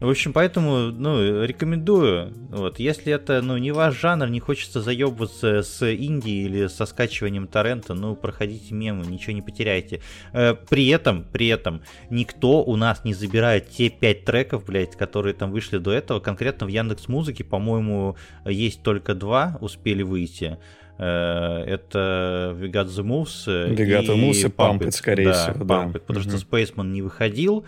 [0.00, 2.32] В общем, поэтому, ну, рекомендую.
[2.50, 7.46] Вот, если это, ну, не ваш жанр, не хочется заебываться с Индией или со скачиванием
[7.46, 10.00] торрента, ну, проходите мемы, ничего не потеряете.
[10.32, 15.32] Э, при этом, при этом, никто у нас не забирает те пять треков, блядь, которые
[15.32, 16.18] там вышли до этого.
[16.18, 20.58] Конкретно в Яндекс Музыке, по-моему, есть только два успели выйти.
[20.98, 25.32] Э, это We Got The Moves We Got The Moves и Pump It, скорее да,
[25.32, 25.84] всего, да.
[25.86, 26.38] It, потому mm-hmm.
[26.38, 27.64] что Spaceman не выходил,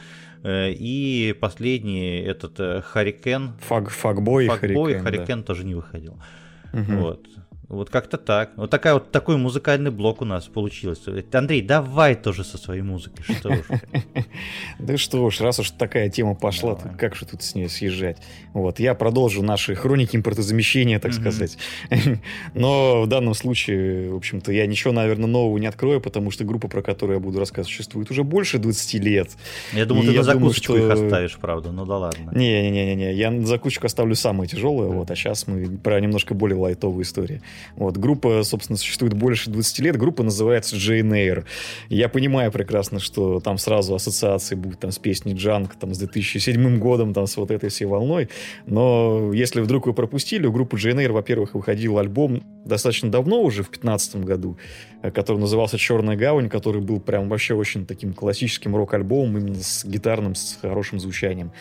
[0.47, 3.52] и последний этот Харикен.
[3.60, 5.47] Фаг, фагбой, фагбой Харикен да.
[5.47, 6.18] тоже не выходил.
[6.73, 6.93] Угу.
[6.93, 7.27] Вот.
[7.69, 8.53] Вот как-то так.
[8.57, 11.25] Вот такая вот такой музыкальный блок у нас получился.
[11.33, 13.67] Андрей, давай тоже со своей музыкой, что уж.
[14.79, 18.19] Да что уж, раз уж такая тема пошла, как же тут с ней съезжать?
[18.53, 21.59] Вот, я продолжу наши хроники импортозамещения, так сказать.
[22.55, 26.69] Но в данном случае, в общем-то, я ничего, наверное, нового не открою, потому что группа,
[26.69, 29.31] про которую я буду рассказывать, существует уже больше 20 лет.
[29.73, 32.31] Я думаю, ты на закусочку их оставишь, правда, ну да ладно.
[32.33, 37.03] Не-не-не, я на закусочку оставлю самые тяжелые, вот, а сейчас мы про немножко более лайтовые
[37.03, 37.43] истории.
[37.77, 41.45] Вот, группа, собственно, существует больше 20 лет, группа называется Jane Eyre.
[41.89, 46.78] Я понимаю прекрасно, что там сразу ассоциации будут там с песней Джанг, там с 2007
[46.78, 48.28] годом, там с вот этой всей волной,
[48.66, 53.62] но если вдруг вы пропустили, у группы Jane Eyre, во-первых, выходил альбом достаточно давно уже,
[53.62, 54.59] в 2015 году,
[55.03, 59.85] э, который назывался «Черная гавань», который был прям вообще очень таким классическим рок-альбомом, именно с
[59.85, 61.53] гитарным, с хорошим звучанием.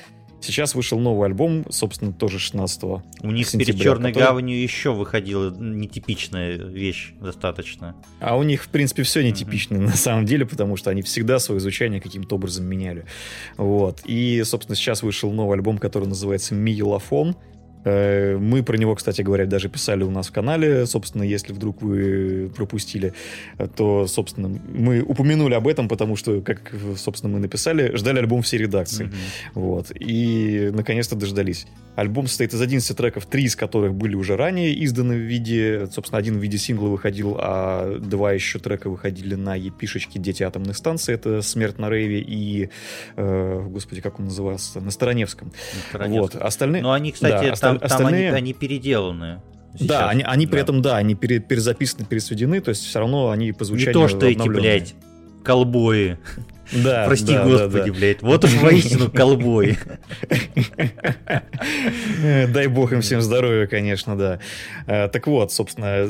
[0.45, 3.01] Сейчас вышел новый альбом, собственно, тоже 16 У
[3.31, 4.27] них сентября, перед Черной который...
[4.27, 7.95] гаванью еще выходила нетипичная вещь достаточно.
[8.19, 9.79] А у них, в принципе, все нетипично mm-hmm.
[9.85, 13.05] на самом деле, потому что они всегда свое звучание каким-то образом меняли.
[13.57, 14.01] Вот.
[14.05, 17.35] И, собственно, сейчас вышел новый альбом, который называется «Миелофон».
[17.85, 20.85] Э, мы про него, кстати говоря, даже писали у нас в канале.
[20.85, 23.13] Собственно, если вдруг вы пропустили,
[23.75, 28.57] то, собственно, мы упомянули об этом, потому что, как, собственно, мы написали, ждали альбом всей
[28.57, 29.05] редакции.
[29.05, 29.51] Mm-hmm.
[29.53, 29.91] Вот.
[29.97, 31.67] И, наконец-то, дождались.
[31.95, 35.87] Альбом состоит из 11 треков, три из которых были уже ранее изданы в виде...
[35.91, 40.75] Собственно, один в виде сингла выходил, а два еще трека выходили на епишечке «Дети атомных
[40.75, 41.13] станций».
[41.13, 42.69] Это «Смерть на рейве» и...
[43.15, 44.81] Э, господи, как он назывался?
[44.81, 45.49] На Староневском.
[45.49, 46.39] На Староневском.
[46.39, 46.45] Вот.
[46.45, 46.81] Остальные...
[46.81, 48.29] Ну, они, кстати, да, там, остальные...
[48.29, 49.41] там они, они переделаны.
[49.73, 49.87] Сейчас.
[49.87, 50.51] Да, они, они да.
[50.51, 54.07] при этом, да, они пере, перезаписаны, пересведены, то есть все равно они по звучанию Не
[54.07, 54.95] то, что эти, блядь,
[55.43, 56.17] колбои.
[56.71, 57.93] Да, Прости, да, Господи, да, да.
[57.93, 58.21] блядь.
[58.21, 59.77] Вот уж воистину колбой.
[62.21, 64.39] Дай бог им всем здоровья, конечно, да.
[64.87, 66.01] Э, так вот, собственно,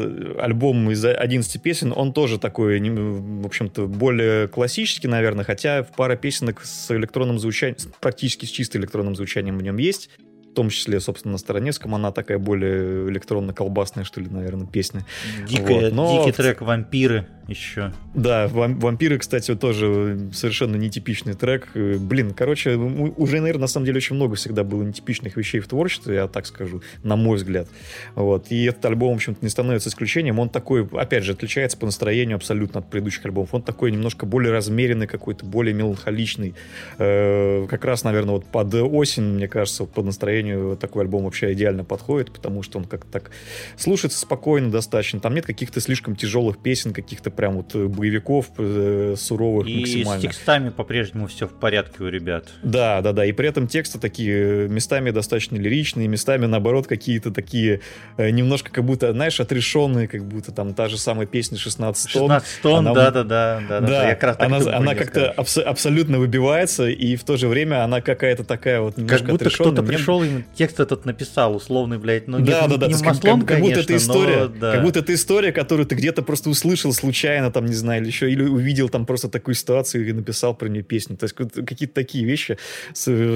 [0.42, 6.64] альбом из 11 песен, он тоже такой, в общем-то, более классический, наверное, хотя пара песенок
[6.64, 10.10] с электронным звучанием, практически с чисто электронным звучанием в нем есть
[10.56, 15.06] том числе, собственно, на Староневском, она такая более электронно-колбасная, что ли, наверное, песня.
[15.48, 15.94] Дикая, вот.
[15.94, 16.18] Но...
[16.18, 17.92] Дикий трек «Вампиры» еще.
[18.14, 21.70] Да, «Вампиры», кстати, тоже совершенно нетипичный трек.
[21.74, 26.16] Блин, короче, уже, наверное, на самом деле очень много всегда было нетипичных вещей в творчестве,
[26.16, 27.68] я так скажу, на мой взгляд.
[28.16, 28.48] Вот.
[28.52, 30.40] И этот альбом, в общем-то, не становится исключением.
[30.40, 33.54] Он такой, опять же, отличается по настроению абсолютно от предыдущих альбомов.
[33.54, 36.56] Он такой немножко более размеренный какой-то, более меланхоличный.
[36.98, 41.54] Э, как раз, наверное, вот под осень, мне кажется, под настроение сожалению, такой альбом вообще
[41.54, 43.32] идеально подходит, потому что он как-то так
[43.78, 45.20] слушается спокойно достаточно.
[45.20, 50.20] Там нет каких-то слишком тяжелых песен, каких-то прям вот э, боевиков э, суровых и максимально.
[50.20, 52.48] И с текстами по-прежнему все в порядке у ребят.
[52.64, 53.26] Да, да, да.
[53.26, 57.82] И при этом тексты такие э, местами достаточно лиричные, местами, наоборот, какие-то такие
[58.18, 62.30] немножко как будто, знаешь, отрешенные, как будто там та же самая песня 16 тонн.
[62.30, 63.62] 16 тонн, да-да-да.
[63.68, 67.84] Да, да, я как она, она как-то абс- абсолютно выбивается, и в то же время
[67.84, 72.40] она какая-то такая вот Как будто кто-то пришел и текст этот написал, условный, блядь, ну
[72.40, 74.72] да, не, да, да, не маслом, как, как, конечно, будто это история, но, да.
[74.74, 78.32] как будто это история, которую ты где-то просто услышал случайно, там, не знаю, или еще,
[78.32, 81.18] или увидел там просто такую ситуацию и написал про нее песню.
[81.18, 82.58] То есть какие-то такие вещи,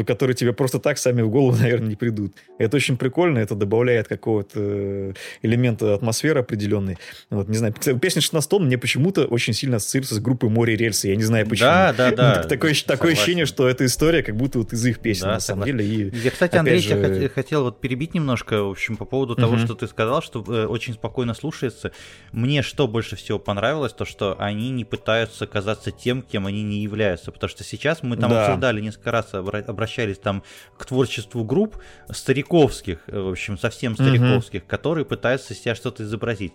[0.05, 2.33] которые тебе просто так сами в голову, наверное, не придут.
[2.57, 6.97] Это очень прикольно, это добавляет какого-то э, элемента атмосферы определенной.
[7.29, 11.09] Вот, не знаю, песня 16 тонн мне почему-то очень сильно ассоциируется с группой Море рельсы,
[11.09, 11.69] я не знаю почему.
[11.69, 12.43] Да, да, да.
[12.43, 15.67] Такое, такое ощущение, что эта история как будто вот из их песен, да, на самом
[15.67, 15.87] согласен.
[15.87, 16.09] деле.
[16.09, 16.95] И, я, кстати, Андрей, же...
[16.95, 20.65] я хотел вот перебить немножко, в общем, по поводу того, что ты сказал, что э,
[20.65, 21.91] очень спокойно слушается.
[22.31, 26.81] Мне что больше всего понравилось, то что они не пытаются казаться тем, кем они не
[26.81, 28.45] являются, потому что сейчас мы там да.
[28.45, 30.43] обсуждали несколько раз, обращались там
[30.77, 31.77] к творчеству групп
[32.11, 36.53] стариковских, э, в общем, совсем стариковских, которые пытаются из себя что-то изобразить.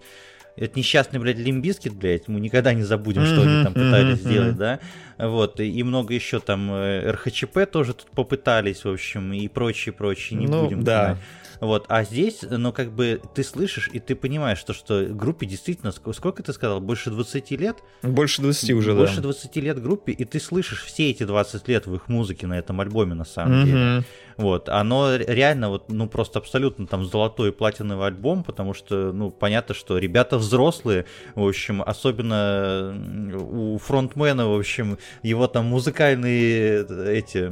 [0.56, 4.18] Это несчастный, блядь, Limp Bizkit, блядь, мы никогда не забудем, mm-hmm, что они там пытались
[4.18, 4.80] mm-hmm, сделать, да.
[5.18, 10.38] Вот, и много еще там э, РХЧП тоже тут попытались, в общем, и прочие, прочие,
[10.38, 10.84] не ну, будем.
[10.84, 11.06] Да.
[11.06, 11.18] Знать.
[11.64, 15.92] Вот, а здесь, ну, как бы, ты слышишь, и ты понимаешь, что, что группе действительно,
[15.92, 17.78] сколько ты сказал, больше 20 лет?
[18.02, 19.22] Больше 20 уже, Больше да.
[19.22, 22.82] 20 лет группе, и ты слышишь все эти 20 лет в их музыке на этом
[22.82, 23.64] альбоме, на самом mm-hmm.
[23.64, 24.04] деле.
[24.36, 29.30] Вот, оно реально вот, ну, просто абсолютно там золотой и платиновый альбом, потому что, ну,
[29.30, 32.94] понятно, что ребята взрослые, в общем, особенно
[33.38, 37.50] у фронтмена, в общем, его там музыкальные эти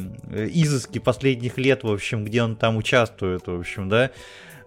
[0.54, 4.10] изыски последних лет, в общем, где он там участвует, в общем, да,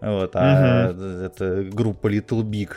[0.01, 1.01] вот, а угу.
[1.01, 2.69] это группа Little Big.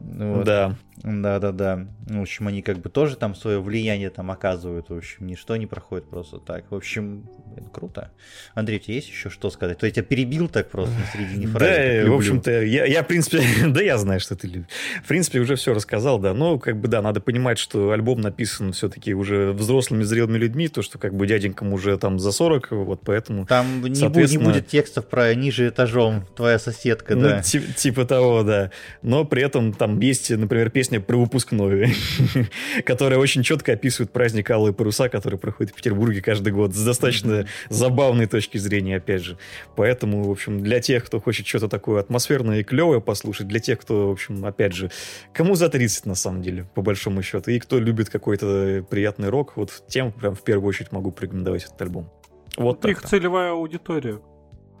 [0.00, 0.44] Вот.
[0.44, 0.74] Да.
[1.02, 1.86] Да, да, да.
[2.06, 4.88] В общем, они как бы тоже там свое влияние там оказывают.
[4.88, 6.70] В общем, ничто не проходит просто так.
[6.70, 8.10] В общем, это круто.
[8.54, 9.78] Андрей, у тебя есть еще что сказать?
[9.78, 12.02] То я тебя перебил так просто на середине фразы.
[12.04, 14.68] Да, в общем-то, я, я, в принципе, да, я знаю, что ты любишь.
[15.04, 16.34] В принципе, уже все рассказал, да.
[16.34, 20.82] Но, как бы, да, надо понимать, что альбом написан все-таки уже взрослыми, зрелыми людьми, то,
[20.82, 23.46] что, как бы, дяденькам уже там за 40, вот поэтому...
[23.46, 24.42] Там не, соответственно...
[24.42, 27.42] не будет текстов про ниже этажом твоя соседка, ну, да.
[27.42, 28.70] Типа того, да.
[29.02, 31.92] Но при этом там есть, например, песня песня про выпускной,
[32.86, 37.46] которая очень четко описывает праздник Алые паруса, который проходит в Петербурге каждый год с достаточно
[37.68, 39.36] забавной точки зрения, опять же.
[39.76, 43.78] Поэтому, в общем, для тех, кто хочет что-то такое атмосферное и клевое послушать, для тех,
[43.80, 44.90] кто, в общем, опять же,
[45.34, 49.56] кому за 30 на самом деле, по большому счету, и кто любит какой-то приятный рок,
[49.56, 52.10] вот тем прям в первую очередь могу порекомендовать этот альбом.
[52.56, 54.20] Вот Их целевая аудитория.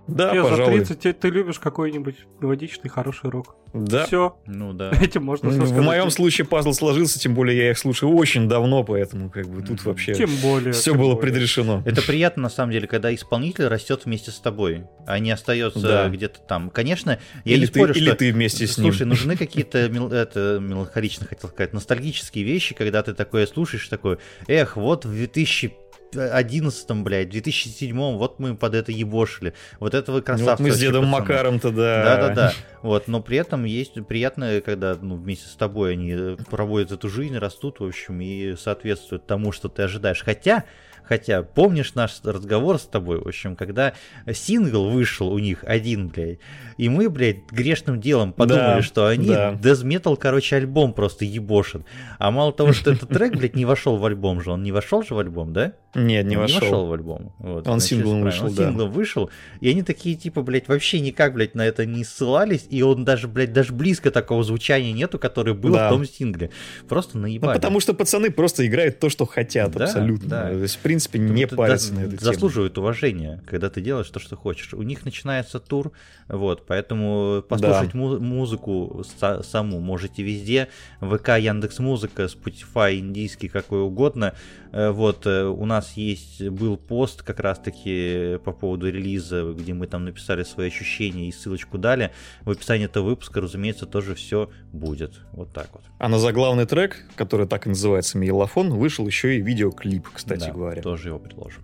[0.08, 0.80] Да, Тебе пожалуй.
[0.80, 3.56] за 30 ты любишь какой-нибудь мелодичный, хороший рок.
[3.74, 4.06] Да.
[4.06, 4.38] Все.
[4.46, 4.90] Ну да.
[5.02, 8.82] Этим можно все В моем случае пазл сложился, тем более я их слушаю очень давно,
[8.84, 11.20] поэтому как бы тут вообще тем более, все тем было более.
[11.20, 11.82] предрешено.
[11.84, 16.08] Это приятно на самом деле, когда исполнитель растет вместе с тобой, а не остается да.
[16.08, 16.70] где-то там.
[16.70, 18.08] Конечно, я или не спорю, ты, что...
[18.08, 18.92] Или ты вместе с ним.
[18.92, 20.08] Слушай, нужны какие-то мел...
[20.12, 25.74] это, меланхолично хотел сказать, ностальгические вещи, когда ты такое слушаешь, такой, эх, вот в 2000
[26.12, 29.54] 2011, блядь, 2007, вот мы под это ебошили.
[29.80, 30.50] Вот этого красавца.
[30.52, 32.04] Вот мы с дедом Макаром-то, да.
[32.04, 32.52] Да-да-да.
[32.82, 37.36] Вот, но при этом есть приятно, когда ну, вместе с тобой они проводят эту жизнь,
[37.36, 40.22] растут, в общем, и соответствуют тому, что ты ожидаешь.
[40.22, 40.64] Хотя,
[41.08, 43.94] Хотя, помнишь наш разговор с тобой, в общем, когда
[44.30, 46.38] сингл вышел у них один, блядь,
[46.76, 49.52] и мы, блядь, грешным делом подумали, да, что они да.
[49.54, 51.82] Death Metal, короче, альбом просто ебошит.
[52.18, 55.02] А мало того, что этот трек, блядь, не вошел в альбом же, он не вошел
[55.02, 55.72] же в альбом, да?
[55.98, 56.60] Нет, не, вошел.
[56.60, 57.32] Не вошел в альбом.
[57.38, 58.66] Вот, он синглом вышел, он да.
[58.66, 59.30] синглом вышел,
[59.60, 63.28] и они такие, типа, блядь, вообще никак, блядь, на это не ссылались, и он даже,
[63.28, 65.88] блядь, даже близко такого звучания нету, которое было да.
[65.88, 66.50] в том сингле.
[66.88, 67.50] Просто наебали.
[67.50, 70.28] Ну, потому что пацаны просто играют то, что хотят, да, абсолютно.
[70.28, 70.48] Да.
[70.48, 72.86] То есть, в принципе, не это, парятся на эту Заслуживают тему.
[72.86, 74.74] уважения, когда ты делаешь то, что хочешь.
[74.74, 75.92] У них начинается тур,
[76.28, 77.98] вот, поэтому послушать да.
[77.98, 79.04] му- музыку
[79.42, 80.68] саму можете везде.
[81.00, 84.34] ВК, Яндекс Музыка, Spotify, индийский, какой угодно.
[84.72, 89.86] Э, вот, э, у нас есть, был пост как раз-таки по поводу релиза, где мы
[89.86, 92.12] там написали свои ощущения и ссылочку дали.
[92.42, 95.20] В описании этого выпуска, разумеется, тоже все будет.
[95.32, 95.82] Вот так вот.
[95.98, 100.52] А на заглавный трек, который так и называется «Мейлофон», вышел еще и видеоклип, кстати да,
[100.52, 100.82] говоря.
[100.82, 101.62] тоже его предложим.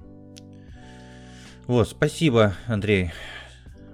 [1.66, 3.12] Вот, спасибо, Андрей.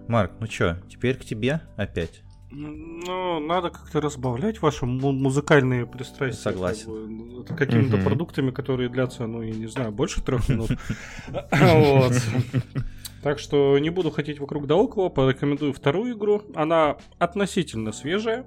[0.08, 2.22] Марк, ну что, теперь к тебе опять.
[2.52, 6.42] Ну, надо как-то разбавлять ваши музыкальные пристрастия.
[6.42, 7.44] Согласен.
[7.44, 8.04] Как бы, какими-то угу.
[8.04, 10.70] продуктами, которые длятся, ну, я не знаю, больше трех минут.
[11.52, 12.12] Вот.
[13.22, 16.42] Так что не буду ходить вокруг да около, порекомендую вторую игру.
[16.54, 18.46] Она относительно свежая.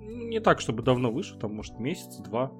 [0.00, 2.52] Не так, чтобы давно вышла, там, может, месяц-два,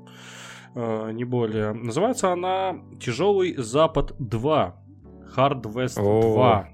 [0.74, 1.72] э, не более.
[1.72, 4.74] Называется она «Тяжелый Запад 2».
[5.36, 6.68] Hard West 2.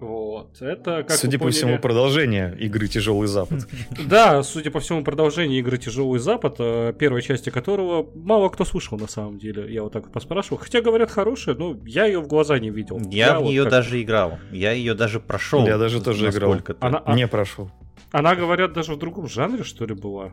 [0.00, 0.62] Вот.
[0.62, 1.56] Это, как Судя по поняли...
[1.56, 3.66] всему, продолжение игры Тяжелый Запад.
[4.06, 8.96] Да, судя по всему, продолжение игры Тяжелый Запад, э, первой части которого мало кто слышал
[8.96, 9.72] на самом деле.
[9.72, 10.58] Я вот так вот поспрашивал.
[10.58, 13.00] Хотя говорят хорошая, но я ее в глаза не видел.
[13.10, 13.72] Я, я в вот нее как...
[13.72, 14.38] даже играл.
[14.52, 15.66] Я ее даже прошел.
[15.66, 16.56] Я даже тоже играл.
[16.80, 17.70] Она, не прошел.
[18.12, 20.32] Она, говорят, даже в другом жанре, что ли, была.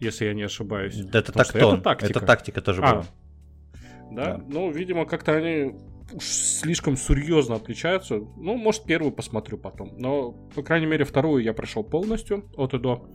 [0.00, 0.96] Если я не ошибаюсь.
[0.96, 1.74] Да, это тактон.
[1.74, 2.10] Это тактика.
[2.10, 2.92] Это тактика тоже а.
[2.92, 3.04] была.
[4.12, 4.36] Да?
[4.36, 4.44] да?
[4.48, 5.74] Ну, видимо, как-то они
[6.12, 8.16] уж слишком серьезно отличаются.
[8.16, 9.96] Ну, может, первую посмотрю потом.
[9.98, 13.08] Но, по крайней мере, вторую я прошел полностью от и до.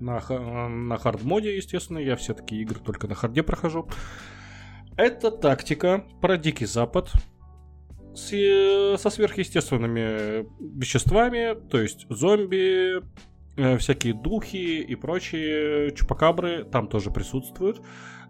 [0.00, 0.20] На,
[0.68, 1.98] на хард-моде, естественно.
[1.98, 3.88] Я все таки игры только на харде прохожу.
[4.96, 7.10] Это тактика про Дикий Запад
[8.14, 10.46] с, со сверхъестественными
[10.78, 13.00] веществами, то есть зомби,
[13.56, 17.80] э, всякие духи и прочие чупакабры там тоже присутствуют.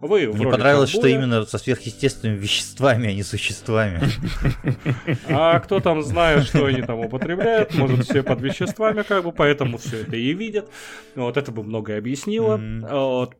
[0.00, 1.10] Вы Мне понравилось, ковбоя.
[1.10, 4.00] что именно со сверхъестественными веществами, а не существами.
[5.28, 9.78] А кто там знает, что они там употребляют, может, все под веществами, как бы, поэтому
[9.78, 10.70] все это и видят.
[11.16, 12.60] Вот это бы многое объяснило.
[12.88, 13.36] Вот.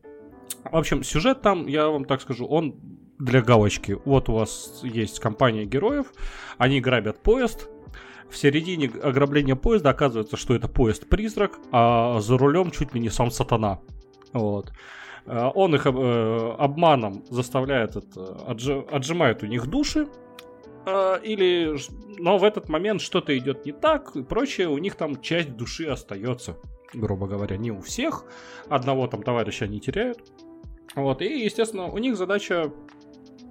[0.63, 2.75] В общем, сюжет там, я вам так скажу, он
[3.19, 3.97] для галочки.
[4.03, 6.07] Вот у вас есть компания героев,
[6.57, 7.69] они грабят поезд,
[8.29, 13.31] в середине ограбления поезда оказывается, что это поезд-призрак, а за рулем чуть ли не сам
[13.31, 13.79] сатана.
[14.33, 14.71] Вот.
[15.25, 18.35] Э, он их э, обманом заставляет это,
[18.91, 20.07] отжимает у них души,
[20.85, 21.77] э, или,
[22.17, 25.85] но в этот момент что-то идет не так и прочее, у них там часть души
[25.85, 26.57] остается,
[26.93, 28.25] грубо говоря, не у всех,
[28.69, 30.19] одного там товарища они теряют,
[30.95, 32.71] вот, и, естественно, у них задача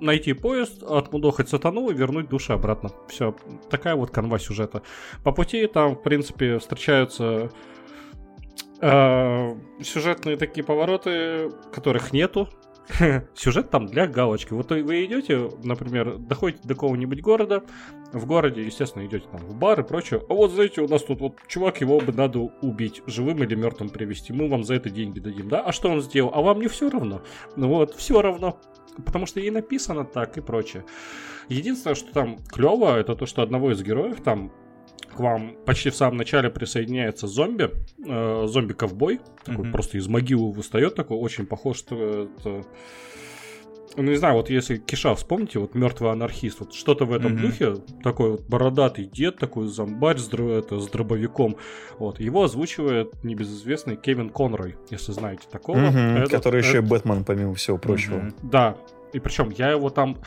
[0.01, 2.90] найти поезд, отмудохать сатану и вернуть души обратно.
[3.09, 3.35] Все,
[3.70, 4.82] такая вот канва сюжета.
[5.24, 7.49] По пути там, в принципе, встречаются э,
[8.80, 12.48] сюжетные такие повороты, которых нету.
[13.34, 14.52] Сюжет там для галочки.
[14.52, 17.64] Вот вы идете, например, доходите до какого-нибудь города,
[18.12, 20.22] в городе, естественно, идете там в бар и прочее.
[20.28, 23.90] А вот, знаете, у нас тут вот чувак, его бы надо убить, живым или мертвым
[23.90, 24.32] привести.
[24.32, 25.60] Мы вам за это деньги дадим, да?
[25.60, 26.30] А что он сделал?
[26.34, 27.22] А вам не все равно?
[27.56, 28.59] Ну вот, все равно.
[29.05, 30.84] Потому что ей написано так и прочее.
[31.48, 34.52] Единственное, что там клево, это то, что одного из героев там
[35.14, 37.70] к вам почти в самом начале присоединяется зомби,
[38.06, 39.72] э, зомби-ковбой, такой mm-hmm.
[39.72, 42.64] просто из могилы выстает, такой очень похож, что это...
[43.97, 47.40] Ну, не знаю, вот если Киша вспомните, вот мертвый анархист, вот что-то в этом mm-hmm.
[47.40, 47.74] духе,
[48.05, 51.56] такой вот бородатый дед, такой зомбарь с, это, с дробовиком,
[51.98, 55.78] вот, его озвучивает небезызвестный Кевин Конрой, если знаете такого.
[55.78, 56.68] Mm-hmm, это, который это...
[56.68, 58.18] еще Бэтмен, помимо всего прочего.
[58.18, 58.35] Mm-hmm.
[58.43, 58.76] Да,
[59.12, 60.18] и причем я его там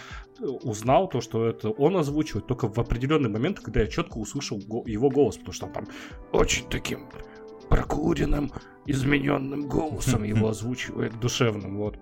[0.64, 4.84] узнал то, что это он озвучивает только в определенный момент, когда я четко услышал го-
[4.88, 5.88] его голос, потому что он там
[6.32, 7.10] очень таким
[7.70, 8.52] прокуренным,
[8.86, 11.98] измененным голосом его озвучивает, душевным, вот.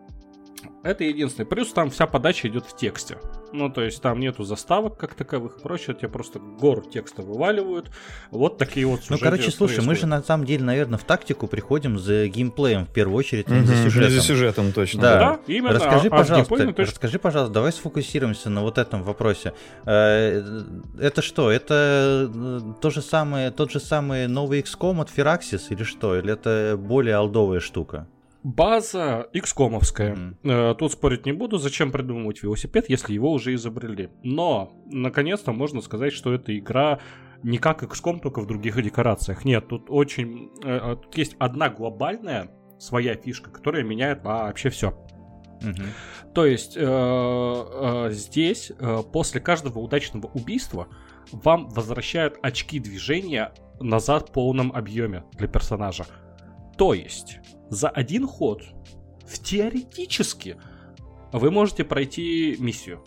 [0.83, 1.45] Это единственный.
[1.45, 3.17] Плюс там вся подача идет в тексте.
[3.51, 7.91] Ну, то есть там нету заставок как таковых и прочее, тебе просто гору текста вываливают.
[8.31, 9.87] Вот такие вот Ну, короче, слушай, происходят.
[9.87, 13.63] мы же на самом деле, наверное, в тактику приходим за геймплеем в первую очередь, угу,
[13.63, 14.11] за сюжетом.
[14.11, 15.01] За сюжетом, точно.
[15.01, 15.73] Да, да именно.
[15.73, 16.85] Расскажи, а, пожалуйста, а точно...
[16.85, 19.53] расскажи, пожалуйста, давай сфокусируемся на вот этом вопросе.
[19.85, 20.63] Э,
[20.99, 21.51] это что?
[21.51, 26.17] Это э, то же самое, тот же самый новый XCOM от Firaxis или что?
[26.17, 28.07] Или это более алдовая штука?
[28.43, 30.37] База XCOMовская.
[30.43, 30.75] Mm-hmm.
[30.75, 34.09] Тут спорить не буду, зачем придумывать велосипед, если его уже изобрели.
[34.23, 36.99] Но, наконец-то, можно сказать, что эта игра
[37.43, 39.45] не как XCOM, только в других декорациях.
[39.45, 40.51] Нет, тут очень...
[40.63, 44.97] Э, тут есть одна глобальная своя фишка, которая меняет вообще все.
[45.61, 45.87] Mm-hmm.
[46.33, 50.87] То есть э, э, здесь э, после каждого удачного убийства
[51.31, 56.05] вам возвращают очки движения назад в полном объеме для персонажа.
[56.77, 57.39] То есть
[57.69, 58.63] за один ход
[59.25, 60.57] в теоретически
[61.31, 63.03] вы можете пройти миссию.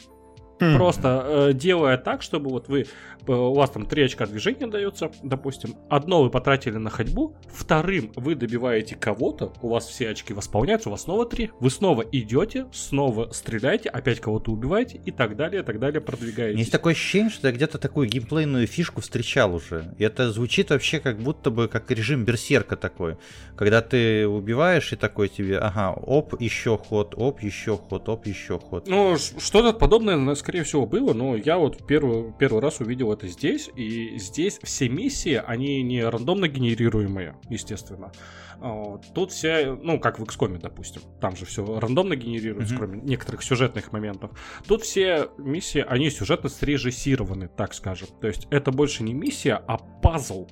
[0.61, 0.77] Хм.
[0.77, 2.87] Просто э, делая так, чтобы вот вы
[3.27, 8.35] у вас там 3 очка движения дается, допустим, одно вы потратили на ходьбу, вторым вы
[8.35, 13.31] добиваете кого-то, у вас все очки восполняются, у вас снова 3, вы снова идете, снова
[13.33, 16.59] стреляете, опять кого-то убиваете и так далее, и так далее продвигаетесь.
[16.59, 19.95] Есть такое ощущение, что я где-то такую геймплейную фишку встречал уже.
[19.99, 23.17] И это звучит вообще как будто бы как режим берсерка такой.
[23.57, 28.59] Когда ты убиваешь и такой тебе, ага, оп, еще ход, оп, еще ход, оп, еще
[28.59, 28.89] ход.
[28.89, 33.71] Ну, что-то подобное, скорее всего, было, но я вот первый, первый раз увидел это здесь,
[33.77, 38.13] и здесь все миссии, они не рандомно генерируемые, естественно.
[38.61, 42.79] А, тут все, ну, как в XCOM, допустим, там же все рандомно генерируется, mm-hmm.
[42.79, 44.31] кроме некоторых сюжетных моментов.
[44.67, 48.09] Тут все миссии, они сюжетно срежиссированы, так скажем.
[48.21, 50.49] То есть это больше не миссия, а пазл.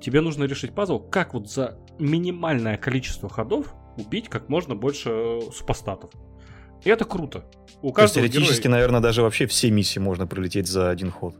[0.00, 6.10] Тебе нужно решить пазл, как вот за минимальное количество ходов убить как можно больше супостатов.
[6.84, 7.44] И это круто.
[7.82, 8.76] У То есть теоретически, героя...
[8.76, 11.36] наверное, даже вообще все миссии можно пролететь за один ход.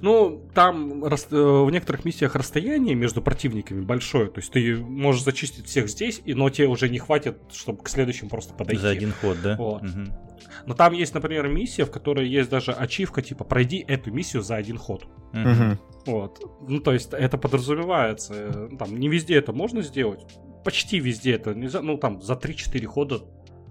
[0.00, 5.66] Ну, там э, в некоторых миссиях расстояние между противниками большое, то есть ты можешь зачистить
[5.66, 8.82] всех здесь, но тебе уже не хватит, чтобы к следующим просто подойти.
[8.82, 9.56] За один ход, да?
[9.56, 9.82] Вот.
[9.82, 10.30] Угу.
[10.66, 14.56] Но там есть, например, миссия, в которой есть даже ачивка, типа, пройди эту миссию за
[14.56, 15.06] один ход.
[15.32, 15.78] Угу.
[16.06, 16.40] Вот.
[16.68, 18.34] Ну, то есть это подразумевается.
[18.34, 20.20] Э, там не везде это можно сделать.
[20.64, 21.82] Почти везде это нельзя.
[21.82, 23.20] Ну, там за 3-4 хода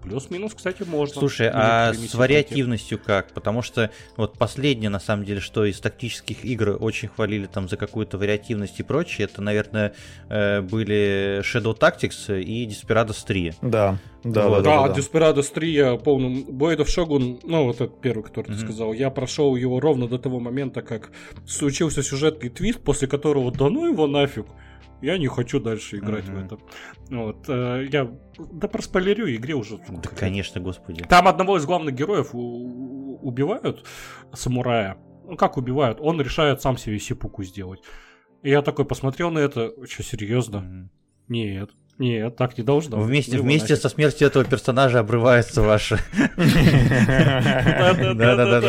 [0.10, 1.20] Плюс-минус, кстати, можно.
[1.20, 3.32] Слушай, а с вариативностью как?
[3.32, 7.78] Потому что вот последнее, на самом деле, что из тактических игр очень хвалили там за
[7.78, 9.94] какую-то вариативность и прочее, это, наверное,
[10.30, 13.54] э, были Shadow Tactics и Desperados 3.
[13.62, 13.98] Да.
[14.24, 14.64] Да, вот.
[14.64, 15.00] да, да, да, да.
[15.00, 16.44] Desperados 3 я полным...
[16.50, 18.60] Blade of Shogun, ну, вот этот первый, который mm-hmm.
[18.60, 21.12] ты сказал, я прошел его ровно до того момента, как
[21.48, 24.46] случился сюжетный твист, после которого да ну его нафиг
[25.02, 26.42] я не хочу дальше играть uh-huh.
[26.42, 26.58] в это.
[27.10, 29.78] Вот, э, я да проспойлерю, игре уже.
[29.90, 31.04] Да, конечно, господи.
[31.04, 33.86] Там одного из главных героев убивают,
[34.34, 34.98] самурая.
[35.26, 36.00] Ну, как убивают?
[36.02, 37.82] Он решает сам себе сипуку сделать.
[38.42, 40.58] И я такой посмотрел на это, что, серьезно?
[40.58, 40.90] Uh-huh.
[41.28, 41.72] Нет.
[42.00, 42.98] Нет, так не должно.
[42.98, 46.00] Вместе, вместе со смертью этого персонажа обрывается ваше.
[48.16, 48.62] Да-да-да.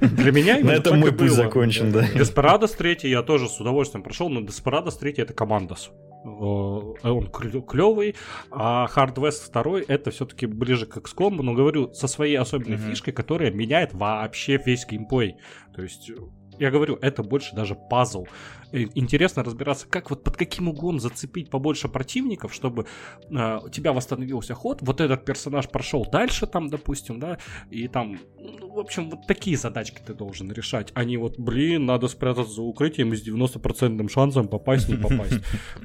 [0.00, 2.08] Для меня На этом мой путь закончен, да.
[2.08, 5.90] Деспарадос 3 я тоже с удовольствием прошел, но Деспарадос 3 это командос.
[6.24, 8.14] Он клевый,
[8.50, 13.12] а Hard West 2 это все-таки ближе к XCOM, но говорю, со своей особенной фишкой,
[13.12, 15.36] которая меняет вообще весь геймплей.
[15.74, 16.10] То есть
[16.58, 18.26] я говорю, это больше даже пазл.
[18.72, 22.86] Э, интересно разбираться, как вот под каким углом зацепить побольше противников, чтобы
[23.30, 27.38] э, у тебя восстановился ход, вот этот персонаж прошел дальше там, допустим, да,
[27.70, 31.84] и там, ну, в общем, вот такие задачки ты должен решать, а не вот, блин,
[31.84, 35.38] надо спрятаться за укрытием и с 90% шансом попасть, не попасть.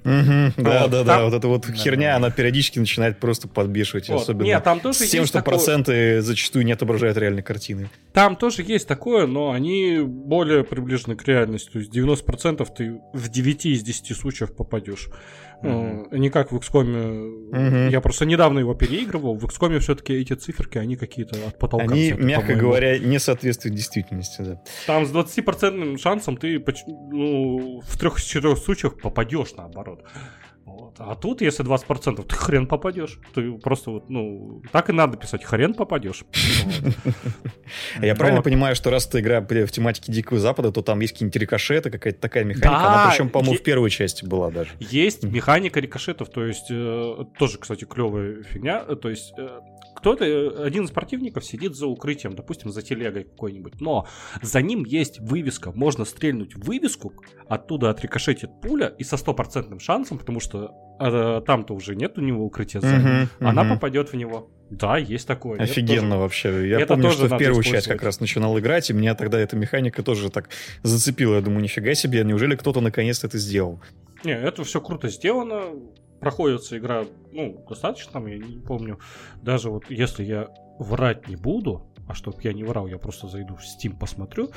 [0.57, 5.25] Да, да, да, вот эта вот херня, она периодически начинает просто подбешивать, особенно с тем,
[5.25, 7.89] что проценты зачастую не отображают реальной картины.
[8.13, 13.29] Там тоже есть такое, но они более приближены к реальности, то есть 90% ты в
[13.29, 15.09] 9 из 10 случаев попадешь.
[15.63, 16.17] Mm-hmm.
[16.17, 17.51] Не как в XCOM.
[17.51, 17.89] Mm-hmm.
[17.89, 19.35] Я просто недавно его переигрывал.
[19.35, 21.85] В XCOM все-таки эти циферки, они какие-то от потолка.
[21.85, 24.61] Они, взяты, мягко говоря, не соответствуют действительности, да.
[24.85, 30.03] Там с 20% шансом ты ну, в трех из четырех случаях попадешь наоборот.
[30.67, 30.95] Вот.
[30.99, 33.19] А тут, если 20%, ты хрен попадешь.
[33.33, 36.25] Ты просто вот, ну, так и надо писать, хрен попадешь.
[38.01, 41.41] Я правильно понимаю, что раз ты игра в тематике Дикого Запада, то там есть какие-нибудь
[41.41, 42.77] рикошеты, какая-то такая механика.
[42.77, 44.71] Она причем, по-моему, в первой части была даже.
[44.81, 48.83] Есть механика рикошетов, то есть э, тоже, кстати, клевая фигня.
[48.83, 49.61] То есть э,
[49.97, 54.07] кто-то, э, один из противников сидит за укрытием, допустим, за телегой какой-нибудь, но
[54.41, 57.13] за ним есть вывеска, можно стрельнуть в вывеску,
[57.47, 62.45] оттуда отрикошетит пуля и со стопроцентным шансом, потому что э, там-то уже нет у него
[62.45, 64.51] укрытия, за uh-huh, она попадет в него.
[64.69, 65.59] Да, есть такое.
[65.59, 66.19] Офигенно тоже...
[66.19, 66.69] вообще.
[66.69, 69.55] Я это помню, что в первую часть как раз начинал играть, и меня тогда эта
[69.55, 70.49] механика тоже так
[70.83, 71.35] зацепила.
[71.35, 73.81] Я думаю, нифига себе, неужели кто-то наконец это сделал?
[74.23, 75.71] Не, это все круто сделано
[76.19, 78.99] проходится игра, ну, достаточно там, я не помню.
[79.41, 80.49] Даже вот если я
[80.79, 84.51] врать не буду, а чтоб я не врал, я просто зайду в Steam, посмотрю,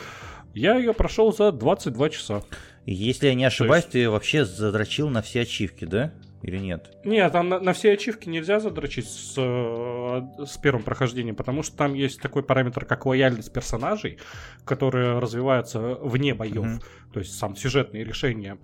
[0.55, 2.43] я ее прошел за 22 часа.
[2.87, 3.93] Если я не ошибаюсь, есть...
[3.93, 6.13] ты вообще задрочил на все ачивки, да?
[6.43, 6.91] Или нет?
[7.05, 11.77] Нет, там на, на все ачивки нельзя задрочить с, э, с первым прохождением, потому что
[11.77, 14.19] там есть такой параметр, как лояльность персонажей,
[14.65, 17.13] которые развиваются вне боев, mm-hmm.
[17.13, 18.57] то есть сам сюжетные решения.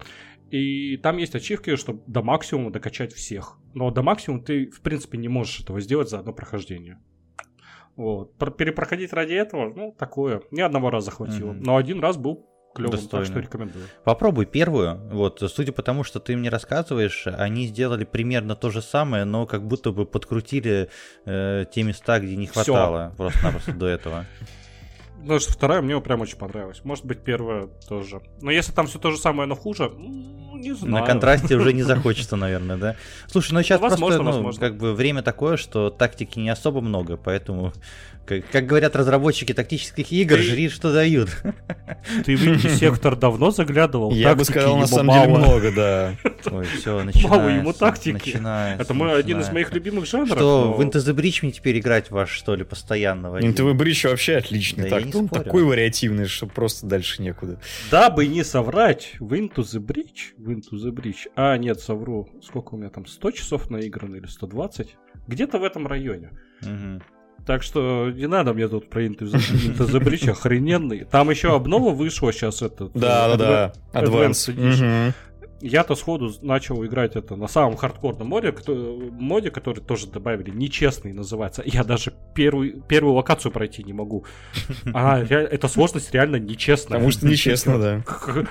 [0.50, 3.58] И там есть ачивки, чтобы до максимума докачать всех.
[3.74, 6.98] Но до максимума ты, в принципе, не можешь этого сделать за одно прохождение.
[7.96, 8.36] Вот.
[8.56, 10.42] Перепроходить ради этого, ну, такое.
[10.50, 11.52] Ни одного раза хватило.
[11.52, 11.62] Mm-hmm.
[11.64, 13.24] Но один раз был клевым, Достойно.
[13.24, 13.86] так что рекомендую.
[14.04, 15.00] Попробуй первую.
[15.10, 19.46] Вот, судя по тому, что ты мне рассказываешь, они сделали примерно то же самое, но
[19.46, 20.90] как будто бы подкрутили
[21.24, 24.26] э, те места, где не хватало просто-напросто до этого.
[25.18, 26.84] Ну, что вторая мне прям очень понравилась.
[26.84, 28.20] Может быть, первая тоже.
[28.40, 29.92] Но если там все то же самое, но хуже,
[30.60, 30.94] не знаю.
[30.94, 32.96] На контрасте уже не захочется, наверное, да?
[33.28, 37.72] Слушай, ну сейчас просто, ну, как бы время такое, что тактики не особо много, поэтому
[38.26, 40.42] как, как говорят разработчики тактических игр, ты...
[40.42, 41.30] жри, что дают.
[42.24, 44.10] Ты в инди-сектор давно заглядывал?
[44.10, 46.16] Я бы сказал, на самом деле, много, да.
[46.50, 47.28] Ой, все, начинается.
[47.28, 48.36] Мало ему тактики.
[48.80, 50.36] Это мой один из моих любимых жанров.
[50.36, 53.28] Что, в Into the Breach мне теперь играть ваш, что ли, постоянно?
[53.28, 54.90] Into the Breach вообще отличный.
[54.90, 57.60] Так, он такой вариативный, что просто дальше некуда.
[57.90, 62.78] Дабы не соврать, в Into the Breach, Into the Breach, а, нет, совру, сколько у
[62.78, 64.96] меня там, 100 часов наиграно или 120?
[65.26, 66.32] Где-то в этом районе.
[66.62, 67.02] Угу.
[67.46, 71.04] Так что не надо мне тут про Into охрененный.
[71.04, 72.92] Там еще обнова вышла сейчас этот.
[72.92, 74.00] Да, да, да.
[74.00, 75.14] Advanced Edition
[75.60, 81.62] я-то сходу начал играть это на самом хардкорном моде, моде, который тоже добавили, нечестный называется.
[81.64, 84.24] Я даже первую, первую локацию пройти не могу.
[84.92, 86.98] А, эта сложность реально нечестная.
[86.98, 88.04] Потому что нечестно, да.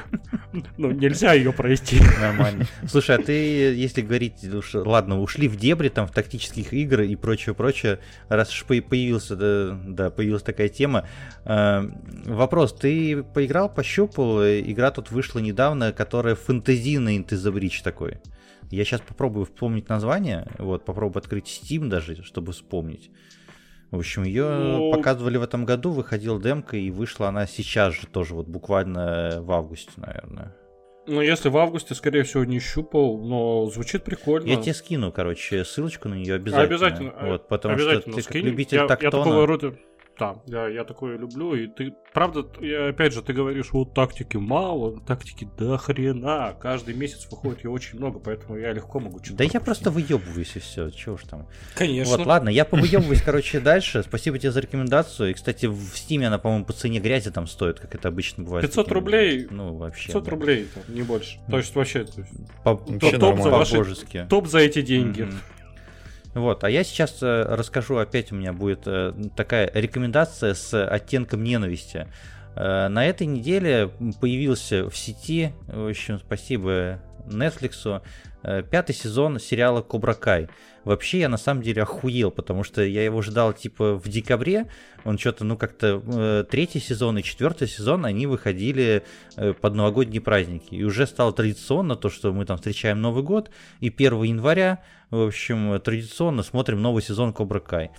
[0.77, 1.99] Ну, нельзя ее пройти.
[2.19, 2.65] Нормально.
[2.87, 4.35] Слушай, а ты, если говорить,
[4.73, 7.99] ладно, ушли в дебри там в тактических игр и прочее, прочее,
[8.29, 11.07] раз уж появился, да, да, появилась такая тема.
[11.43, 11.83] Э,
[12.25, 18.19] вопрос, ты поиграл, пощупал, игра тут вышла недавно, которая фэнтези the Bridge такой.
[18.71, 23.11] Я сейчас попробую вспомнить название, вот, попробую открыть Steam даже, чтобы вспомнить.
[23.91, 24.91] В общем, ее ну...
[24.91, 29.51] показывали в этом году, выходила демка, и вышла она сейчас же тоже, вот буквально в
[29.51, 30.55] августе, наверное.
[31.07, 34.47] Ну, если в августе, скорее всего, не щупал, но звучит прикольно.
[34.47, 36.75] Я тебе скину, короче, ссылочку на нее обязательно.
[36.75, 37.13] Обязательно.
[37.21, 38.41] Вот, потому обязательно что ты скинь.
[38.41, 39.05] как любитель я, тактона...
[39.05, 39.77] Я такого рода
[40.17, 41.55] да, я, я такое люблю.
[41.55, 46.55] И ты, правда, я, опять же, ты говоришь, вот тактики мало, тактики до хрена.
[46.59, 49.31] Каждый месяц выходит ее очень много, поэтому я легко могу что-то.
[49.31, 49.53] Да пропустить.
[49.53, 51.47] я просто выебываюсь и все, чего уж там.
[51.75, 52.17] Конечно.
[52.17, 54.03] Вот, ладно, я повыебываюсь, короче, дальше.
[54.03, 55.31] Спасибо тебе за рекомендацию.
[55.31, 58.65] И, кстати, в Стиме она, по-моему, по цене грязи там стоит, как это обычно бывает.
[58.65, 59.47] 500 рублей.
[59.49, 60.07] Ну, вообще.
[60.07, 61.39] 500 рублей, не больше.
[61.49, 62.05] То есть вообще.
[62.63, 65.29] По, топ, за ваши, топ за эти деньги.
[66.35, 71.41] Вот, а я сейчас э, расскажу, опять у меня будет э, такая рекомендация с оттенком
[71.41, 72.09] ненависти.
[72.57, 73.89] Э, на этой неделе
[74.19, 78.01] появился в сети, в общем, спасибо Netflix,
[78.69, 80.49] пятый сезон сериала Кобра Кай.
[80.85, 84.67] Вообще я на самом деле охуел, потому что я его ждал типа в декабре.
[85.03, 89.03] Он что-то, ну как-то э, третий сезон и четвертый сезон, они выходили
[89.35, 90.75] э, под новогодние праздники.
[90.75, 93.49] И уже стало традиционно то, что мы там встречаем Новый год.
[93.79, 97.91] И 1 января, в общем, традиционно смотрим новый сезон Кобра Кай.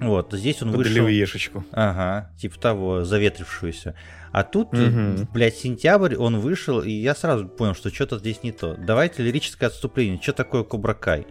[0.00, 1.06] Вот, здесь он Подали вышел...
[1.06, 1.64] ешечку.
[1.70, 3.94] Ага, типа того, заветрившуюся.
[4.32, 5.28] А тут, угу.
[5.32, 8.74] блядь, сентябрь, он вышел, и я сразу понял, что что-то здесь не то.
[8.74, 10.20] Давайте лирическое отступление.
[10.20, 11.26] Что такое Кобра Кай?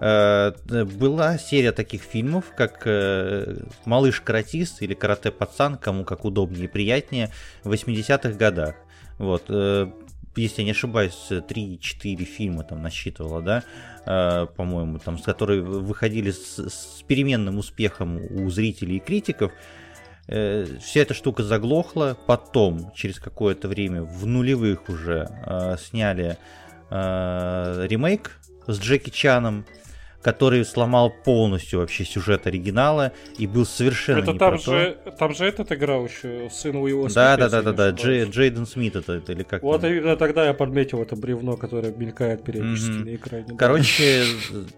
[0.00, 7.30] Была серия таких фильмов, как э, «Малыш-каратист» или «Карате-пацан», кому как удобнее и приятнее,
[7.64, 8.76] в 80-х годах.
[9.18, 9.90] Вот, э,
[10.36, 16.56] если я не ошибаюсь, 3-4 фильма там насчитывала, да, по-моему, там, с которые выходили с,
[16.58, 19.52] с переменным успехом у зрителей и критиков.
[20.26, 25.28] Вся эта штука заглохла, потом, через какое-то время, в нулевых уже
[25.82, 26.38] сняли
[26.90, 29.66] ремейк с Джеки Чаном,
[30.22, 35.10] который сломал полностью вообще сюжет оригинала и был совершенно это не там про же, то.
[35.12, 38.96] Там же этот играл еще, сын Уилла Да, да, да, да, да, Джей, Джейден Смит
[38.96, 43.04] это, это или как Вот именно тогда я подметил это бревно, которое мелькает периодически mm-hmm.
[43.04, 43.56] на экране.
[43.56, 44.24] Короче,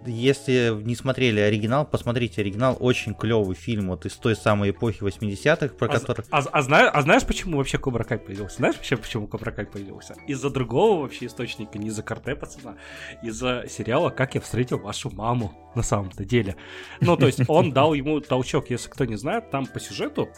[0.06, 5.74] если не смотрели оригинал, посмотрите оригинал, очень клевый фильм вот из той самой эпохи 80-х,
[5.74, 6.24] про а, который...
[6.30, 8.56] А, а, знаешь, а знаешь, почему вообще Кобра Кай появился?
[8.56, 10.14] Знаешь вообще, почему Кобра Кай появился?
[10.26, 12.76] Из-за другого вообще источника, не из-за карте, пацана,
[13.22, 16.56] из-за сериала «Как я встретил вашу маму» на самом-то деле.
[17.00, 20.28] Ну, то есть он дал ему толчок, если кто не знает, там по сюжету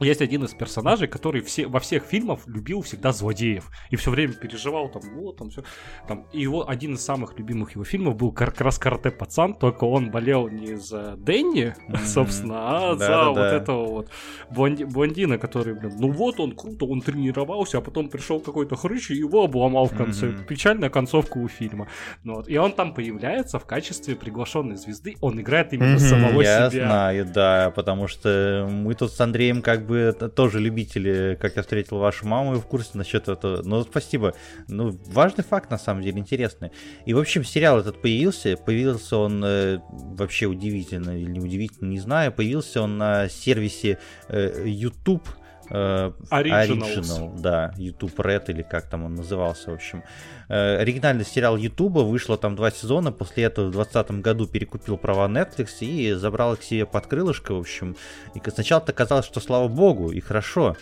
[0.00, 3.70] есть один из персонажей, который все, во всех фильмах любил всегда злодеев.
[3.90, 5.62] И все время переживал там, вот, там все.
[6.08, 9.84] Там, и его один из самых любимых его фильмов был как раз карате пацан, только
[9.84, 12.04] он болел не за Дэнни, mm-hmm.
[12.06, 13.54] собственно, а да, за да, вот да.
[13.54, 14.10] этого вот
[14.50, 19.10] блонди- блондина, который, блин, ну вот он круто, он тренировался, а потом пришел какой-то хрыч
[19.10, 20.26] и его обломал в конце.
[20.26, 20.46] Mm-hmm.
[20.46, 21.86] Печальная концовка у фильма.
[22.24, 22.48] Ну, вот.
[22.48, 25.16] И он там появляется в качестве приглашенной звезды.
[25.20, 25.98] Он играет именно mm-hmm.
[25.98, 26.82] самого Я себя.
[26.82, 31.62] Я знаю, да, потому что мы тут с Андреем как бы тоже любители, как я
[31.62, 33.62] встретил вашу маму, и в курсе насчет этого.
[33.62, 34.34] Ну, спасибо.
[34.68, 36.70] Ну, важный факт, на самом деле, интересный.
[37.06, 38.56] И, в общем, сериал этот появился.
[38.56, 42.32] Появился он э, вообще удивительно или неудивительно, не знаю.
[42.32, 43.98] Появился он на сервисе
[44.28, 45.28] э, YouTube.
[45.70, 50.02] Э, Original, да, YouTube Red или как там он назывался, в общем.
[50.48, 55.28] Э, оригинальный сериал YouTube вышло там два сезона, после этого в 2020 году перекупил права
[55.28, 57.96] Netflix и забрал их себе под крылышко, в общем.
[58.34, 60.76] И сначала-то казалось, что слава богу и хорошо.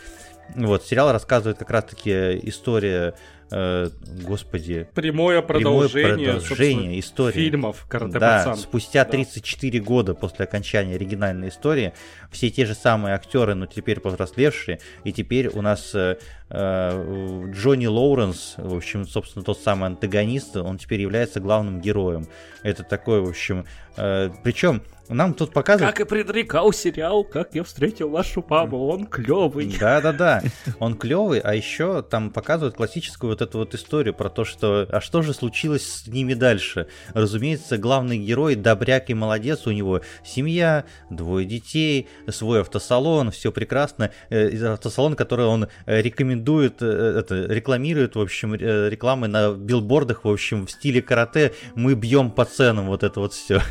[0.55, 3.15] Вот, сериал рассказывает как раз-таки история
[3.51, 3.91] э,
[4.25, 4.87] господи...
[4.95, 7.33] Прямое продолжение, прямое продолжение истории.
[7.33, 9.85] фильмов Да, спустя 34 да.
[9.85, 11.93] года после окончания оригинальной истории,
[12.31, 16.17] все те же самые актеры, но теперь повзрослевшие, и теперь у нас э,
[16.53, 22.27] Джонни Лоуренс, в общем, собственно, тот самый антагонист, он теперь является главным героем.
[22.63, 23.65] Это такой, в общем...
[23.97, 25.95] Э, причем нам тут показывают...
[25.97, 29.75] Как и предрекал сериал «Как я встретил вашу папу», он клевый.
[29.79, 30.43] Да-да-да,
[30.79, 35.01] он клевый, а еще там показывают классическую вот эту вот историю про то, что а
[35.01, 36.87] что же случилось с ними дальше.
[37.15, 44.11] Разумеется, главный герой добряк и молодец, у него семья, двое детей, свой автосалон, все прекрасно.
[44.31, 46.01] Э, автосалон, который он э,
[46.43, 51.53] рекомендует, э, это, рекламирует, в общем, рекламы на билбордах, в общем, в стиле карате.
[51.75, 53.61] Мы бьем по ценам, вот это вот все.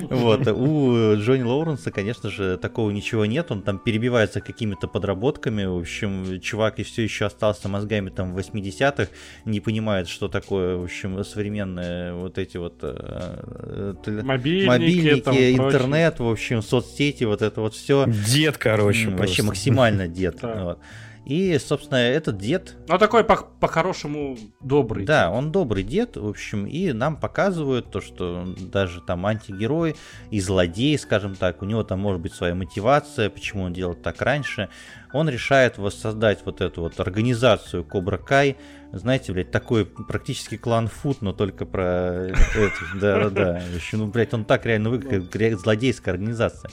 [0.00, 5.78] Вот, у Джонни Лоуренса, конечно же, такого ничего нет, он там перебивается какими-то подработками, в
[5.78, 9.08] общем, чувак и все еще остался мозгами там в 80-х,
[9.44, 16.16] не понимает, что такое, в общем, современные вот эти вот э, мобильники, мобильники там, интернет,
[16.16, 16.28] прочее.
[16.28, 18.06] в общем, соцсети, вот это вот все.
[18.06, 19.08] Дед, короче.
[19.10, 20.40] Вообще максимально дед.
[21.30, 22.76] И, собственно, этот дед...
[22.88, 25.06] Ну, такой по- по-хорошему добрый.
[25.06, 25.32] Да, дед.
[25.32, 29.94] он добрый дед, в общем, и нам показывают то, что даже там антигерой
[30.32, 34.20] и злодей, скажем так, у него там может быть своя мотивация, почему он делал так
[34.20, 34.70] раньше.
[35.12, 38.56] Он решает воссоздать вот эту вот организацию Кобра Кай,
[38.90, 42.32] знаете, блядь, такой практически клан Фут, но только про
[43.00, 43.62] да-да-да.
[43.92, 46.72] Ну, блядь, он так реально выглядит, как злодейская организация.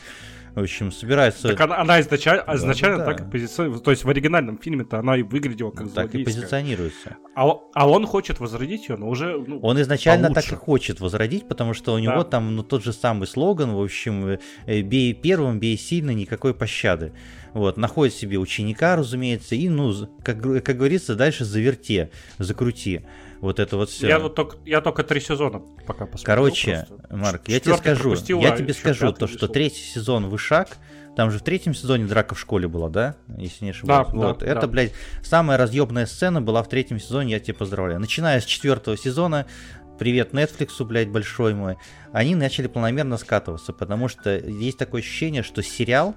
[0.57, 1.49] В общем, собирается...
[1.49, 3.05] Так она, она изначально, да, изначально да.
[3.05, 3.83] так и позиционируется.
[3.83, 7.17] То есть в оригинальном фильме-то она и выглядела как Так и позиционируется.
[7.35, 10.49] А, а он хочет возродить ее, но уже ну, Он изначально получше.
[10.49, 12.23] так и хочет возродить, потому что у него да.
[12.23, 17.13] там ну, тот же самый слоган, в общем, э, бей первым, бей сильно, никакой пощады.
[17.53, 19.93] Вот, находит себе ученика, разумеется, и, ну,
[20.23, 22.09] как, как говорится, дальше заверте,
[22.39, 23.01] закрути
[23.39, 24.07] вот это вот все.
[24.07, 26.25] Я, вот только, я только три сезона пока посмотрел.
[26.25, 27.15] Короче, просто.
[27.15, 30.77] Марк, я тебе скажу, я тебе скажу то, что третий сезон Вышак,
[31.15, 33.15] там же в третьем сезоне драка в школе была, да?
[33.37, 34.07] Если не ошибаюсь.
[34.07, 34.39] Да, вот.
[34.39, 34.67] Да, это, да.
[34.67, 34.93] блядь,
[35.23, 37.99] самая разъебная сцена была в третьем сезоне, я тебя поздравляю.
[37.99, 39.47] Начиная с четвертого сезона,
[39.97, 41.77] привет Netflix, блядь, большой мой,
[42.11, 46.15] они начали планомерно скатываться, потому что есть такое ощущение, что сериал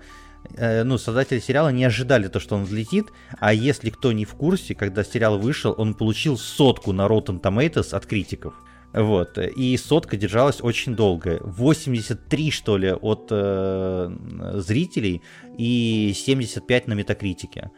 [0.58, 3.06] ну, создатели сериала не ожидали то, что он взлетит,
[3.38, 7.94] а если кто не в курсе, когда сериал вышел, он получил сотку на Rotten Tomatoes
[7.94, 8.54] от критиков.
[8.92, 11.38] Вот, и сотка держалась очень долго.
[11.42, 14.16] 83, что ли, от э,
[14.54, 15.22] зрителей
[15.56, 17.70] и 75 на метакритике.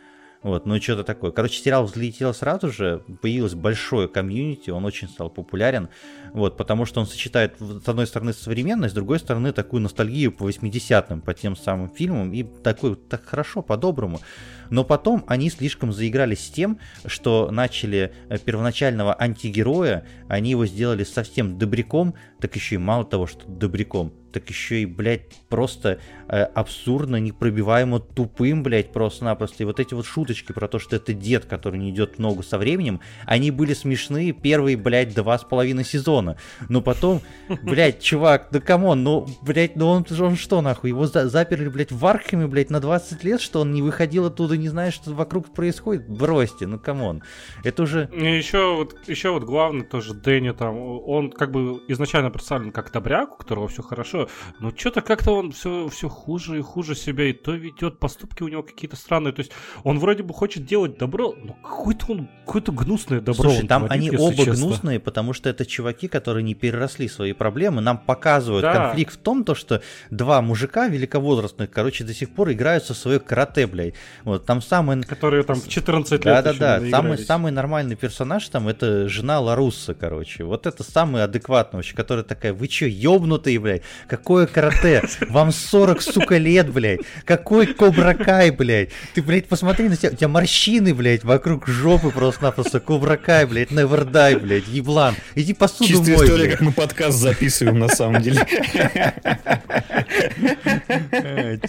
[0.43, 1.31] Вот, ну что-то такое.
[1.31, 5.89] Короче, сериал взлетел сразу же, появилось большое комьюнити, он очень стал популярен,
[6.33, 10.49] вот, потому что он сочетает, с одной стороны, современность, с другой стороны, такую ностальгию по
[10.49, 14.21] 80-м, по тем самым фильмам, и такой, так хорошо, по-доброму.
[14.69, 21.05] Но потом они слишком заигрались с тем, что начали э, первоначального антигероя, они его сделали
[21.05, 26.43] совсем добряком, так еще и мало того, что добряком, так еще и, блядь, просто э,
[26.43, 29.63] абсурдно, непробиваемо тупым, блядь, просто-напросто.
[29.63, 32.59] И вот эти вот шуточки про то, что это дед, который не идет ногу со
[32.59, 36.37] временем, они были смешные первые, блядь, два с половиной сезона.
[36.69, 37.21] Но потом,
[37.63, 41.69] блядь, чувак, да come on, ну, блядь, ну он, он что, нахуй, его за заперли,
[41.69, 45.13] блядь, в Архаме, блядь, на 20 лет, что он не выходил оттуда, не знает, что
[45.13, 46.09] вокруг происходит?
[46.09, 47.23] Бросьте, ну come on.
[47.65, 48.09] Это уже...
[48.13, 52.93] И еще вот, еще вот главное тоже Дэнни там, он как бы изначально представлен как
[52.93, 54.22] добряк, у которого все хорошо,
[54.61, 58.49] но что-то как-то он все, все хуже и хуже себя, и то ведет, поступки у
[58.49, 59.53] него какие-то странные, то есть
[59.85, 64.09] он вроде бы хочет делать добро, но какой-то он, какое-то гнусное добро Слушай, там творит,
[64.09, 64.55] они оба честно.
[64.55, 68.73] гнусные, потому что это чуваки, которые не переросли свои проблемы, нам показывают да.
[68.73, 73.21] конфликт в том, то, что два мужика великовозрастных, короче, до сих пор играются в свое
[73.21, 73.95] карате, блядь.
[74.25, 75.03] Вот, там самый...
[75.03, 80.45] Которые там в 14 лет Да-да-да, самый, самый нормальный персонаж там, это жена Ларусса, короче.
[80.45, 83.83] Вот это самый адекватный вообще, которая такая, вы чё, ёбнутые, блядь?
[84.13, 85.03] Какое карате?
[85.31, 87.01] Вам 40, сука, лет, блядь.
[87.25, 88.91] Какой Кобракай, блядь?
[89.15, 92.79] Ты, блядь, посмотри на себя, у тебя морщины, блядь, вокруг жопы просто-напросто.
[92.81, 95.15] Кобракай, блядь, невердай, блядь, еблан.
[95.35, 96.59] Иди посуду Чистая мой, история, блядь.
[96.59, 98.47] как мы подкаст записываем, на самом деле.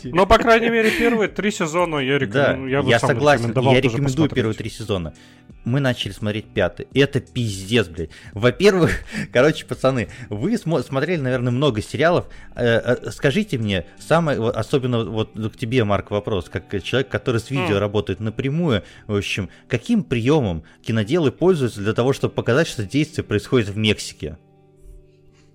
[0.03, 2.84] Но, по крайней мере, первые три сезона я рекомендую.
[2.84, 5.14] Да, я, согласен, я рекомендую первые три сезона.
[5.64, 6.88] Мы начали смотреть пятый.
[6.94, 8.10] Это пиздец, блядь.
[8.34, 8.91] Во-первых,
[9.32, 12.26] короче, пацаны, вы смотрели, наверное, много сериалов.
[12.56, 17.50] Э, э, скажите мне, самое, особенно вот к тебе, Марк, вопрос, как человек, который с
[17.50, 17.80] видео mm.
[17.80, 23.70] работает напрямую, в общем, каким приемом киноделы пользуются для того, чтобы показать, что действие происходит
[23.70, 24.38] в Мексике?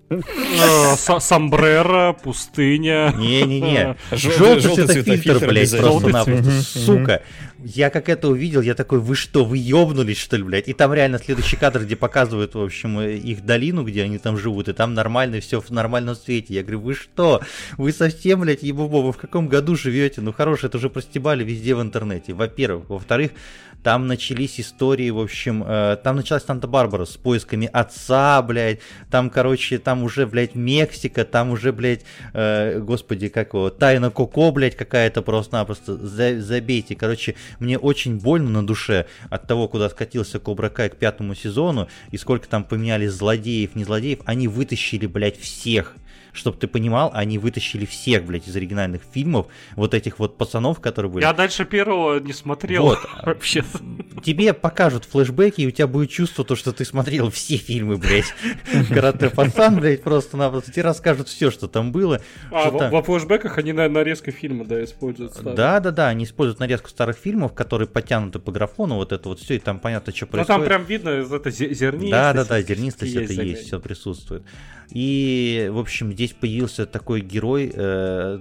[0.09, 3.13] Э, Самбрера, пустыня.
[3.15, 3.95] Не-не-не.
[4.11, 6.79] Желтый цветофильтр, блядь, просто-напросто.
[6.79, 7.21] Сука.
[7.61, 10.69] Я как это увидел, я такой, вы что, вы ёбнулись, что ли, блядь?
[10.69, 14.69] И там реально следующий кадр, где показывают, в общем, их долину, где они там живут,
[14.69, 16.53] и там нормально все в нормальном свете.
[16.53, 17.41] Я говорю, вы что?
[17.77, 20.21] Вы совсем, блядь, ебубо, вы в каком году живете?
[20.21, 22.89] Ну, хорошо, это уже простебали везде в интернете, во-первых.
[22.89, 23.31] Во-вторых,
[23.83, 28.79] там начались истории, в общем, э, там началась Санта-Барбара с поисками отца, блядь,
[29.09, 32.01] там, короче, там уже, блядь, Мексика, там уже, блядь,
[32.33, 38.49] э, господи, как его, Тайна Коко, блядь, какая-то просто-напросто, за, забейте, короче, мне очень больно
[38.49, 43.07] на душе от того, куда скатился Кобра Кай к пятому сезону, и сколько там поменяли
[43.07, 45.95] злодеев, не злодеев, они вытащили, блядь, всех,
[46.33, 51.11] чтобы ты понимал, они вытащили всех, блядь, из оригинальных фильмов, вот этих вот пацанов, которые
[51.11, 51.23] были.
[51.23, 52.99] Я дальше первого не смотрел вот.
[53.23, 53.63] вообще.
[54.23, 58.33] Тебе покажут флешбеки, и у тебя будет чувство, то, что ты смотрел все фильмы, блядь.
[58.89, 60.71] Карате пацан, блядь, просто-напросто.
[60.71, 62.21] Тебе расскажут все, что там было.
[62.51, 65.33] А, в, во флешбеках они на нарезку фильма, да, используют.
[65.41, 69.59] Да-да-да, они используют нарезку старых фильмов, которые подтянуты по графону, вот это вот все, и
[69.59, 70.49] там понятно, что происходит.
[70.49, 72.11] Ну там прям видно, это зернистость.
[72.11, 74.43] Да-да-да, зернистость это есть, все присутствует.
[74.91, 78.39] И, в общем, здесь появился такой герой, э,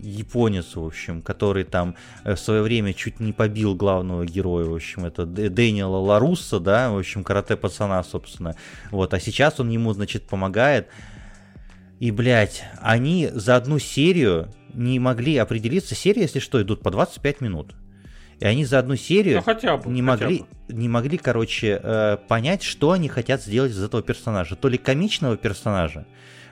[0.00, 4.74] японец, в общем, который там э, в свое время чуть не побил главного героя, в
[4.74, 8.54] общем, это Дэниела Ларусса, да, в общем, карате пацана, собственно.
[8.92, 10.86] Вот, а сейчас он ему, значит, помогает.
[11.98, 15.96] И, блядь, они за одну серию не могли определиться.
[15.96, 17.74] Серии, если что, идут по 25 минут.
[18.38, 20.74] И они за одну серию ну, хотя бы, не, хотя могли, бы.
[20.74, 24.54] не могли, короче, э, понять, что они хотят сделать из этого персонажа.
[24.54, 26.06] То ли комичного персонажа,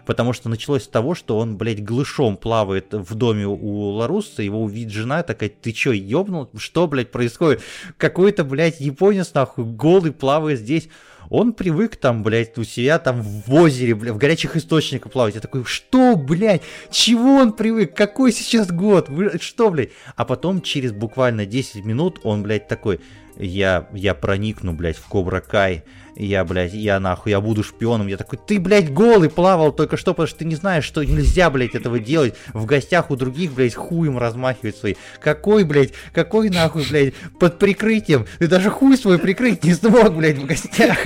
[0.09, 4.63] потому что началось с того, что он, блядь, глышом плавает в доме у Ларусса, его
[4.63, 6.49] увидит жена, такая, ты чё, ёбнул?
[6.57, 7.61] Что, блядь, происходит?
[7.99, 10.89] Какой-то, блядь, японец, нахуй, голый плавает здесь.
[11.29, 15.35] Он привык там, блядь, у себя там в озере, блядь, в горячих источниках плавать.
[15.35, 17.95] Я такой, что, блядь, чего он привык?
[17.95, 19.11] Какой сейчас год?
[19.11, 19.91] Вы, что, блядь?
[20.17, 23.01] А потом через буквально 10 минут он, блядь, такой,
[23.37, 25.85] я, я проникну, блядь, в Кобра Кай
[26.19, 28.09] я, блядь, я нахуй, я буду шпионом.
[28.09, 31.49] Я такой, ты, блядь, голый плавал только что, потому что ты не знаешь, что нельзя,
[31.49, 32.35] блядь, этого делать.
[32.53, 34.97] В гостях у других, блядь, хуем размахивать свои.
[35.21, 38.27] Какой, блядь, какой нахуй, блядь, под прикрытием?
[38.41, 40.99] Ты даже хуй свой прикрыть не смог, блядь, в гостях.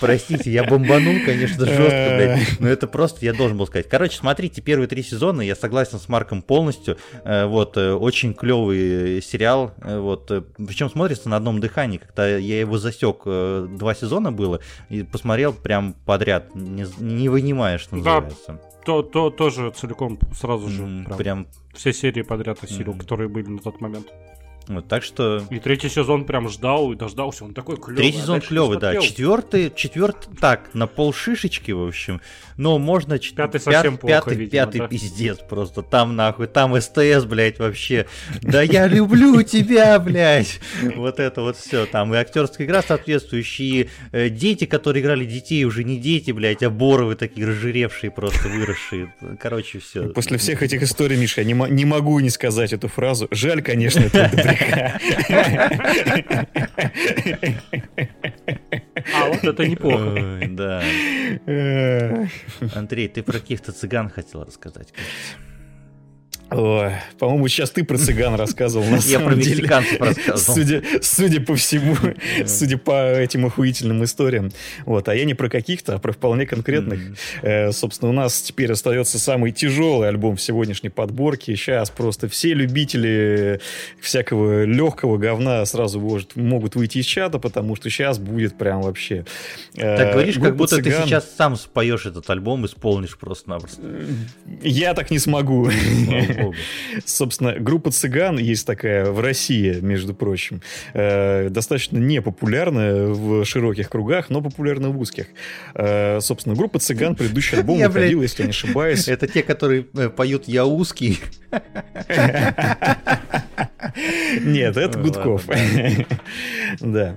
[0.00, 2.60] Простите, я бомбанул, конечно, жестко, блядь.
[2.60, 3.88] Но это просто, я должен был сказать.
[3.88, 6.98] Короче, смотрите, первые три сезона, я согласен с Марком полностью.
[7.24, 9.74] Э, вот, э, очень клевый сериал.
[9.80, 10.26] Э, вот,
[10.56, 15.52] причем смотрится на одном дыхании, когда я его засек, э, два сезона было, и посмотрел
[15.52, 18.52] прям подряд, не, не вынимая, что называется.
[18.52, 20.82] Да, то, то тоже целиком сразу же.
[20.82, 22.98] Mm, прям, прям все серии подряд осилил, mm.
[22.98, 24.08] которые были на тот момент.
[24.68, 25.42] Вот, так что...
[25.50, 27.96] И третий сезон прям ждал и дождался, он такой клевый.
[27.96, 28.96] Третий сезон клевый, да.
[28.96, 32.20] Четвертый, четвертый, так, на пол шишечки, в общем.
[32.56, 33.18] Но можно...
[33.18, 34.88] Пятый совсем плохо, Пятый, видимо, пятый да?
[34.88, 35.82] пиздец просто.
[35.82, 38.06] Там нахуй, там СТС, блядь, вообще.
[38.42, 40.60] Да я люблю тебя, блядь.
[40.96, 41.86] Вот это вот все.
[41.86, 43.88] Там и актерская игра соответствующие.
[44.12, 49.14] Э, дети, которые играли детей, уже не дети, блядь, а боровы такие разжиревшие просто, выросшие.
[49.40, 50.08] Короче, все.
[50.10, 53.28] После всех этих историй, Миша, я не, не могу не сказать эту фразу.
[53.30, 54.30] Жаль, конечно, это
[59.14, 60.40] а вот это неплохо.
[60.50, 60.82] Да.
[62.74, 65.36] Андрей, ты про каких-то цыган хотел рассказать, кажется.
[66.50, 70.54] Ой, по-моему, сейчас ты про цыган рассказывал, на Я про мексиканцев рассказывал.
[70.54, 71.96] Судя, судя по всему,
[72.46, 74.52] судя по этим охуительным историям.
[74.84, 77.00] Вот, а я не про каких-то, а про вполне конкретных.
[77.42, 81.56] Э, собственно, у нас теперь остается самый тяжелый альбом в сегодняшней подборке.
[81.56, 83.60] Сейчас просто все любители
[84.00, 89.24] всякого легкого говна сразу может, могут выйти из чата, потому что сейчас будет прям вообще...
[89.76, 93.82] Э, так говоришь, как будто ты сейчас сам споешь этот альбом, исполнишь просто-напросто.
[94.62, 95.70] Я так не смогу.
[97.04, 100.62] Собственно, группа цыган есть такая в России, между прочим.
[100.92, 105.26] Э, достаточно непопулярная в широких кругах, но популярна в узких.
[105.74, 109.08] Э, собственно, группа цыган, предыдущий альбом выходил, если я не ошибаюсь.
[109.08, 111.20] Это те, которые э, поют «Я узкий».
[114.40, 115.44] Нет, это Гудков.
[116.80, 117.16] Да.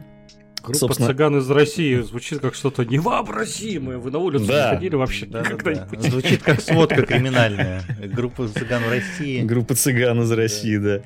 [0.67, 1.07] Группа Собственно...
[1.07, 3.97] цыган из России звучит как что-то невообразимое.
[3.97, 4.71] Вы на улицу да.
[4.71, 6.01] ходили вообще да, когда-нибудь?
[6.01, 6.09] Да.
[6.09, 7.83] Звучит как сводка криминальная.
[8.13, 9.43] Группа цыган в России.
[9.43, 10.95] Группа цыган из России, да.
[10.95, 11.01] Э,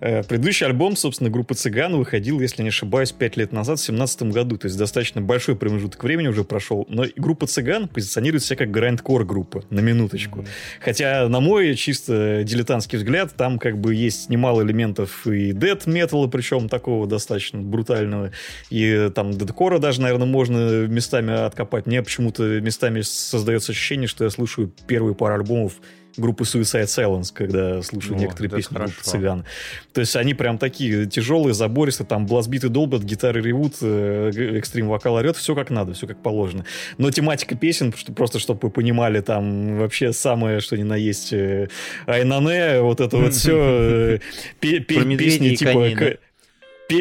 [0.00, 4.56] предыдущий альбом, собственно, группы цыган выходил, если не ошибаюсь, 5 лет назад, в 2017 году.
[4.56, 6.86] То есть достаточно большой промежуток времени уже прошел.
[6.88, 10.40] Но группа цыган позиционирует себя как грандкор группа, на минуточку.
[10.40, 10.46] Mm-hmm.
[10.80, 16.28] Хотя, на мой чисто дилетантский взгляд, там как бы есть немало элементов и дед металла,
[16.28, 18.30] причем такого достаточно брутального,
[18.70, 21.86] и там дедкора даже, наверное, можно местами откопать.
[21.86, 25.74] Мне почему-то местами создается ощущение, что я слушаю первые пару альбомов
[26.16, 28.94] группы Suicide Silence, когда слушаю О, некоторые песни хорошо.
[28.94, 29.44] группы цыган.
[29.92, 35.14] То есть они прям такие тяжелые, забористые, там блазбиты долбят, гитары ревут, э, экстрим вокал
[35.14, 36.64] орет, все как надо, все как положено.
[36.98, 41.68] Но тематика песен, просто чтобы вы понимали, там вообще самое, что ни на есть, э,
[42.06, 44.18] Айнане, вот это вот все, э,
[44.60, 46.18] песни типа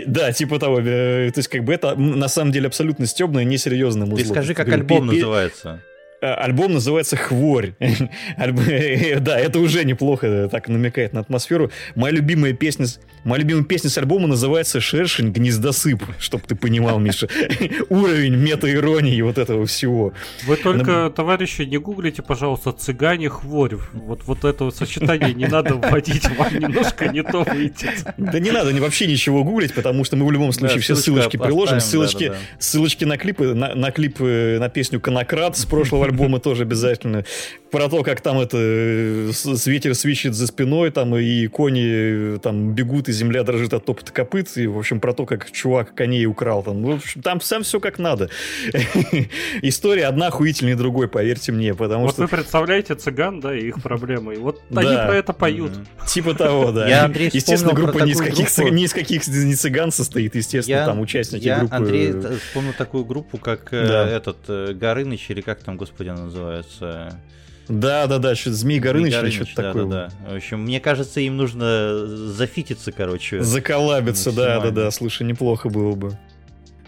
[0.06, 0.80] да, типа того.
[0.80, 4.26] Э, то есть, как бы это на самом деле абсолютно стебное, несерьезное музло.
[4.26, 5.82] Ты скажи, как альбом называется.
[6.22, 7.74] Э, альбом называется «Хворь».
[7.80, 11.72] да, это уже неплохо э, так намекает на атмосферу.
[11.96, 12.86] Моя любимая песня,
[13.24, 17.28] моя любимая песня с альбома называется «Шершень гнездосып», чтобы ты понимал, Миша.
[17.90, 20.14] Уровень мета-иронии вот этого всего.
[20.46, 23.78] Вы только, товарищи, не гуглите, пожалуйста, «Цыгане хворь».
[23.92, 28.06] Вот, вот это сочетание не надо вводить, вам немножко не то выйдет.
[28.18, 31.80] Да не надо вообще ничего гуглить, потому что мы в любом случае все ссылочки приложим.
[31.80, 37.26] Ссылочки, на клипы, на, клип, э, на песню «Конократ» с прошлого альбомы тоже обязательно.
[37.72, 39.32] Про то, как там это э,
[39.66, 44.12] ветер свищет за спиной, там и кони э, там бегут, и земля дрожит от топота
[44.12, 44.58] копыт.
[44.58, 46.64] И, в общем, про то, как чувак коней украл.
[46.64, 48.30] Там, в общем, там сам все как надо.
[49.62, 51.74] История одна охуительнее другой, поверьте мне.
[51.74, 52.24] Потому вот что...
[52.24, 54.36] вы представляете цыган, да, и их проблемы.
[54.36, 54.82] И вот да.
[54.82, 55.72] они про это поют.
[56.08, 56.90] Типа того, да.
[56.90, 58.74] Я, Андрей, естественно, группа ни из каких, группу...
[58.74, 61.76] ни из каких не цыган состоит, естественно, я, там участники я, группы.
[61.76, 62.14] Андрей,
[62.48, 64.10] вспомнил такую группу, как да.
[64.10, 64.38] этот
[64.78, 67.20] Горыныч, или как там, господи, она называется?
[67.68, 69.86] Да, да, да, что Змей Горыныч или что-то такое.
[69.86, 70.34] Да, да.
[70.34, 73.42] В общем, мне кажется, им нужно зафититься, короче.
[73.42, 74.92] Заколабиться, да, да, да.
[74.92, 76.18] Слушай, неплохо было бы.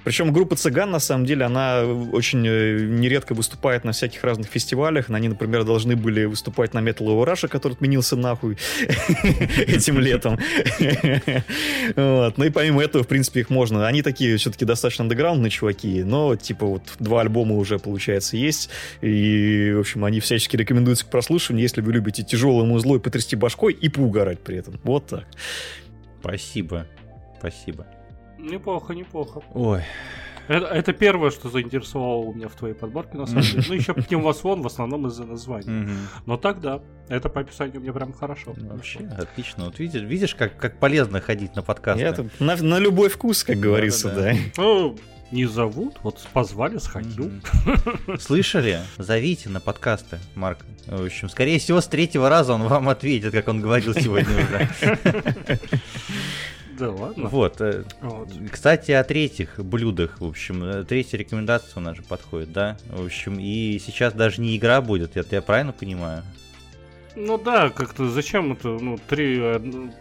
[0.04, 5.10] Причем группа цыган, на самом деле, она очень э, нередко выступает на всяких разных фестивалях.
[5.10, 8.58] Они, например, должны были выступать на Metal of Russia, который отменился нахуй
[9.58, 10.40] этим летом.
[11.96, 13.88] Ну и помимо этого, в принципе, их можно.
[13.88, 18.70] Они такие все-таки достаточно андеграундные чуваки, но, типа, вот два альбома уже, получается, есть.
[19.02, 23.36] И, в общем, они всячески рекомендуются к прослушиванию, если вы любите тяжелое музло и потрясти
[23.36, 24.80] башкой и поугарать при этом.
[24.84, 25.26] Вот так.
[26.22, 26.88] Спасибо.
[27.40, 27.86] Спасибо.
[28.44, 29.42] Неплохо, неплохо.
[29.54, 29.82] Ой.
[30.50, 33.64] Это, это первое, что заинтересовало у меня в твоей подборке, на самом деле.
[33.68, 33.94] Ну, еще
[34.44, 35.88] Вон в основном из-за названия.
[36.26, 38.54] Но так да, это по описанию мне прям хорошо.
[38.58, 39.66] Вообще, отлично.
[39.66, 42.04] Вот видишь, видишь как, как полезно ходить на подкасты.
[42.04, 44.34] Это на, на любой вкус, как говорится, да.
[44.58, 44.98] Ну,
[45.32, 47.32] не зовут, вот позвали, сходил.
[48.20, 48.82] Слышали?
[48.98, 50.60] Зовите на подкасты, Марк.
[50.86, 54.70] В общем, скорее всего, с третьего раза он вам ответит, как он говорил сегодня уже.
[56.84, 57.30] Да ладно.
[57.30, 57.62] Вот.
[57.62, 58.30] Э, вот.
[58.52, 62.78] Кстати, о третьих блюдах, в общем, э, третья рекомендация у нас же подходит, да?
[62.90, 66.24] В общем, и сейчас даже не игра будет, это я правильно понимаю?
[67.16, 69.42] Ну да, как-то зачем это, ну, три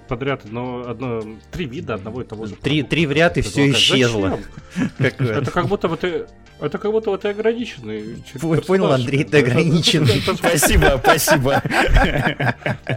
[0.09, 2.55] подряд, одно, одно, три вида одного и того же.
[2.57, 4.39] Три, три в ряд и все исчезло.
[4.99, 6.27] Это как будто бы ты
[6.63, 8.23] это как будто вот ты ограниченный.
[8.41, 10.23] Понял, Андрей, ты ограниченный.
[10.37, 11.63] Спасибо, спасибо.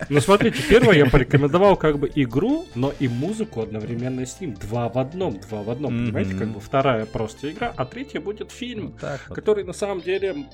[0.09, 4.53] Ну, смотрите, первое я порекомендовал как бы игру, но и музыку одновременно с ним.
[4.53, 6.35] Два в одном, два в одном, понимаете?
[6.35, 8.95] Как бы вторая просто игра, а третья будет фильм,
[9.29, 10.45] который на самом деле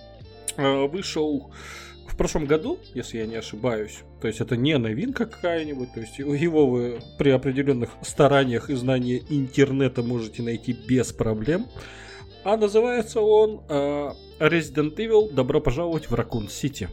[0.56, 1.52] э, вышел
[2.12, 4.00] в прошлом году, если я не ошибаюсь.
[4.20, 5.94] То есть это не новинка какая-нибудь.
[5.94, 11.68] То есть его вы при определенных стараниях и знании интернета можете найти без проблем.
[12.44, 16.90] А называется он э, Resident Evil «Добро пожаловать в Ракун Сити».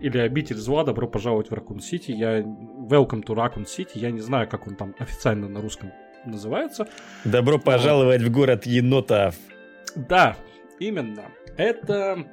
[0.00, 0.82] Или «Обитель зла.
[0.82, 2.10] Добро пожаловать в Ракун Сити».
[2.10, 2.40] Я...
[2.40, 3.92] Welcome to Raccoon City.
[3.94, 5.92] Я не знаю, как он там официально на русском
[6.24, 6.88] называется.
[7.24, 9.36] Добро пожаловать в город енотов.
[9.94, 10.36] Да,
[10.78, 11.24] именно.
[11.56, 12.26] Это,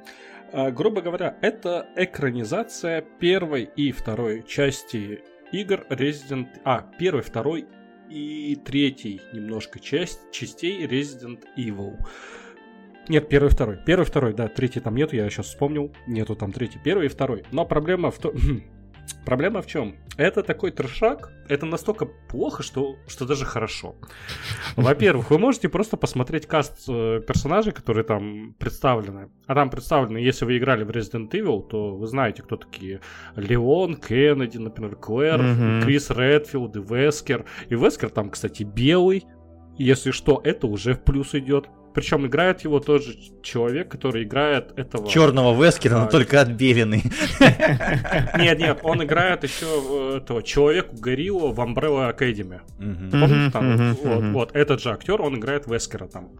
[0.52, 5.22] грубо говоря, это экранизация первой и второй части
[5.52, 6.48] игр Resident...
[6.64, 7.66] А, первой, второй
[8.08, 11.96] и третий немножко часть частей Resident Evil.
[13.08, 13.78] Нет, первый, второй.
[13.84, 15.92] Первый, второй, да, третий там нету, я сейчас вспомнил.
[16.06, 17.44] Нету там третий, первый и второй.
[17.50, 18.32] Но проблема в том...
[19.24, 19.96] Проблема в чем?
[20.16, 23.96] Это такой трешак, это настолько плохо, что, что даже хорошо.
[24.76, 29.30] Во-первых, вы можете просто посмотреть каст э, персонажей, которые там представлены.
[29.46, 33.00] А там представлены, если вы играли в Resident Evil, то вы знаете, кто такие
[33.36, 35.82] Леон, Кеннеди, например, Клэр, mm-hmm.
[35.82, 37.44] Крис Редфилд и Вескер.
[37.68, 39.24] И Вескер там, кстати, белый.
[39.78, 41.68] Если что, это уже в плюс идет.
[41.94, 45.08] Причем играет его тот же человек, который играет этого...
[45.08, 46.04] Черного Вескера, а...
[46.04, 47.02] но только отбеленный.
[48.38, 52.60] Нет, нет, он играет еще этого человеку гориллу в Umbrella Academy.
[53.10, 54.32] Помните там?
[54.32, 56.30] Вот, этот же актер, он играет Вескера там.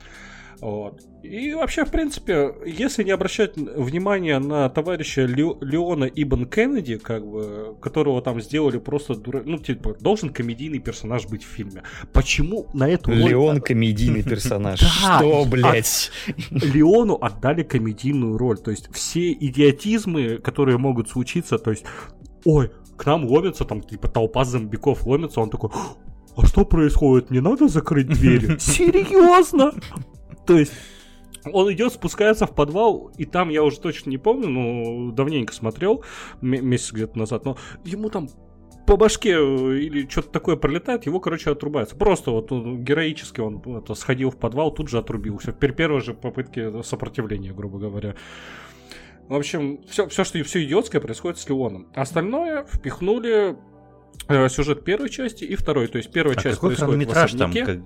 [0.61, 1.01] Вот.
[1.23, 7.27] И вообще, в принципе, если не обращать внимания на товарища Ле- Леона Ибн Кеннеди, как
[7.27, 9.43] бы, которого там сделали просто дура...
[9.45, 11.83] Ну, типа, должен комедийный персонаж быть в фильме.
[12.13, 13.31] Почему на эту роль...
[13.31, 14.81] Леон комедийный персонаж.
[14.81, 16.11] Что, блядь?
[16.51, 18.59] Леону отдали комедийную роль.
[18.59, 21.85] То есть все идиотизмы, которые могут случиться, то есть,
[22.45, 25.71] ой, к нам ломится, там, типа, толпа зомбиков ломится, он такой,
[26.37, 27.31] а что происходит?
[27.31, 28.57] Не надо закрыть двери?
[28.59, 29.73] Серьезно?
[30.51, 30.73] То есть
[31.45, 36.05] он идет, спускается в подвал, и там я уже точно не помню, ну, давненько смотрел,
[36.41, 38.29] месяц где-то назад, но ему там
[38.85, 41.95] по башке э, или что-то такое пролетает, его, короче, отрубается.
[41.95, 45.53] Просто вот он, героически он это, сходил в подвал, тут же отрубился.
[45.53, 48.17] При первой же попытке сопротивления, грубо говоря.
[49.29, 51.93] В общем, все, все, что все идиотское происходит с Леоном.
[51.95, 53.57] Остальное впихнули
[54.49, 55.89] сюжет первой части и второй.
[55.89, 57.53] То есть первая а часть какой хронометраж там?
[57.53, 57.79] Как...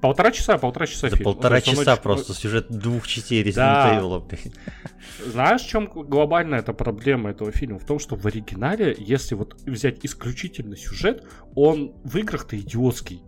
[0.00, 1.24] Полтора часа, полтора часа За фильм.
[1.24, 2.02] полтора часа очень...
[2.02, 3.98] просто сюжет двух частей Resident да.
[4.00, 4.24] Evil.
[5.26, 7.78] Знаешь, в чем глобальная эта проблема этого фильма?
[7.78, 11.24] В том, что в оригинале, если вот взять исключительно сюжет,
[11.54, 13.22] он в играх-то идиотский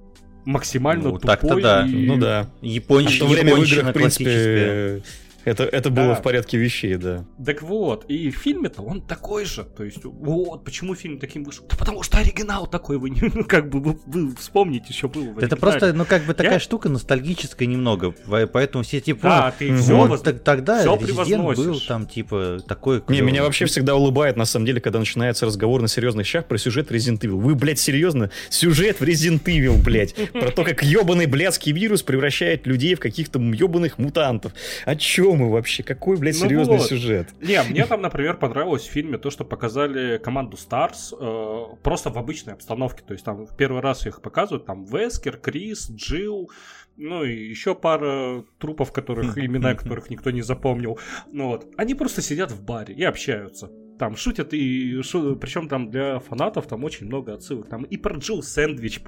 [0.44, 1.28] максимально ну, тупой.
[1.28, 1.86] Так-то да.
[1.86, 2.06] И...
[2.06, 2.50] Ну да.
[2.60, 5.02] Японщина, а в в играх, в принципе,
[5.44, 6.02] это, это да.
[6.02, 7.24] было в порядке вещей, да.
[7.44, 9.64] Так вот, и в фильме-то он такой же.
[9.64, 11.66] То есть, вот, почему фильм таким вышел?
[11.68, 15.38] Да потому что оригинал такой, вы, ну, как бы, вы, вы вспомните, что было в
[15.38, 16.60] Это просто, ну, как бы такая Я...
[16.60, 18.14] штука ностальгическая немного,
[18.52, 20.20] поэтому все, типа, да, ты все вот, воз...
[20.20, 23.00] тогда все Резидент был там, типа, такой...
[23.00, 23.16] Клёвый.
[23.16, 26.58] Не, меня вообще всегда улыбает, на самом деле, когда начинается разговор на серьезных щах про
[26.58, 27.40] сюжет Resident Evil.
[27.40, 28.30] Вы, блядь, серьезно?
[28.50, 30.14] Сюжет в Resident Evil, блядь.
[30.32, 34.52] Про то, как ебаный блядский вирус превращает людей в каких-то ебаных мутантов.
[34.84, 34.96] О
[35.34, 35.82] мы вообще?
[35.82, 36.86] Какой блядь, ну серьезный вот.
[36.86, 37.28] сюжет.
[37.40, 42.18] Не, мне там, например, понравилось в фильме то, что показали команду Stars э, просто в
[42.18, 43.02] обычной обстановке.
[43.06, 46.50] То есть там в первый раз их показывают, там Вескер, Крис, Джилл,
[46.96, 50.98] ну и еще пара трупов, которых имена которых никто не запомнил.
[51.30, 53.70] Ну вот, они просто сидят в баре и общаются.
[53.98, 55.36] Там шутят и шу...
[55.36, 57.68] причем там для фанатов там очень много отсылок.
[57.68, 59.02] Там и про Джилл Сэндвич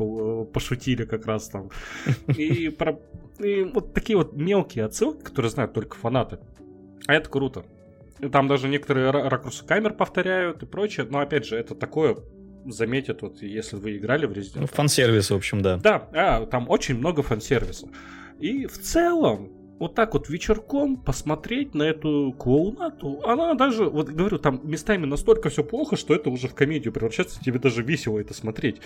[0.53, 1.71] пошутили как раз там.
[2.37, 2.99] И про
[3.39, 6.39] и вот такие вот мелкие отсылки, которые знают только фанаты.
[7.07, 7.65] А это круто.
[8.33, 11.07] Там даже некоторые ракурсы камер повторяют и прочее.
[11.11, 12.17] Но опять же, это такое
[12.65, 14.61] заметят, вот если вы играли в Resident Evil.
[14.61, 15.77] Ну, фан-сервис, в общем, да.
[15.79, 17.89] Да, а, там очень много фан-сервиса.
[18.39, 24.39] И в целом, вот так вот вечерком посмотреть на эту клоунату, она даже, вот говорю,
[24.39, 28.35] там местами настолько все плохо, что это уже в комедию превращается, тебе даже весело это
[28.35, 28.81] смотреть.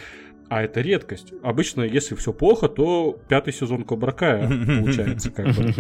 [0.49, 1.35] А это редкость.
[1.43, 5.75] Обычно, если все плохо, то пятый сезон Кобра получается как бы.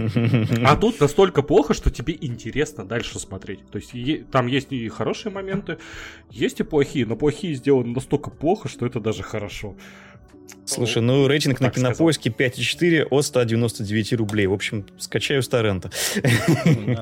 [0.64, 3.66] А тут настолько плохо, что тебе интересно дальше смотреть.
[3.70, 5.78] То есть там есть и хорошие моменты,
[6.30, 9.74] есть и плохие, но плохие сделаны настолько плохо, что это даже хорошо.
[10.64, 14.46] Слушай, ну рейтинг на кинопоиске 5,4 от 199 рублей.
[14.46, 15.90] В общем, скачаю с торрента.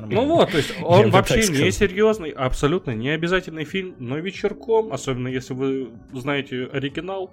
[0.07, 5.27] Ну вот, то есть он вообще не серьезный, абсолютно не обязательный фильм, но вечерком, особенно
[5.27, 7.31] если вы знаете оригинал,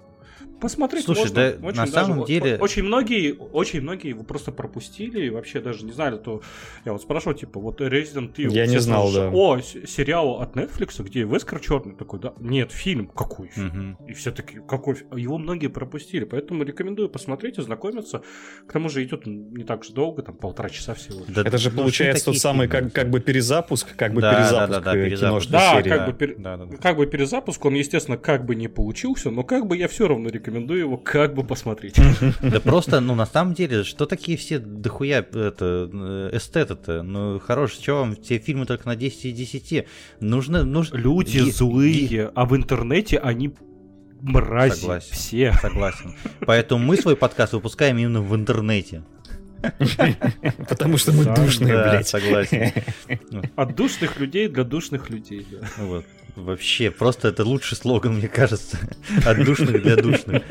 [0.59, 1.35] Посмотреть Слушай, можно.
[1.35, 2.57] да очень на самом даже, деле...
[2.57, 6.41] Очень многие, очень многие его просто пропустили и вообще даже не знали, то
[6.85, 8.51] я вот спрашивал, типа, вот Resident Evil.
[8.51, 9.29] Я не знал, да.
[9.29, 12.33] О, сериал от Netflix, где Вескер черный такой, да?
[12.39, 13.07] Нет, фильм.
[13.07, 13.97] Какой фильм?
[13.97, 14.09] Угу.
[14.09, 18.21] И все таки какой Его многие пропустили, поэтому рекомендую посмотреть, ознакомиться.
[18.67, 21.23] К тому же идет не так же долго, там полтора часа всего.
[21.27, 24.69] Да, это же ну, получается тот самый как, как бы перезапуск, как бы да, перезапуск
[24.69, 25.49] да, да, да, перезапуск.
[25.49, 26.07] Да, серии, как, да.
[26.07, 26.35] Бы пер...
[26.37, 26.77] да, да, да.
[26.77, 30.24] как бы перезапуск, он, естественно, как бы не получился, но как бы я все равно
[30.29, 31.95] рекомендую рекомендую его как бы посмотреть.
[32.41, 37.03] Да просто, ну, на самом деле, что такие все дохуя это, э, эстеты-то?
[37.03, 39.85] Ну, хорош, что вам те фильмы только на 10 из 10?
[40.19, 40.97] Нужно, нужно...
[40.97, 43.53] Люди злые, а в интернете они
[44.21, 44.79] мрази.
[44.79, 45.13] Согласен.
[45.13, 45.53] Все.
[45.61, 46.15] Согласен.
[46.45, 49.03] Поэтому мы свой подкаст выпускаем именно в интернете.
[50.69, 52.07] Потому что мы душные, блядь.
[52.07, 52.71] согласен.
[53.55, 55.67] От душных людей для душных людей, да.
[55.77, 56.05] Вот.
[56.35, 58.77] Вообще, просто это лучший слоган, мне кажется.
[59.25, 60.43] От душных для душных.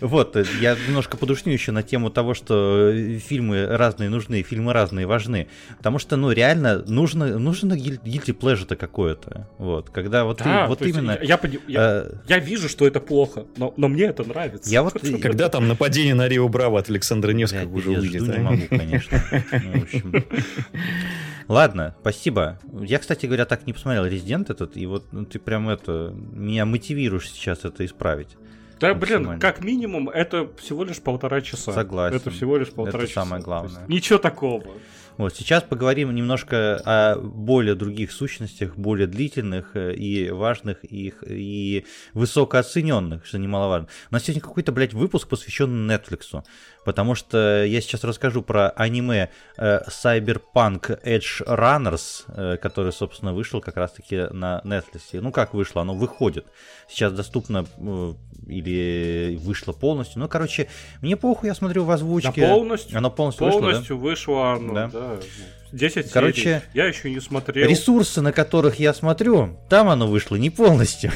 [0.00, 5.48] Вот, я немножко подушню еще на тему того, что фильмы разные нужны, фильмы разные важны.
[5.76, 9.48] Потому что, ну, реально, нужно, нужно guilty pleasure-то какое-то.
[9.58, 11.18] Вот, когда вот, да, ты, вот именно...
[11.22, 14.70] Я, я, я, э, я вижу, что это плохо, но, но мне это нравится.
[14.70, 14.94] Я вот...
[15.22, 18.22] Когда там нападение на Рио Браво от Александра Невского уже я выйдет?
[18.26, 19.22] Я не могу, конечно.
[21.48, 22.58] Ладно, спасибо.
[22.80, 26.66] Я, кстати говоря, так не посмотрел Резидент этот, и вот ну, ты прям это меня
[26.66, 28.36] мотивируешь сейчас это исправить.
[28.80, 31.72] Да, блин, как минимум, это всего лишь полтора часа.
[31.72, 32.16] Согласен.
[32.16, 33.22] Это всего лишь полтора это часа.
[33.22, 33.84] самое главное.
[33.88, 34.64] Ничего такого.
[35.18, 41.84] Вот сейчас поговорим немножко о более других сущностях, более длительных э, и важных, и, и
[42.14, 43.88] высокооцененных, что немаловажно.
[44.12, 46.40] У нас сегодня какой-то, блядь, выпуск посвященный Netflix,
[46.84, 53.60] потому что я сейчас расскажу про аниме э, Cyberpunk Edge Runners, э, который, собственно, вышел
[53.60, 55.20] как раз-таки на Netflix.
[55.20, 55.82] Ну, как вышло?
[55.82, 56.46] Оно выходит.
[56.88, 58.14] Сейчас доступно э,
[58.46, 60.20] или вышло полностью.
[60.20, 60.68] Ну, короче,
[61.02, 62.40] мне похуй, я смотрю в озвучке.
[62.40, 62.98] Да полностью.
[62.98, 64.52] Оно полностью, полностью вышло, да?
[64.52, 64.86] вышло оно, да.
[64.88, 65.16] да.
[65.72, 66.60] 10 Короче, серий.
[66.74, 67.68] Я еще не смотрел.
[67.68, 71.12] Ресурсы, на которых я смотрю, там оно вышло не полностью.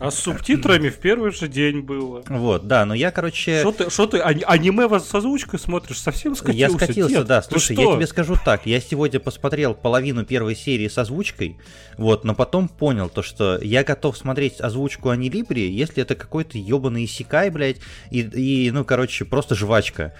[0.00, 2.22] А с субтитрами в первый же день было.
[2.28, 3.60] Вот, да, но я, короче...
[3.88, 5.98] Что ты, аниме с озвучкой смотришь?
[5.98, 6.58] Совсем скатился?
[6.58, 7.42] Я скатился, да.
[7.42, 8.66] Слушай, я тебе скажу так.
[8.66, 11.58] Я сегодня посмотрел половину первой серии с озвучкой,
[11.96, 17.04] вот, но потом понял то, что я готов смотреть озвучку Анилибри, если это какой-то ебаный
[17.04, 17.78] исекай, блядь,
[18.10, 20.14] и, ну, короче, просто жвачка.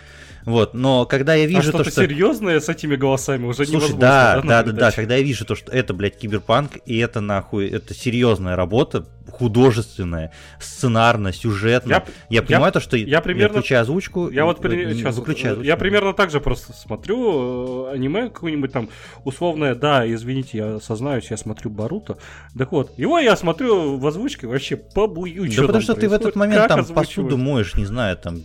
[0.44, 2.02] Вот, но когда я вижу а то, что...
[2.02, 3.98] серьезное с этими голосами уже Слушай, невозможно.
[4.00, 7.68] Да, да, да, да, когда я вижу то, что это, блядь, киберпанк, и это нахуй,
[7.68, 9.06] это серьезная работа,
[9.40, 11.90] художественная, сценарно, сюжетно.
[11.90, 14.28] Я, я понимаю я, то, что я, примерно, я включаю озвучку.
[14.28, 15.66] Я вот при, сейчас, выключаю озвучку.
[15.66, 18.90] Я примерно так же просто смотрю э, аниме какое-нибудь там
[19.24, 22.18] условное, да, извините, я сознаюсь, я смотрю Баруто.
[22.56, 25.50] Так вот, его я смотрю в озвучке вообще побую.
[25.50, 28.40] Да потому что ты в этот момент там посуду моешь, не знаю, там,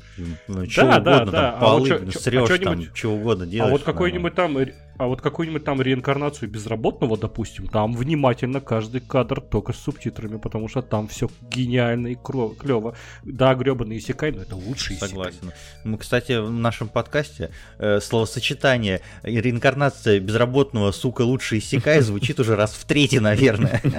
[0.70, 1.52] что да, угодно, да, там, да.
[1.60, 3.70] полы а вот срешь, а там, что угодно делаешь.
[3.70, 4.58] А вот какой-нибудь там
[4.98, 10.68] а вот какую-нибудь там реинкарнацию безработного, допустим, там внимательно каждый кадр только с субтитрами, потому
[10.68, 12.96] что там все гениально и клево.
[13.24, 15.52] Да, гребаный Исекай, но это лучший Согласен.
[15.84, 22.74] Мы, кстати, в нашем подкасте э, словосочетание реинкарнация безработного, сука, лучший Исекай звучит уже раз
[22.74, 23.82] в третий, наверное.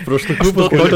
[0.00, 0.90] В прошлых выпусках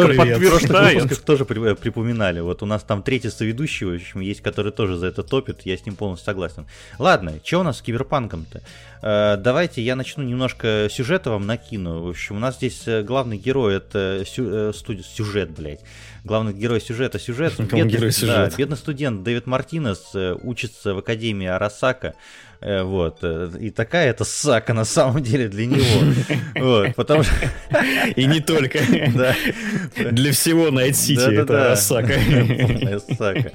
[1.25, 2.41] тоже припоминали.
[2.41, 5.77] Вот у нас там третий соведущий, в общем, есть, который тоже за это топит, я
[5.77, 6.67] с ним полностью согласен.
[6.99, 8.63] Ладно, что у нас с киберпанком-то?
[9.03, 12.03] Э, давайте я начну немножко сюжета вам накину.
[12.03, 15.81] В общем, у нас здесь э, главный герой это сю, э, студ, сюжет, блядь.
[16.25, 17.55] Главный герой сюжета сюжет.
[17.59, 18.51] Бедный, герой сюжет.
[18.51, 22.15] Да, бедный студент Дэвид Мартинес учится в Академии Арасака.
[22.61, 23.23] Вот.
[23.61, 26.15] И такая это сака на самом деле для него.
[26.59, 27.35] Вот, потому что...
[28.17, 28.81] И не только.
[29.15, 29.35] Да.
[30.11, 32.15] Для всего Найт Сити это Арасака.
[33.17, 33.53] Сака.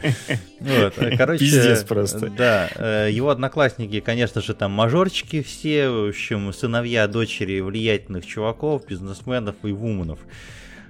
[0.60, 1.40] Вот, короче...
[1.40, 2.30] Пиздец просто.
[2.30, 9.56] Да, его одноклассники, конечно же, там мажорчики все, в общем, сыновья, дочери влиятельных чуваков, бизнесменов
[9.64, 10.20] и вуменов.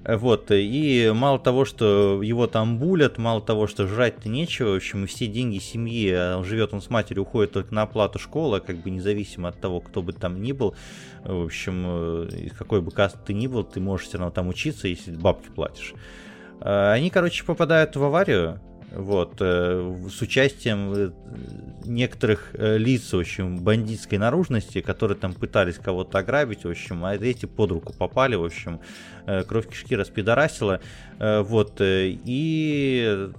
[0.06, 5.08] Вот, и мало того, что его там булят, мало того, что жрать-то нечего, в общем,
[5.08, 8.90] все деньги семьи, а живет он с матерью, уходит только на оплату школы, как бы
[8.90, 10.76] независимо от того, кто бы там ни был,
[11.24, 14.90] в общем, э, какой бы каст ты ни был, ты можешь все равно там учиться,
[14.90, 15.94] если бабки платишь.
[16.60, 18.60] А, они, короче, попадают в аварию,
[18.94, 21.14] вот, с участием
[21.84, 27.46] некоторых лиц, в общем, бандитской наружности, которые там пытались кого-то ограбить, в общем, а эти
[27.46, 28.80] под руку попали, в общем,
[29.48, 30.80] кровь кишки распидорасила,
[31.20, 33.30] вот, и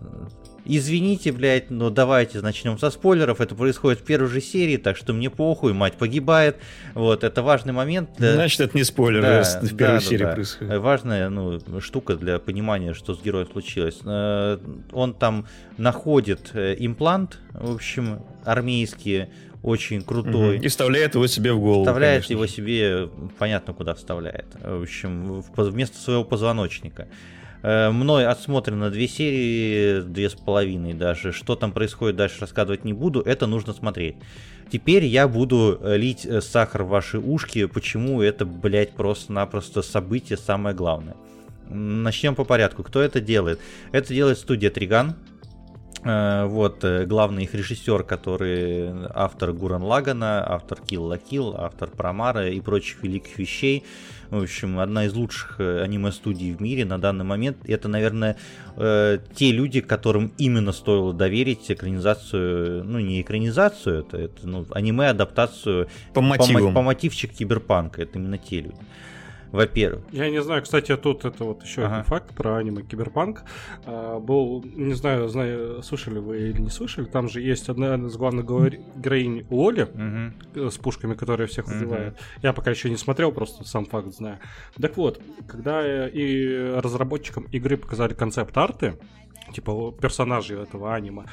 [0.64, 3.40] Извините, блядь, но давайте начнем со спойлеров.
[3.40, 6.56] Это происходит в первой же серии, так что мне похуй, мать погибает.
[6.94, 8.10] Вот, это важный момент.
[8.18, 10.78] Значит, это не спойлер, да, в первой да, серии да, происходит.
[10.80, 13.98] Важная ну, штука для понимания, что с героем случилось.
[14.04, 14.58] Э,
[14.92, 15.46] он там
[15.76, 19.26] находит э, имплант, в общем, армейский,
[19.64, 20.58] очень крутой.
[20.58, 21.84] И вставляет его себе в голову.
[21.84, 22.32] Вставляет конечно.
[22.32, 23.08] его себе,
[23.38, 24.46] понятно, куда вставляет.
[24.62, 27.08] В общем, вместо своего позвоночника.
[27.64, 31.32] Э, мной отсмотрено две серии, две с половиной даже.
[31.32, 34.16] Что там происходит дальше рассказывать не буду, это нужно смотреть.
[34.70, 40.36] Теперь я буду э, лить э, сахар в ваши ушки, почему это, блядь, просто-напросто событие
[40.36, 41.16] самое главное.
[41.70, 42.82] Начнем по порядку.
[42.82, 43.58] Кто это делает?
[43.92, 45.14] Это делает студия Триган.
[46.04, 52.60] Вот, главный их режиссер, который автор Гуран Лагана, автор Kill la Kill, автор Промара и
[52.60, 53.84] прочих великих вещей.
[54.30, 57.58] В общем, одна из лучших э, аниме-студий в мире на данный момент.
[57.64, 58.36] Это, наверное,
[58.76, 65.88] э, те люди, которым именно стоило доверить экранизацию, ну не экранизацию, это, это ну, аниме-адаптацию
[66.12, 66.74] по, мотивам.
[66.74, 68.02] по, по мотивчик киберпанка.
[68.02, 68.76] Это именно те люди
[69.54, 70.02] во-первых.
[70.10, 71.94] Я не знаю, кстати, тут это вот еще ага.
[71.94, 73.44] один факт про аниме Киберпанк.
[73.86, 78.16] А, был, не знаю, знаю, слышали вы или не слышали, там же есть одна из
[78.16, 80.70] главных героинь Лоли угу.
[80.70, 82.14] с пушками, которая всех убивает.
[82.14, 82.22] Угу.
[82.42, 84.40] Я пока еще не смотрел, просто сам факт знаю.
[84.80, 88.98] Так вот, когда и разработчикам игры показали концепт-арты,
[89.52, 91.26] типа персонажей этого аниме,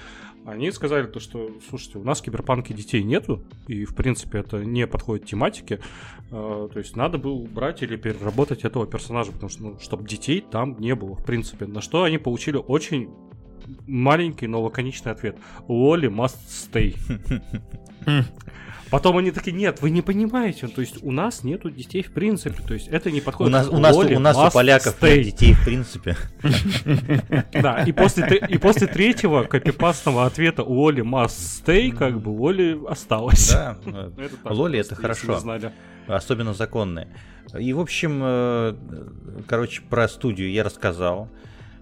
[0.45, 4.65] они сказали то, что, слушайте, у нас в киберпанке детей нету, и, в принципе, это
[4.65, 9.63] не подходит тематике, э, то есть надо было брать или переработать этого персонажа, потому что,
[9.63, 11.65] ну, чтобы детей там не было, в принципе.
[11.65, 13.09] На что они получили очень
[13.85, 15.37] маленький, но лаконичный ответ.
[15.67, 16.95] Лоли must stay.
[18.91, 22.61] Потом они такие, нет, вы не понимаете, то есть у нас нету детей в принципе,
[22.61, 23.47] то есть это не подходит.
[23.47, 26.17] У нас, у нас, у нас у поляков нет детей в принципе.
[27.53, 32.77] Да, и после, и после третьего копипастного ответа у Оли must stay, как бы Оли
[32.87, 33.51] осталось.
[33.51, 33.77] Да,
[34.43, 35.39] Лоли это хорошо,
[36.07, 37.07] особенно законные.
[37.57, 38.75] И, в общем, э,
[39.47, 41.29] короче, про студию я рассказал.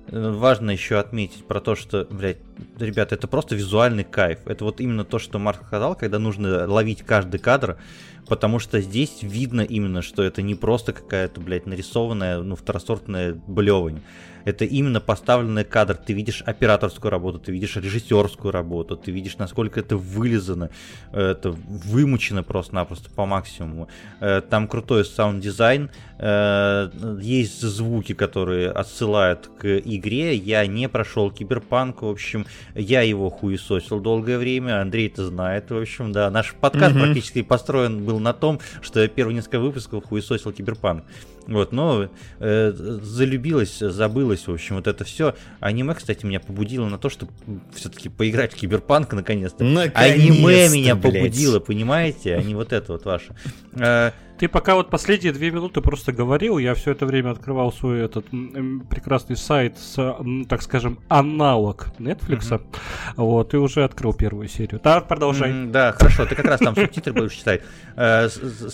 [0.08, 2.40] Важно еще отметить про то, что, блядь,
[2.80, 4.40] ребята, это просто визуальный кайф.
[4.46, 7.78] Это вот именно то, что Марк сказал, когда нужно ловить каждый кадр,
[8.28, 14.02] потому что здесь видно именно, что это не просто какая-то, блядь, нарисованная, ну, второсортная блевань
[14.46, 15.96] это именно поставленный кадр.
[15.96, 20.70] Ты видишь операторскую работу, ты видишь режиссерскую работу, ты видишь, насколько это вылезано,
[21.12, 23.88] это вымучено просто-напросто по максимуму.
[24.20, 26.90] Э, там крутой саунд-дизайн, э,
[27.22, 30.36] есть звуки, которые отсылают к игре.
[30.36, 32.46] Я не прошел киберпанк, в общем,
[32.76, 36.30] я его хуесосил долгое время, Андрей это знает, в общем, да.
[36.30, 37.02] Наш подкаст mm-hmm.
[37.02, 41.04] практически построен был на том, что я первые несколько выпусков хуесосил киберпанк.
[41.48, 42.10] Вот, но
[42.40, 45.34] э, залюбилась, забылась, в общем, вот это все.
[45.60, 47.32] Аниме, кстати, меня побудило на то, чтобы
[47.74, 49.64] все-таки поиграть в киберпанк наконец-то.
[49.64, 51.14] наконец-то Аниме меня блядь.
[51.14, 53.34] побудило, понимаете, а не вот это вот ваше.
[54.40, 58.26] Ты пока вот последние две минуты просто говорил, я все это время открывал свой этот
[58.90, 60.18] прекрасный сайт с,
[60.48, 62.50] так скажем, аналог Netflix.
[62.50, 62.62] Mm-hmm.
[63.18, 64.80] Вот, и уже открыл первую серию.
[64.82, 65.52] Да, продолжай.
[65.52, 67.64] Mm-hmm, да, хорошо, ты как раз там субтитры будешь читать.
[67.98, 68.30] Э,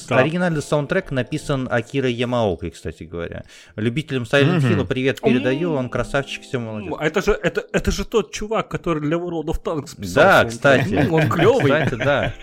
[0.10, 3.44] оригинальный саундтрек написан Акира Ямаокой, кстати говоря.
[3.76, 6.94] Любителям Silent Hill привет передаю, он красавчик, все молодец.
[7.00, 10.24] Это же, это, это же тот чувак, который для World of Tanks писал.
[10.24, 11.08] Да, кстати.
[11.10, 11.72] Он клевый.
[11.72, 12.34] Кстати, да.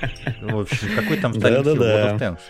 [0.41, 2.41] В общем, какой там Silent Hill World of Tanks?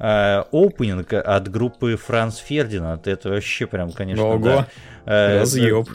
[0.00, 3.06] Опенинг от группы Франц Фердинанд.
[3.06, 4.44] Это вообще прям, конечно, Ого.
[4.44, 4.68] да.
[5.06, 5.88] Э, Разъеб.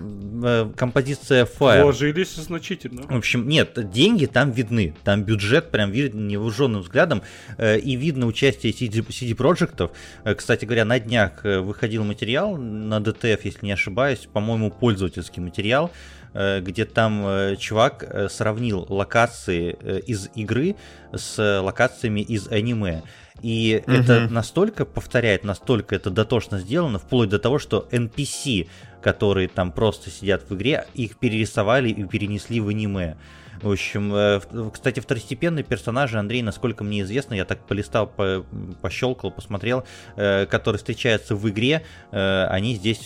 [0.44, 1.84] Э, композиция Fire.
[1.84, 3.04] Вложились значительно.
[3.04, 4.96] В общем, нет, деньги там видны.
[5.04, 7.22] Там бюджет прям виден невооруженным взглядом.
[7.58, 9.90] Э, и видно участие CD, CD Projekt.
[10.36, 15.92] Кстати говоря, на днях выходил материал на DTF, если не ошибаюсь, по-моему, пользовательский материал,
[16.34, 19.72] где там чувак сравнил локации
[20.06, 20.76] из игры
[21.14, 23.04] с локациями из аниме.
[23.46, 23.96] И угу.
[23.96, 28.68] это настолько повторяет, настолько это дотошно сделано, вплоть до того, что NPC,
[29.04, 33.18] которые там просто сидят в игре, их перерисовали и перенесли в аниме.
[33.62, 34.40] В общем, э,
[34.72, 38.46] кстати, второстепенные персонажи, Андрей, насколько мне известно, я так полистал, по,
[38.82, 43.06] пощелкал, посмотрел, э, которые встречаются в игре, э, они здесь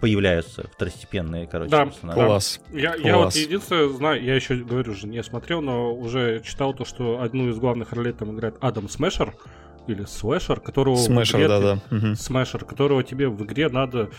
[0.00, 2.20] появляются, второстепенные, короче, да, персонажи.
[2.20, 2.60] Класс.
[2.72, 3.04] Я, класс.
[3.04, 7.20] я вот единственное знаю, я еще говорю же, не смотрел, но уже читал то, что
[7.20, 9.34] одну из главных ролей там играет Адам Смешер,
[9.86, 12.14] или слэшер, которого Смешер, игре, да, да.
[12.16, 14.10] Смешер, которого тебе в игре надо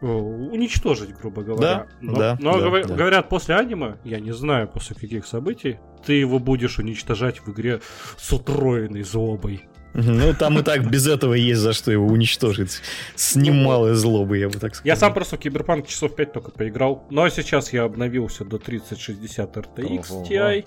[0.00, 1.60] э, уничтожить, грубо говоря.
[1.60, 2.94] Да, но, да, но да, говор- да.
[2.94, 7.80] говорят, после аниме, я не знаю после каких событий, ты его будешь уничтожать в игре
[8.16, 9.68] с утроенной злобой.
[9.94, 12.80] Ну, там и так без этого есть за что его уничтожить.
[13.14, 14.86] С немалой злобы, я бы так сказал.
[14.86, 17.06] Я сам просто в Киберпанк часов 5 только поиграл.
[17.10, 20.64] Но сейчас я обновился до 3060 RTX Ti.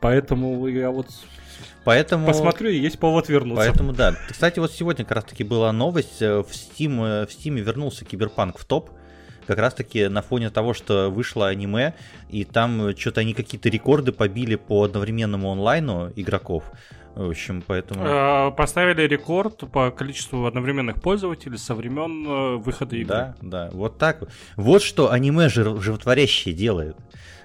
[0.00, 1.08] Поэтому я вот
[1.86, 2.26] Поэтому...
[2.26, 3.64] Посмотрю, и есть повод вернуться.
[3.64, 4.16] Поэтому да.
[4.28, 6.20] Кстати, вот сегодня как раз таки была новость.
[6.20, 8.90] э, В Steam, э, в Steam вернулся Киберпанк в топ.
[9.46, 11.94] Как раз таки на фоне того, что вышло аниме,
[12.28, 16.64] и там что-то они какие-то рекорды побили по одновременному онлайну игроков.
[17.14, 18.04] В общем, поэтому...
[18.04, 23.06] Э, Поставили рекорд по количеству одновременных пользователей со времен э, выхода игры.
[23.06, 24.24] Да, да, вот так
[24.56, 24.82] вот.
[24.82, 26.96] Что аниме жив- животворящее делает.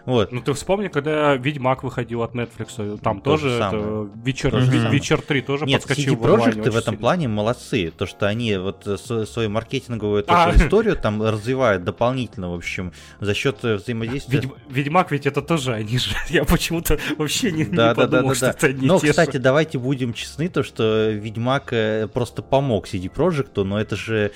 [0.06, 0.32] Вот.
[0.32, 4.10] Ну ты вспомни, когда Ведьмак выходил от Netflix, там То тоже же это, самое.
[4.23, 6.98] вечер, же вечер 3 тоже Нет, подскочил CD Projekt в этом сильно.
[6.98, 7.91] плане молодцы.
[7.95, 10.52] То, что они вот э, свою маркетинговую А.
[10.56, 14.40] историю там развивают дополнительно, в общем, за счет э, взаимодействия.
[14.41, 16.15] Ведь- Ведьмак ведь это тоже они же.
[16.30, 18.52] Я почему-то вообще не, не Да, да, да, подумал, да, что да.
[18.52, 19.11] это не Но, те же.
[19.14, 24.32] кстати, давайте будем честны, то что Ведьмак э, просто помог CD Projekt, но это же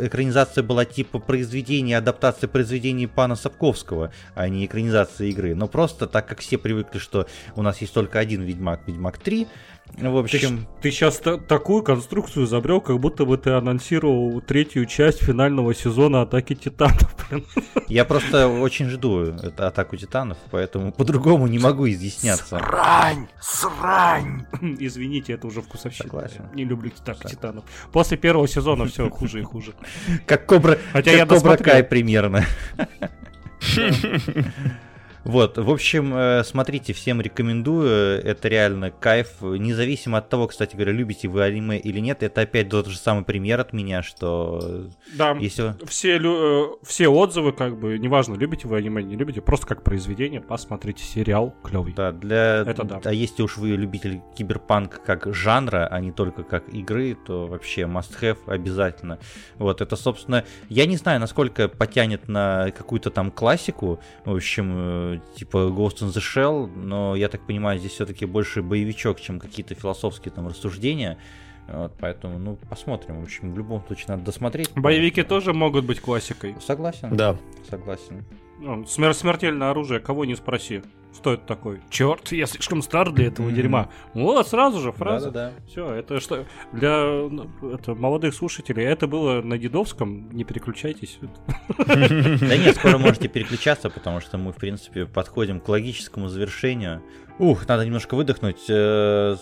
[0.00, 3.95] экранизация была типа произведения, адаптация произведений пана Сапковского,
[4.34, 5.54] а не экранизация игры.
[5.54, 9.46] Но просто так как все привыкли, что у нас есть только один Ведьмак, Ведьмак 3,
[9.86, 15.74] в Ты, общем, сейчас такую конструкцию изобрел, как будто бы ты анонсировал третью часть финального
[15.74, 17.14] сезона Атаки Титанов.
[17.30, 17.44] Блин.
[17.88, 22.58] я просто очень жду это атаку титанов, поэтому по-другому не могу изъясняться.
[22.58, 23.28] Срань!
[23.40, 24.46] Срань!
[24.78, 26.08] Извините, это уже вкусовщина.
[26.08, 26.48] Согласен.
[26.54, 27.64] Не люблю Атаку Титанов.
[27.92, 29.74] После первого сезона все хуже и хуже.
[30.26, 31.56] Как Кобра, Хотя как я Кобра.
[31.56, 32.44] Кай примерно.
[33.60, 34.76] 哼哼哼
[35.26, 40.92] Вот, в общем, э, смотрите, всем рекомендую, это реально кайф, независимо от того, кстати говоря,
[40.92, 45.32] любите вы аниме или нет, это опять тот же самый пример от меня, что Да,
[45.32, 49.66] если все, лю- э, все отзывы, как бы, неважно, любите вы аниме, не любите, просто
[49.66, 51.92] как произведение, посмотрите сериал клевый.
[51.92, 52.58] Да, для...
[52.58, 53.00] Это да.
[53.02, 57.82] А если уж вы любитель киберпанк как жанра, а не только как игры, то вообще
[57.82, 59.18] must have обязательно.
[59.56, 65.56] Вот, это, собственно, я не знаю, насколько потянет на какую-то там классику, в общем, типа
[65.68, 70.32] Ghost in the Shell, но я так понимаю, здесь все-таки больше боевичок, чем какие-то философские
[70.32, 71.18] там рассуждения.
[71.68, 73.20] Вот, поэтому, ну, посмотрим.
[73.20, 74.70] В общем, в любом случае надо досмотреть.
[74.76, 76.54] Боевики тоже могут быть классикой.
[76.60, 77.16] Согласен.
[77.16, 77.36] Да.
[77.68, 78.24] Согласен.
[78.60, 80.82] Ну, смер- смертельное оружие, кого не спроси.
[81.16, 81.80] Что это такое?
[81.90, 83.54] Черт, я слишком стар для этого Мгм.
[83.54, 83.88] дерьма.
[84.14, 85.30] Вот, сразу же фраза.
[85.30, 85.66] Да-да-да.
[85.66, 88.84] Все, это что для ну, это, молодых слушателей.
[88.84, 90.30] Это было на Дедовском.
[90.30, 91.18] Не переключайтесь.
[91.78, 97.02] Да нет, скоро можете переключаться, потому что мы, в принципе, подходим к логическому завершению.
[97.38, 98.64] Ух, надо немножко выдохнуть.
[98.68, 99.36] Э,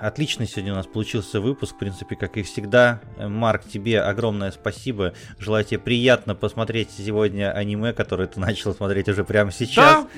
[0.00, 3.00] Отличный сегодня у нас получился выпуск, в принципе, как и всегда.
[3.16, 5.14] Э, Марк, тебе огромное спасибо.
[5.38, 10.04] Желаю тебе приятно посмотреть сегодня аниме, которое ты начал смотреть уже прямо сейчас.
[10.04, 10.08] Э,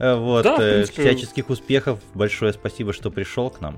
[0.00, 1.02] Вот, Да, э, принципе.
[1.02, 2.00] всяческих успехов.
[2.14, 3.76] Большое спасибо, что пришел к нам.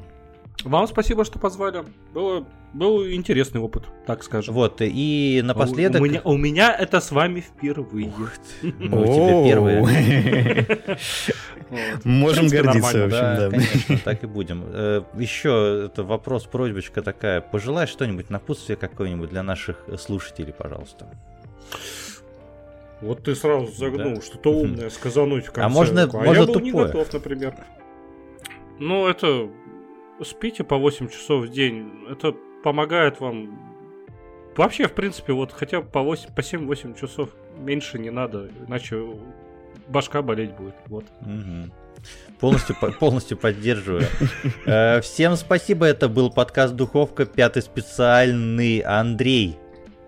[0.64, 1.82] Вам спасибо, что позвали.
[2.14, 4.54] Было, был интересный опыт, так скажем.
[4.54, 6.00] Вот, и напоследок...
[6.00, 8.12] У меня, у меня это с вами впервые.
[8.62, 10.66] Ну, у тебя первое.
[11.72, 12.04] Вот.
[12.04, 14.62] Можем гордиться, в общем, Да, конечно, так и будем.
[14.66, 17.40] Э, Еще это вопрос, просьбочка такая.
[17.40, 21.08] Пожелай что-нибудь напутствие какое-нибудь для наших слушателей, пожалуйста.
[23.02, 24.22] Вот ты сразу загнул, Да.
[24.22, 25.66] что-то умное сказануть в конце.
[25.66, 26.24] А можно- такое.
[26.24, 26.86] можно я был не тупое.
[26.86, 27.54] готов, например.
[28.78, 29.48] Ну, это...
[30.24, 31.90] Спите по 8 часов в день.
[32.10, 33.58] Это помогает вам...
[34.56, 39.02] Вообще, в принципе, вот хотя бы по, 8, по 7-8 часов меньше не надо, иначе
[39.88, 40.74] башка болеть будет.
[40.86, 41.04] Вот.
[41.22, 41.72] Мгм.
[42.38, 44.04] Полностью, по- полностью поддерживаю.
[44.66, 49.56] Э, Всем спасибо, это был подкаст Духовка, пятый специальный Андрей,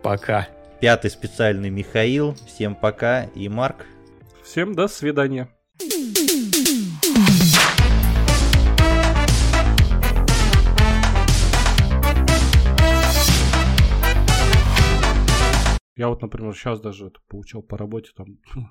[0.03, 0.47] Пока.
[0.85, 2.35] Пятый специальный Михаил.
[2.47, 3.87] Всем пока и Марк.
[4.43, 5.49] Всем до свидания.
[15.97, 18.39] Я вот, например, сейчас даже это получал по работе там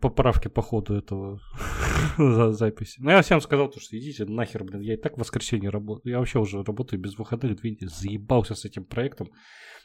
[0.00, 1.40] поправки по ходу этого
[2.18, 3.00] за записи.
[3.00, 6.14] Ну, я всем сказал, то, что идите нахер, блин, я и так в воскресенье работаю.
[6.14, 9.28] Я вообще уже работаю без выходных, видите, заебался с этим проектом.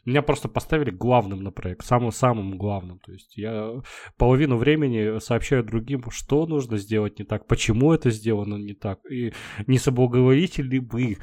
[0.05, 2.99] Меня просто поставили главным на проект, самым-самым главным.
[2.99, 3.81] То есть я
[4.17, 9.33] половину времени сообщаю другим, что нужно сделать не так, почему это сделано не так, и
[9.65, 11.17] не соблаговолите ли вы,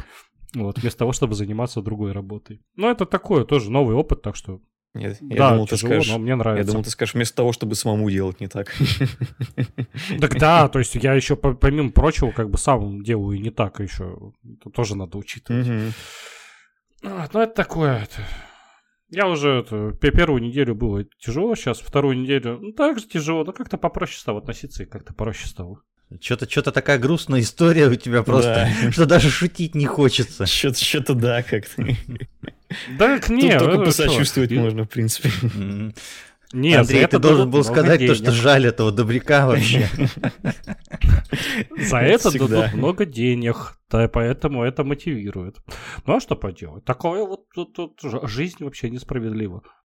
[0.55, 2.62] вот, вместо того, чтобы заниматься другой работой.
[2.74, 4.61] Но это такое тоже новый опыт, так что
[4.94, 6.66] Нет, я да, думал, тяжело, ты скажешь, но мне нравится.
[6.66, 8.74] Я думал, ты скажешь, вместо того, чтобы самому делать не так.
[10.20, 14.32] Так да, то есть я еще, помимо прочего, как бы сам делаю не так еще.
[14.59, 15.94] Это тоже надо учитывать.
[17.02, 18.09] Ну, это такое.
[19.10, 23.52] Я уже это, первую неделю было тяжело, сейчас вторую неделю, ну, так же тяжело, но
[23.52, 25.82] как-то попроще стало относиться и как-то проще стало.
[26.20, 28.90] Что-то что такая грустная история у тебя просто, да.
[28.92, 30.46] что даже шутить не хочется.
[30.46, 31.84] Что-то что да, как-то.
[32.98, 33.58] Да, нет.
[33.58, 35.30] Тут только посочувствовать можно, в принципе.
[36.52, 39.89] Нет, Андрей, ты должен был сказать то, что жаль этого добряка вообще.
[41.77, 45.59] За это дадут много денег, да, поэтому это мотивирует.
[46.06, 46.85] Ну а что поделать?
[46.85, 47.47] Такое вот
[48.24, 49.62] жизнь вообще несправедлива.